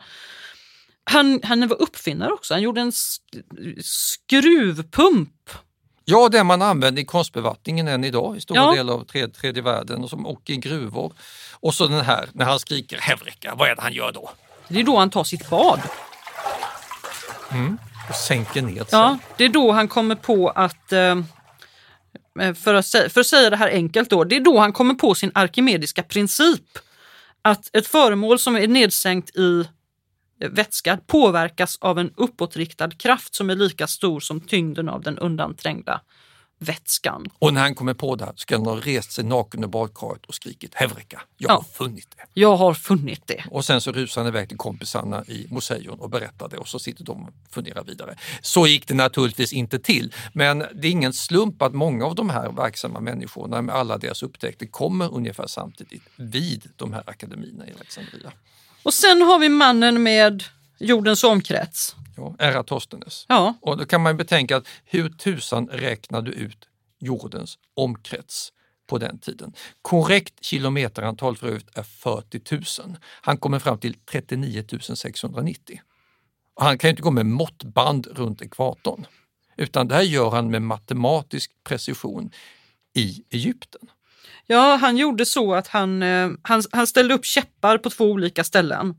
Han, 1.03 1.39
han 1.43 1.67
var 1.67 1.81
uppfinnare 1.81 2.31
också, 2.31 2.53
han 2.53 2.61
gjorde 2.61 2.81
en 2.81 2.91
sk- 2.91 3.81
skruvpump. 3.83 5.49
Ja, 6.05 6.29
det 6.29 6.43
man 6.43 6.61
använder 6.61 7.01
i 7.01 7.05
konstbevattningen 7.05 7.87
än 7.87 8.03
idag 8.03 8.37
i 8.37 8.41
stora 8.41 8.59
Ja. 8.61 8.71
delar 8.75 8.93
av 8.93 9.03
tredje, 9.05 9.29
tredje 9.35 9.63
världen 9.63 10.03
och, 10.03 10.09
som, 10.09 10.25
och 10.25 10.49
i 10.49 10.57
gruvor. 10.57 11.13
Och 11.53 11.73
så 11.73 11.87
den 11.87 12.01
här, 12.01 12.29
när 12.33 12.45
han 12.45 12.59
skriker 12.59 12.97
Hevreka, 12.97 13.55
vad 13.55 13.69
är 13.69 13.75
det 13.75 13.81
han 13.81 13.93
gör 13.93 14.11
då? 14.11 14.29
Det 14.67 14.79
är 14.79 14.83
då 14.83 14.97
han 14.97 15.09
tar 15.09 15.23
sitt 15.23 15.49
bad. 15.49 15.81
Och 18.09 18.15
sänker 18.15 18.61
ner 18.61 18.73
sig. 18.75 18.85
Ja, 18.91 19.17
det 19.37 19.45
är 19.45 19.49
då 19.49 19.71
han 19.71 19.87
kommer 19.87 20.15
på 20.15 20.49
att, 20.49 20.91
eh, 20.91 21.15
för 22.63 22.73
att, 22.73 22.87
för 22.89 23.19
att 23.19 23.27
säga 23.27 23.49
det 23.49 23.55
här 23.57 23.69
enkelt 23.69 24.09
då, 24.09 24.23
det 24.23 24.35
är 24.35 24.39
då 24.39 24.59
han 24.59 24.73
kommer 24.73 24.93
på 24.93 25.15
sin 25.15 25.31
arkimediska 25.33 26.03
princip. 26.03 26.77
Att 27.41 27.75
ett 27.75 27.87
föremål 27.87 28.39
som 28.39 28.55
är 28.55 28.67
nedsänkt 28.67 29.35
i 29.35 29.69
vätska 30.47 30.97
påverkas 31.07 31.77
av 31.81 31.99
en 31.99 32.13
uppåtriktad 32.17 32.91
kraft 32.91 33.35
som 33.35 33.49
är 33.49 33.55
lika 33.55 33.87
stor 33.87 34.19
som 34.19 34.41
tyngden 34.41 34.89
av 34.89 35.01
den 35.01 35.17
undanträngda 35.17 36.01
vätskan. 36.59 37.25
Och 37.39 37.53
när 37.53 37.61
han 37.61 37.75
kommer 37.75 37.93
på 37.93 38.15
det 38.15 38.33
ska 38.35 38.55
han 38.57 38.65
ha 38.65 38.75
rest 38.75 39.11
sig 39.11 39.23
naken 39.23 39.63
i 39.63 39.67
badkaret 39.67 40.25
och 40.25 40.35
skrikit 40.35 40.75
Hevreka, 40.75 41.21
jag 41.37 41.49
Ja. 41.51 41.53
har 41.55 41.63
funnit 41.63 42.07
det. 42.17 42.23
Jag 42.33 42.55
har 42.55 42.73
funnit 42.73 43.21
det. 43.27 43.43
Och 43.51 43.65
sen 43.65 43.81
så 43.81 43.91
rusar 43.91 44.21
han 44.21 44.27
iväg 44.27 44.49
till 44.49 44.57
kompisarna 44.57 45.23
i 45.27 45.47
Museion 45.51 45.99
och 45.99 46.09
berättar 46.09 46.49
det 46.49 46.57
och 46.57 46.67
så 46.67 46.79
sitter 46.79 47.03
de 47.03 47.23
och 47.23 47.29
funderar 47.51 47.83
vidare. 47.83 48.17
Så 48.41 48.67
gick 48.67 48.87
det 48.87 48.93
naturligtvis 48.93 49.53
inte 49.53 49.79
till, 49.79 50.13
men 50.33 50.59
det 50.59 50.87
är 50.87 50.91
ingen 50.91 51.13
slump 51.13 51.61
att 51.61 51.73
många 51.73 52.05
av 52.05 52.15
de 52.15 52.29
här 52.29 52.51
verksamma 52.51 52.99
människorna 52.99 53.61
med 53.61 53.75
alla 53.75 53.97
deras 53.97 54.23
upptäckter 54.23 54.65
kommer 54.65 55.13
ungefär 55.13 55.47
samtidigt 55.47 56.03
vid 56.15 56.69
de 56.75 56.93
här 56.93 57.03
akademierna 57.05 57.67
i 57.67 57.73
Alexandria. 57.75 58.31
Och 58.83 58.93
sen 58.93 59.21
har 59.21 59.39
vi 59.39 59.49
mannen 59.49 60.03
med 60.03 60.43
jordens 60.79 61.23
omkrets. 61.23 61.95
Ja, 62.19 62.35
Eratosthenes. 62.39 63.25
Ja, 63.27 63.53
Och 63.61 63.77
då 63.77 63.85
kan 63.85 64.01
man 64.01 64.17
betänka 64.17 64.57
att 64.57 64.67
hur 64.85 65.09
tusan 65.09 65.67
räknar 65.67 66.21
du 66.21 66.31
ut 66.31 66.67
jordens 66.99 67.57
omkrets 67.73 68.53
på 68.87 68.97
den 68.97 69.19
tiden? 69.19 69.53
Korrekt 69.81 70.45
kilometerantal 70.45 71.37
för 71.37 71.47
övrigt 71.47 71.77
är 71.77 71.83
40 71.83 72.41
000. 72.81 72.97
Han 73.21 73.37
kommer 73.37 73.59
fram 73.59 73.77
till 73.77 73.93
39 73.93 74.63
690. 74.95 75.81
Och 76.53 76.65
han 76.65 76.77
kan 76.77 76.87
ju 76.87 76.89
inte 76.89 77.01
gå 77.01 77.11
med 77.11 77.25
måttband 77.25 78.07
runt 78.07 78.41
ekvatorn, 78.41 79.05
utan 79.57 79.87
det 79.87 79.95
här 79.95 80.01
gör 80.01 80.29
han 80.29 80.51
med 80.51 80.61
matematisk 80.61 81.51
precision 81.63 82.31
i 82.93 83.23
Egypten. 83.29 83.81
Ja, 84.45 84.75
han 84.75 84.97
gjorde 84.97 85.25
så 85.25 85.53
att 85.53 85.67
han, 85.67 86.03
eh, 86.03 86.29
han, 86.41 86.63
han 86.71 86.87
ställde 86.87 87.13
upp 87.13 87.25
käppar 87.25 87.77
på 87.77 87.89
två 87.89 88.05
olika 88.05 88.43
ställen. 88.43 88.95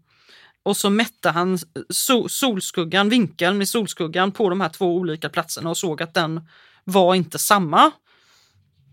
Och 0.62 0.76
så 0.76 0.90
mätte 0.90 1.30
han 1.30 1.58
so, 1.90 2.28
solskuggan, 2.28 3.08
vinkeln 3.08 3.58
med 3.58 3.68
solskuggan 3.68 4.32
på 4.32 4.50
de 4.50 4.60
här 4.60 4.68
två 4.68 4.96
olika 4.96 5.28
platserna 5.28 5.70
och 5.70 5.78
såg 5.78 6.02
att 6.02 6.14
den 6.14 6.40
var 6.84 7.14
inte 7.14 7.38
samma. 7.38 7.90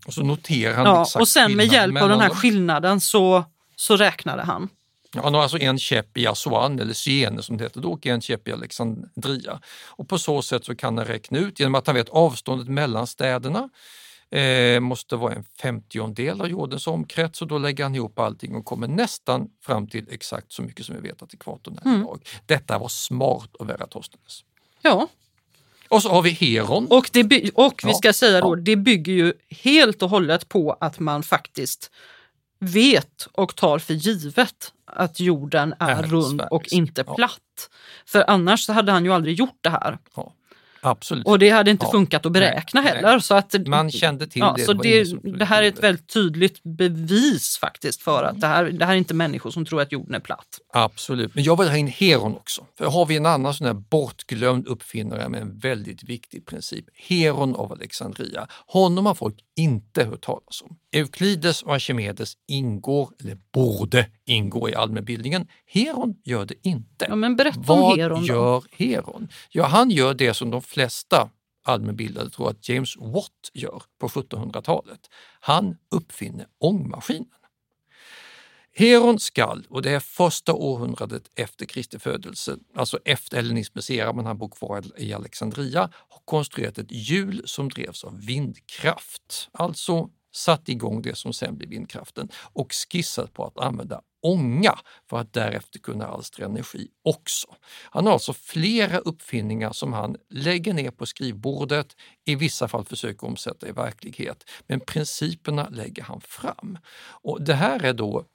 Och 0.06 0.14
så 0.14 0.22
noterar 0.22 0.74
han 0.74 0.86
Ja, 0.86 1.02
exakt 1.02 1.20
och 1.20 1.28
sen 1.28 1.56
med 1.56 1.66
hjälp 1.66 2.02
av 2.02 2.08
den 2.08 2.20
här 2.20 2.30
skillnaden 2.30 3.00
så, 3.00 3.44
så 3.76 3.96
räknade 3.96 4.42
han. 4.42 4.68
Ja, 5.14 5.20
Han 5.24 5.34
har 5.34 5.42
alltså 5.42 5.58
en 5.58 5.78
käpp 5.78 6.16
i 6.18 6.26
Aswan, 6.26 6.78
eller 6.78 6.94
Syene 6.94 7.42
som 7.42 7.56
det 7.56 7.64
heter 7.64 7.80
då, 7.80 7.92
och 7.92 8.06
en 8.06 8.20
käpp 8.20 8.48
i 8.48 8.52
Alexandria. 8.52 9.60
Och 9.86 10.08
på 10.08 10.18
så 10.18 10.42
sätt 10.42 10.64
så 10.64 10.74
kan 10.74 10.98
han 10.98 11.06
räkna 11.06 11.38
ut, 11.38 11.60
genom 11.60 11.74
att 11.74 11.86
han 11.86 11.96
vet 11.96 12.08
avståndet 12.08 12.68
mellan 12.68 13.06
städerna, 13.06 13.68
eh, 14.30 14.80
måste 14.80 15.16
vara 15.16 15.34
en 15.34 15.44
femtiondel 15.62 16.40
av 16.40 16.48
jordens 16.48 16.86
omkrets 16.86 17.42
och 17.42 17.48
då 17.48 17.58
lägger 17.58 17.84
han 17.84 17.94
ihop 17.94 18.18
allting 18.18 18.54
och 18.54 18.64
kommer 18.64 18.88
nästan 18.88 19.48
fram 19.62 19.86
till 19.86 20.06
exakt 20.10 20.52
så 20.52 20.62
mycket 20.62 20.86
som 20.86 20.94
vi 20.94 21.00
vet 21.08 21.22
att 21.22 21.34
ekvatorn 21.34 21.78
är 21.82 21.86
Mm. 21.88 22.00
idag. 22.00 22.20
Detta 22.46 22.78
var 22.78 22.88
smart 22.88 23.56
av 23.58 23.70
Eratosthenes. 23.70 24.44
Ja, 24.82 25.08
Och 25.88 26.02
så 26.02 26.08
har 26.08 26.22
vi 26.22 26.30
Heron. 26.30 26.86
och, 26.90 27.10
det 27.12 27.50
och 27.54 27.80
vi 27.84 27.90
Ja, 27.90 27.94
ska 27.94 28.12
säga 28.12 28.40
då, 28.40 28.56
ja. 28.58 28.60
det 28.60 28.76
bygger 28.76 29.12
ju 29.12 29.32
helt 29.50 30.02
och 30.02 30.10
hållet 30.10 30.48
på 30.48 30.76
att 30.80 30.98
man 30.98 31.22
faktiskt 31.22 31.90
vet 32.58 33.28
och 33.32 33.56
tar 33.56 33.78
för 33.78 33.94
givet 33.94 34.72
att 34.84 35.20
jorden 35.20 35.74
är, 35.78 35.88
Är 35.90 36.02
rund 36.02 36.40
och 36.40 36.62
sfärisk, 36.62 36.72
inte 36.72 37.04
ja. 37.06 37.14
platt. 37.14 37.70
För 38.06 38.24
annars 38.30 38.68
hade 38.68 38.92
han 38.92 39.04
ju 39.04 39.12
aldrig 39.12 39.38
gjort 39.38 39.58
det 39.60 39.70
här. 39.70 39.98
Ja, 40.16 40.32
absolut. 40.80 41.26
Och 41.26 41.38
det 41.38 41.50
hade 41.50 41.70
inte 41.70 41.86
Ja. 41.86 41.92
funkat 41.92 42.26
att 42.26 42.32
beräkna 42.32 42.80
Nej, 42.80 42.92
heller. 42.92 43.18
Så 43.18 43.34
att, 43.34 43.54
Man 43.66 43.90
kände 43.90 44.26
till 44.26 44.40
ja, 44.40 44.54
det. 44.56 44.64
Så 44.64 44.72
det 44.72 45.04
det, 45.38 45.44
här 45.44 45.62
är 45.62 45.68
ett 45.68 45.82
väldigt 45.82 46.12
tydligt 46.12 46.62
bevis 46.62 47.58
faktiskt 47.60 48.02
för 48.02 48.22
att 48.24 48.40
det 48.40 48.46
här, 48.46 48.64
det 48.64 48.84
här 48.84 48.92
är 48.92 48.96
inte 48.96 49.14
människor 49.14 49.50
som 49.50 49.64
tror 49.64 49.80
att 49.80 49.92
jorden 49.92 50.14
är 50.14 50.20
platt. 50.20 50.58
Absolut, 50.72 51.34
men 51.34 51.44
jag 51.44 51.58
vill 51.58 51.68
ha 51.68 51.76
in 51.76 51.86
Heron 51.88 52.34
också. 52.36 52.66
För 52.78 52.84
har 52.86 53.06
vi 53.06 53.16
en 53.16 53.26
annan 53.26 53.54
sån 53.54 53.66
här 53.66 53.74
bortglömd 53.74 54.66
uppfinnare 54.66 55.28
med 55.28 55.42
en 55.42 55.58
väldigt 55.58 56.02
viktig 56.02 56.46
princip. 56.46 56.84
Heron 57.08 57.54
av 57.56 57.72
Alexandria. 57.72 58.46
Honom 58.66 59.06
har 59.06 59.14
folk 59.14 59.34
inte 59.58 60.04
hört 60.04 60.20
talas 60.20 60.62
om. 60.62 60.78
Euklides 60.92 61.62
och 61.62 61.74
Archimedes 61.74 62.32
ingår, 62.48 63.10
eller 63.20 63.38
borde 63.52 64.10
ingå 64.24 64.68
i 64.68 64.74
allmänbildningen. 64.74 65.46
Heron 65.66 66.14
gör 66.24 66.44
det 66.46 66.54
inte. 66.62 67.06
Ja, 67.08 67.16
men 67.16 67.36
berätta 67.36 67.60
Vad 67.60 67.92
om 67.92 67.98
Heron 67.98 68.20
då. 68.20 68.26
gör 68.26 68.64
Heron? 68.72 69.28
Ja, 69.50 69.66
han 69.66 69.90
gör 69.90 70.14
det 70.14 70.34
som 70.34 70.50
de 70.50 70.62
flesta 70.62 71.30
allmänbildade 71.64 72.30
tror 72.30 72.50
att 72.50 72.68
James 72.68 72.96
Watt 72.96 73.50
gör 73.54 73.82
på 74.00 74.08
1700-talet. 74.08 75.00
Han 75.40 75.76
uppfinner 75.90 76.46
ångmaskinen. 76.58 77.26
Heron 78.78 79.18
skall, 79.18 79.66
och 79.68 79.82
det 79.82 79.90
är 79.90 80.00
första 80.00 80.52
århundradet 80.52 81.22
efter 81.34 81.66
Kristi 81.66 81.98
födelse, 81.98 82.56
alltså 82.74 82.98
efter 83.04 83.36
hellenismens 83.36 83.90
era, 83.90 84.12
men 84.12 84.26
han 84.26 84.38
bor 84.38 84.48
kvar 84.48 84.84
i 84.96 85.12
Alexandria, 85.12 85.80
har 86.08 86.20
konstruerat 86.24 86.78
ett 86.78 86.92
hjul 86.92 87.42
som 87.44 87.68
drevs 87.68 88.04
av 88.04 88.20
vindkraft. 88.20 89.48
Alltså 89.52 90.10
satt 90.34 90.68
igång 90.68 91.02
det 91.02 91.16
som 91.16 91.32
sen 91.32 91.56
blir 91.58 91.68
vindkraften 91.68 92.28
och 92.52 92.72
skissat 92.72 93.32
på 93.32 93.44
att 93.44 93.58
använda 93.58 94.00
ånga 94.22 94.78
för 95.10 95.18
att 95.18 95.32
därefter 95.32 95.78
kunna 95.78 96.06
alstra 96.06 96.44
energi 96.44 96.88
också. 97.04 97.48
Han 97.90 98.06
har 98.06 98.12
alltså 98.12 98.32
flera 98.32 98.98
uppfinningar 98.98 99.72
som 99.72 99.92
han 99.92 100.16
lägger 100.30 100.74
ner 100.74 100.90
på 100.90 101.06
skrivbordet, 101.06 101.96
i 102.24 102.34
vissa 102.34 102.68
fall 102.68 102.84
försöker 102.84 103.26
omsätta 103.26 103.68
i 103.68 103.72
verklighet, 103.72 104.50
men 104.66 104.80
principerna 104.80 105.68
lägger 105.68 106.02
han 106.02 106.20
fram. 106.20 106.78
Och 107.22 107.42
Det 107.42 107.54
här 107.54 107.84
är 107.84 107.92
då 107.92 108.26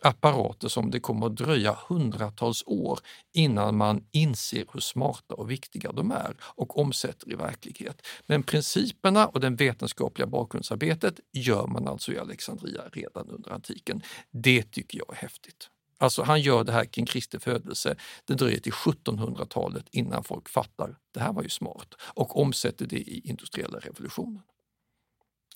apparater 0.00 0.68
som 0.68 0.90
det 0.90 1.00
kommer 1.00 1.26
att 1.26 1.36
dröja 1.36 1.76
hundratals 1.88 2.62
år 2.66 3.00
innan 3.34 3.76
man 3.76 4.04
inser 4.10 4.64
hur 4.72 4.80
smarta 4.80 5.34
och 5.34 5.50
viktiga 5.50 5.92
de 5.92 6.10
är 6.10 6.36
och 6.42 6.78
omsätter 6.78 7.32
i 7.32 7.34
verklighet. 7.34 8.06
Men 8.26 8.42
principerna 8.42 9.26
och 9.26 9.40
det 9.40 9.50
vetenskapliga 9.50 10.26
bakgrundsarbetet 10.26 11.20
gör 11.32 11.66
man 11.66 11.88
alltså 11.88 12.12
i 12.12 12.18
Alexandria 12.18 12.82
redan 12.92 13.28
under 13.30 13.50
antiken. 13.50 14.02
Det 14.30 14.62
tycker 14.62 14.98
jag 14.98 15.16
är 15.16 15.20
häftigt. 15.20 15.68
Alltså 15.98 16.22
han 16.22 16.40
gör 16.40 16.64
det 16.64 16.72
här 16.72 16.84
kring 16.84 17.06
Kristi 17.06 17.38
födelse. 17.38 17.96
Det 18.24 18.34
dröjer 18.34 18.60
till 18.60 18.72
1700-talet 18.72 19.84
innan 19.90 20.24
folk 20.24 20.48
fattar 20.48 20.96
det 21.14 21.20
här 21.20 21.32
var 21.32 21.42
ju 21.42 21.48
smart 21.48 21.94
och 22.00 22.40
omsätter 22.40 22.86
det 22.86 22.96
i 22.96 23.20
industriella 23.24 23.78
revolutionen. 23.78 24.42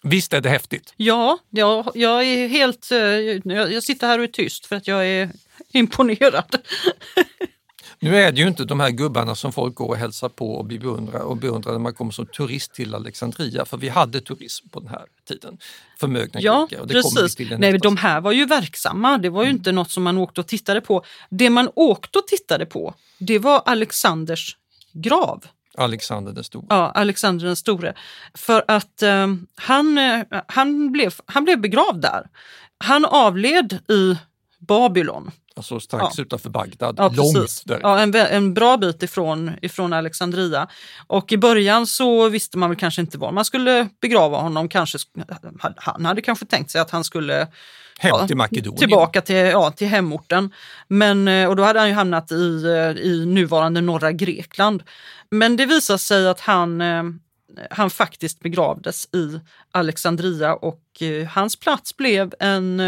Visst 0.05 0.33
är 0.33 0.41
det 0.41 0.49
häftigt? 0.49 0.95
Ja, 0.97 1.39
jag, 1.51 1.91
jag 1.95 2.25
är 2.25 2.49
helt... 2.49 2.91
eh, 2.91 2.99
Jag, 3.55 3.83
sitter 3.83 4.07
här 4.07 4.19
och 4.19 4.25
är 4.25 4.29
tyst 4.29 4.67
för 4.67 4.77
att 4.77 4.87
jag 4.87 5.07
är 5.07 5.31
imponerad. 5.73 6.57
Nu 7.99 8.17
är 8.17 8.33
det 8.33 8.41
ju 8.41 8.49
inte 8.49 8.65
de 8.65 8.81
här 8.81 8.91
gubbarna 8.91 9.35
som 9.35 9.53
folk 9.53 9.75
går 9.75 9.89
och 9.89 9.97
hälsar 9.97 10.29
på 10.29 10.55
och 10.55 10.65
beundrar 10.65 11.21
och 11.21 11.37
beundrar 11.37 11.73
när 11.73 11.79
man 11.79 11.95
kommer 11.95 12.13
som 12.13 12.27
turist 12.27 12.75
till 12.75 12.95
Alexandria, 12.95 13.65
för 13.65 13.77
vi 13.77 13.89
hade 13.89 14.21
turism 14.21 14.69
på 14.69 14.81
den 14.81 14.89
här 14.89 15.03
tiden. 15.29 15.59
Förmögna 16.01 16.41
Ja, 16.41 16.69
vi 16.71 16.77
precis. 16.93 17.39
Nej, 17.39 17.59
nästa 17.59 17.79
de 17.79 17.97
här 17.97 18.21
var 18.21 18.33
ju 18.33 18.47
verksamma. 18.47 19.19
Det 19.19 19.31
var 19.31 19.45
ju 19.45 19.51
inte 19.51 19.73
något 19.73 19.91
som 19.91 20.03
man 20.03 20.19
åkte 20.19 20.41
och 20.41 20.47
tittade 20.47 20.81
på. 20.81 21.05
Det 21.31 21.51
man 21.51 21.69
åkte 21.75 22.19
och 22.19 22.27
tittade 22.27 22.67
på, 22.67 22.95
det 23.19 23.39
var 23.39 23.63
Alexanders 23.67 24.57
grav. 24.93 25.45
Alexander 25.79 26.33
den 26.33 26.45
store. 26.45 26.67
Ja, 26.69 26.91
Alexander 26.95 27.47
den 27.47 27.57
store. 27.57 27.95
För 28.35 28.65
att 28.69 29.03
eh, 29.03 29.27
han, 29.57 29.99
eh, 29.99 30.21
han, 30.47 30.93
blev, 30.93 31.15
han 31.27 31.45
blev 31.45 31.61
begravd 31.61 32.01
där. 32.01 32.27
Han 32.79 33.05
avled 33.05 33.73
i 33.89 34.19
Babylon. 34.59 35.31
Alltså 35.57 35.81
strax 35.81 36.19
Ja. 36.19 36.23
utanför 36.23 36.51
Bagdad, 36.51 36.95
Ja, 36.99 37.09
långt 37.17 37.63
där. 37.65 37.81
Ja, 37.83 37.99
en, 37.99 38.15
en 38.15 38.55
bra 38.55 38.77
bit 38.77 39.03
ifrån, 39.03 39.51
ifrån 39.63 39.93
Alexandria. 39.93 40.69
Och 41.07 41.33
i 41.33 41.37
början 41.37 41.87
så 41.87 42.29
visste 42.29 42.59
man 42.59 42.71
väl 42.71 42.79
kanske 42.79 43.01
inte 43.01 43.19
var 43.19 43.33
man 43.33 43.45
skulle 43.45 43.89
begrava 44.01 44.37
honom. 44.39 44.69
Kanske, 44.69 44.99
sk- 44.99 45.75
han 45.77 46.05
hade 46.05 46.23
kanske 46.23 46.47
tänkt 46.47 46.71
sig 46.71 46.81
att 46.81 46.91
han 46.91 47.05
skulle 47.05 47.49
Hem 47.99 48.27
till 48.27 48.37
Makedonien. 48.37 48.79
Tillbaka 48.79 49.21
till, 49.21 49.37
ja, 49.37 49.71
till 49.71 49.87
hemorten. 49.89 50.51
Men, 50.89 51.29
eh, 51.29 51.49
och 51.49 51.57
då 51.57 51.63
hade 51.63 51.79
han 51.79 51.89
ju 51.89 51.95
hamnat 51.95 52.33
i, 52.33 52.65
eh, 52.65 53.03
i 53.03 53.27
nuvarande 53.27 53.81
norra 53.81 54.13
Grekland. 54.13 54.83
Men 55.31 55.57
det 55.57 55.67
visade 55.67 55.99
sig 55.99 56.29
att 56.29 56.41
han, 56.41 56.81
eh, 56.81 57.03
han 57.71 57.91
faktiskt 57.91 58.41
begravdes 58.41 59.05
i 59.15 59.41
Alexandria 59.73 60.55
och 60.55 60.81
hans 61.35 61.57
plats 61.57 61.97
blev 61.97 62.35
en... 62.41 62.81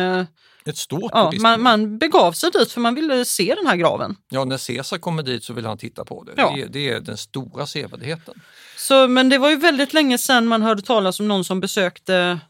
Ett 0.67 0.77
stort 0.77 1.11
Ja, 1.14 1.33
man, 1.41 1.62
man 1.62 1.99
begav 1.99 2.33
sig 2.33 2.51
dit 2.51 2.73
för 2.73 2.81
man 2.81 2.95
ville 2.95 3.25
se 3.25 3.55
den 3.55 3.67
här 3.67 3.77
graven. 3.77 4.17
Ja, 4.29 4.45
när 4.45 4.67
Caesar 4.67 4.99
kommer 4.99 5.23
dit 5.23 5.45
så 5.45 5.53
vill 5.53 5.67
han 5.67 5.79
titta 5.79 6.05
på 6.05 6.25
det. 6.25 6.33
Ja. 6.37 6.53
Det, 6.57 6.67
det 6.67 6.91
är 6.91 7.01
den 7.01 7.17
stora 7.17 7.67
sevärdheten. 7.67 8.41
Så, 8.77 9.09
men 9.09 9.29
det 9.29 9.39
var 9.39 9.51
ju 9.51 9.57
väldigt 9.57 9.93
länge 9.93 10.19
sedan 10.19 10.47
man 10.47 10.62
hörde 10.62 10.83
talas 10.83 11.21
om 11.21 11.29
någon 11.29 11.45
som 11.45 11.61
besökte 11.61 12.41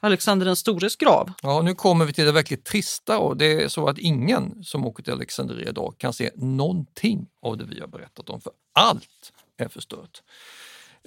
Alexander 0.00 0.46
den 0.46 0.56
stores 0.56 0.96
grav. 0.96 1.32
Ja, 1.42 1.62
nu 1.62 1.74
kommer 1.74 2.04
vi 2.04 2.12
till 2.12 2.24
det 2.24 2.32
verkligt 2.32 2.64
trista 2.64 3.18
och 3.18 3.36
det 3.36 3.62
är 3.62 3.68
så 3.68 3.88
att 3.88 3.98
ingen 3.98 4.64
som 4.64 4.86
åker 4.86 5.02
till 5.02 5.12
Alexandria 5.12 5.68
idag 5.68 5.94
kan 5.98 6.12
se 6.12 6.30
någonting 6.34 7.26
av 7.42 7.56
det 7.58 7.64
vi 7.64 7.80
har 7.80 7.86
berättat 7.86 8.30
om, 8.30 8.40
för 8.40 8.52
allt 8.72 9.32
är 9.56 9.68
förstört. 9.68 10.22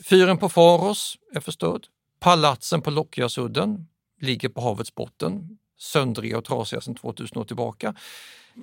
Fyren 0.10 0.38
på 0.38 0.49
Faros 0.49 1.18
är 1.36 1.39
förstörd. 1.39 1.88
Palatsen 2.20 2.82
på 2.82 2.91
Lockiasudden 2.91 3.88
ligger 4.22 4.49
på 4.49 4.62
havets 4.62 4.95
botten, 4.95 5.58
söndriga 5.78 6.38
och 6.38 6.45
trasiga 6.45 6.82
sedan 6.82 6.95
2000 6.95 7.38
år 7.38 7.45
tillbaka. 7.45 7.95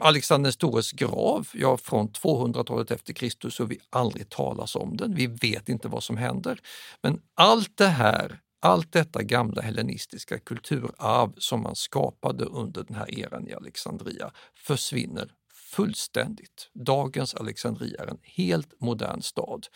Alexander 0.00 0.46
den 0.46 0.52
stores 0.52 0.92
grav, 0.92 1.48
ja 1.52 1.76
från 1.76 2.08
200-talet 2.08 2.90
efter 2.90 3.12
Kristus 3.12 3.54
så 3.54 3.64
vi 3.64 3.78
aldrig 3.90 4.28
talas 4.28 4.76
om 4.76 4.96
den. 4.96 5.14
Vi 5.14 5.26
vet 5.26 5.68
inte 5.68 5.88
vad 5.88 6.02
som 6.02 6.16
händer. 6.16 6.60
Men 7.02 7.20
allt 7.34 7.76
det 7.76 7.86
här, 7.86 8.40
allt 8.60 8.92
detta 8.92 9.22
gamla 9.22 9.62
hellenistiska 9.62 10.38
kulturarv 10.38 11.32
som 11.38 11.62
man 11.62 11.76
skapade 11.76 12.44
under 12.44 12.82
den 12.82 12.96
här 12.96 13.18
eran 13.18 13.48
i 13.48 13.54
Alexandria 13.54 14.30
försvinner 14.54 15.30
fullständigt. 15.74 16.70
Dagens 16.74 17.34
Alexandria 17.34 18.02
är 18.02 18.06
en 18.06 18.18
helt 18.22 18.80
modern 18.80 19.22
stad. 19.22 19.66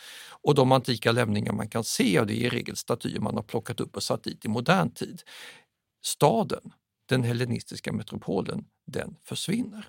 Och 0.41 0.55
de 0.55 0.71
antika 0.71 1.11
lämningar 1.11 1.53
man 1.53 1.69
kan 1.69 1.83
se, 1.83 2.23
det 2.23 2.33
är 2.33 2.45
i 2.45 2.49
regel 2.49 2.75
statyer 2.75 3.19
man 3.19 3.35
har 3.35 3.43
plockat 3.43 3.79
upp 3.79 3.95
och 3.95 4.03
satt 4.03 4.23
dit 4.23 4.45
i 4.45 4.47
modern 4.47 4.91
tid. 4.91 5.21
Staden, 6.01 6.71
den 7.09 7.23
hellenistiska 7.23 7.93
metropolen, 7.93 8.65
den 8.85 9.15
försvinner. 9.23 9.87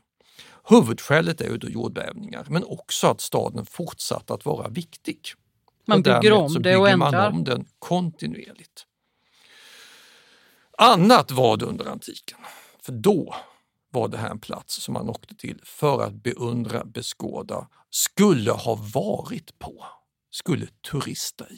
Huvudskälet 0.69 1.41
är 1.41 1.51
ju 1.51 1.57
då 1.57 1.69
jordbävningar, 1.69 2.47
men 2.49 2.65
också 2.65 3.07
att 3.07 3.21
staden 3.21 3.67
fortsatte 3.67 4.35
att 4.35 4.45
vara 4.45 4.69
viktig. 4.69 5.21
Man 5.87 6.03
bygger 6.03 6.33
om 6.33 6.49
så 6.49 6.59
det 6.59 6.77
och 6.77 6.85
bygger 6.85 6.97
man 6.97 7.15
ändrar. 7.15 7.31
om 7.31 7.45
den 7.45 7.65
kontinuerligt. 7.79 8.87
Annat 10.79 11.31
var 11.31 11.57
det 11.57 11.65
under 11.65 11.85
antiken, 11.87 12.39
för 12.83 12.93
då 12.93 13.35
var 13.91 14.09
det 14.09 14.19
här 14.19 14.31
en 14.31 14.41
plats 14.41 14.83
som 14.83 14.95
man 14.95 15.09
åkte 15.09 15.35
till 15.35 15.61
för 15.65 16.03
att 16.03 16.15
beundra, 16.15 16.85
beskåda, 16.85 17.69
skulle 17.91 18.51
ha 18.51 18.75
varit 18.95 19.59
på, 19.59 19.85
skulle 20.31 20.67
turista 20.91 21.49
i, 21.49 21.57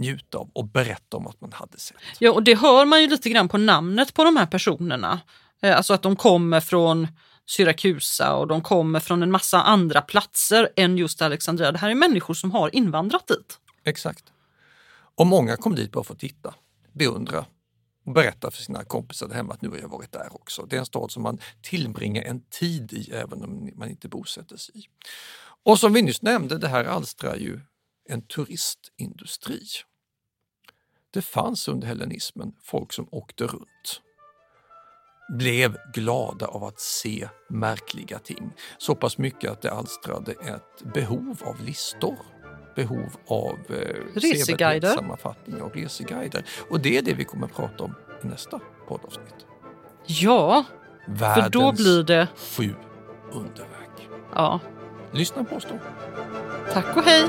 njuta 0.00 0.38
av 0.38 0.50
och 0.52 0.64
berätta 0.68 1.16
om 1.16 1.26
att 1.26 1.40
man 1.40 1.52
hade 1.52 1.78
sett. 1.78 1.96
Ja, 2.18 2.32
och 2.32 2.42
det 2.42 2.54
hör 2.54 2.84
man 2.84 3.02
ju 3.02 3.08
lite 3.08 3.30
grann 3.30 3.48
på 3.48 3.58
namnet 3.58 4.14
på 4.14 4.24
de 4.24 4.36
här 4.36 4.46
personerna. 4.46 5.20
Eh, 5.62 5.76
Alltså 5.76 5.94
att 5.94 6.02
de 6.02 6.16
kommer 6.16 6.60
från 6.60 7.08
Syrakusa 7.46 8.34
och 8.36 8.46
de 8.46 8.60
kommer 8.62 9.00
från 9.00 9.22
en 9.22 9.30
massa 9.30 9.62
andra 9.62 10.00
platser 10.00 10.68
än 10.76 10.98
just 10.98 11.22
Alexandria. 11.22 11.72
Det 11.72 11.78
här 11.78 11.90
är 11.90 11.94
människor 11.94 12.34
som 12.34 12.50
har 12.50 12.74
invandrat 12.74 13.28
dit. 13.28 13.58
Exakt. 13.84 14.24
Och 15.14 15.26
många 15.26 15.56
kom 15.56 15.74
dit 15.74 15.92
bara 15.92 16.04
för 16.04 16.14
att 16.14 16.20
titta, 16.20 16.54
beundra 16.92 17.44
och 18.06 18.12
berätta 18.12 18.50
för 18.50 18.62
sina 18.62 18.84
kompisar 18.84 19.28
där 19.28 19.34
hemma 19.34 19.52
att 19.54 19.62
nu 19.62 19.68
har 19.68 19.78
jag 19.78 19.88
varit 19.88 20.12
där 20.12 20.28
också. 20.34 20.66
Det 20.66 20.76
är 20.76 20.80
en 20.80 20.86
stad 20.86 21.10
som 21.10 21.22
man 21.22 21.38
tillbringar 21.62 22.22
en 22.22 22.40
tid 22.50 22.92
i 22.92 23.10
även 23.10 23.44
om 23.44 23.70
man 23.76 23.90
inte 23.90 24.08
bosätter 24.08 24.56
sig 24.56 24.78
i. 24.78 24.82
Och 25.64 25.78
som 25.78 25.92
vi 25.92 26.02
nyss 26.02 26.22
nämnde, 26.22 26.58
det 26.58 26.68
här 26.68 26.84
alstrar 26.84 27.36
ju 27.36 27.60
en 28.08 28.22
turistindustri. 28.26 29.60
Det 31.12 31.22
fanns 31.22 31.68
under 31.68 31.86
hellenismen 31.86 32.52
folk 32.62 32.92
som 32.92 33.08
åkte 33.10 33.44
runt 33.44 34.00
blev 35.38 35.76
glada 35.94 36.46
av 36.46 36.64
att 36.64 36.80
se 36.80 37.28
märkliga 37.48 38.18
ting. 38.18 38.52
Så 38.78 38.94
pass 38.94 39.18
mycket 39.18 39.50
att 39.50 39.62
det 39.62 39.70
alstrade 39.70 40.32
ett 40.32 40.92
behov 40.94 41.36
av 41.44 41.60
listor. 41.64 42.16
Behov 42.76 43.16
av 43.26 43.58
eh, 43.68 44.20
Reseguider. 44.20 44.88
sammanfattningar 44.94 45.62
och 45.62 45.74
reseguider. 45.76 46.44
Och 46.70 46.80
det 46.80 46.98
är 46.98 47.02
det 47.02 47.14
vi 47.14 47.24
kommer 47.24 47.46
att 47.46 47.54
prata 47.54 47.84
om 47.84 47.94
i 48.22 48.26
nästa 48.26 48.60
poddavsnitt. 48.88 49.46
Ja, 50.06 50.64
Världens 51.08 51.44
för 51.44 51.50
då 51.50 51.72
blir 51.72 52.02
det... 52.02 52.28
sju 52.56 52.74
underverk. 53.32 54.08
Ja, 54.34 54.60
Lyssna 55.12 55.44
på 55.44 55.56
oss 55.56 55.66
då. 55.70 55.78
tack 56.72 56.96
och 56.96 57.02
hej! 57.02 57.28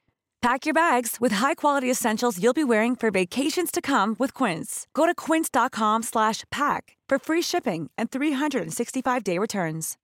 Pack 0.41 0.65
your 0.65 0.73
bags 0.73 1.17
with 1.21 1.35
high-quality 1.35 1.91
essentials 1.91 2.39
you'll 2.39 2.53
be 2.53 2.63
wearing 2.63 2.95
for 2.95 3.11
vacations 3.11 3.71
to 3.71 3.81
come 3.81 4.15
with 4.19 4.43
Quince. 4.43 4.87
Go 4.93 5.05
to 5.05 5.13
quince.com 5.13 6.03
slash 6.03 6.43
pack 6.49 6.97
for 7.09 7.19
free 7.19 7.41
shipping 7.41 7.91
and 7.97 8.09
365-day 8.09 9.37
returns. 9.37 9.97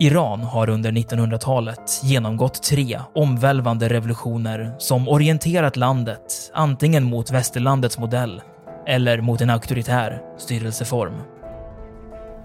Iran 0.00 0.40
har 0.40 0.70
under 0.70 0.92
1900-talet 0.92 2.00
genomgått 2.04 2.62
tre 2.62 3.00
omvälvande 3.14 3.88
revolutioner 3.88 4.74
som 4.78 5.08
orienterat 5.08 5.76
landet 5.76 6.50
antingen 6.54 7.04
mot 7.04 7.30
västerlandets 7.30 7.98
modell 7.98 8.42
eller 8.86 9.20
mot 9.20 9.40
en 9.40 9.50
auktoritär 9.50 10.22
styrelseform. 10.38 11.14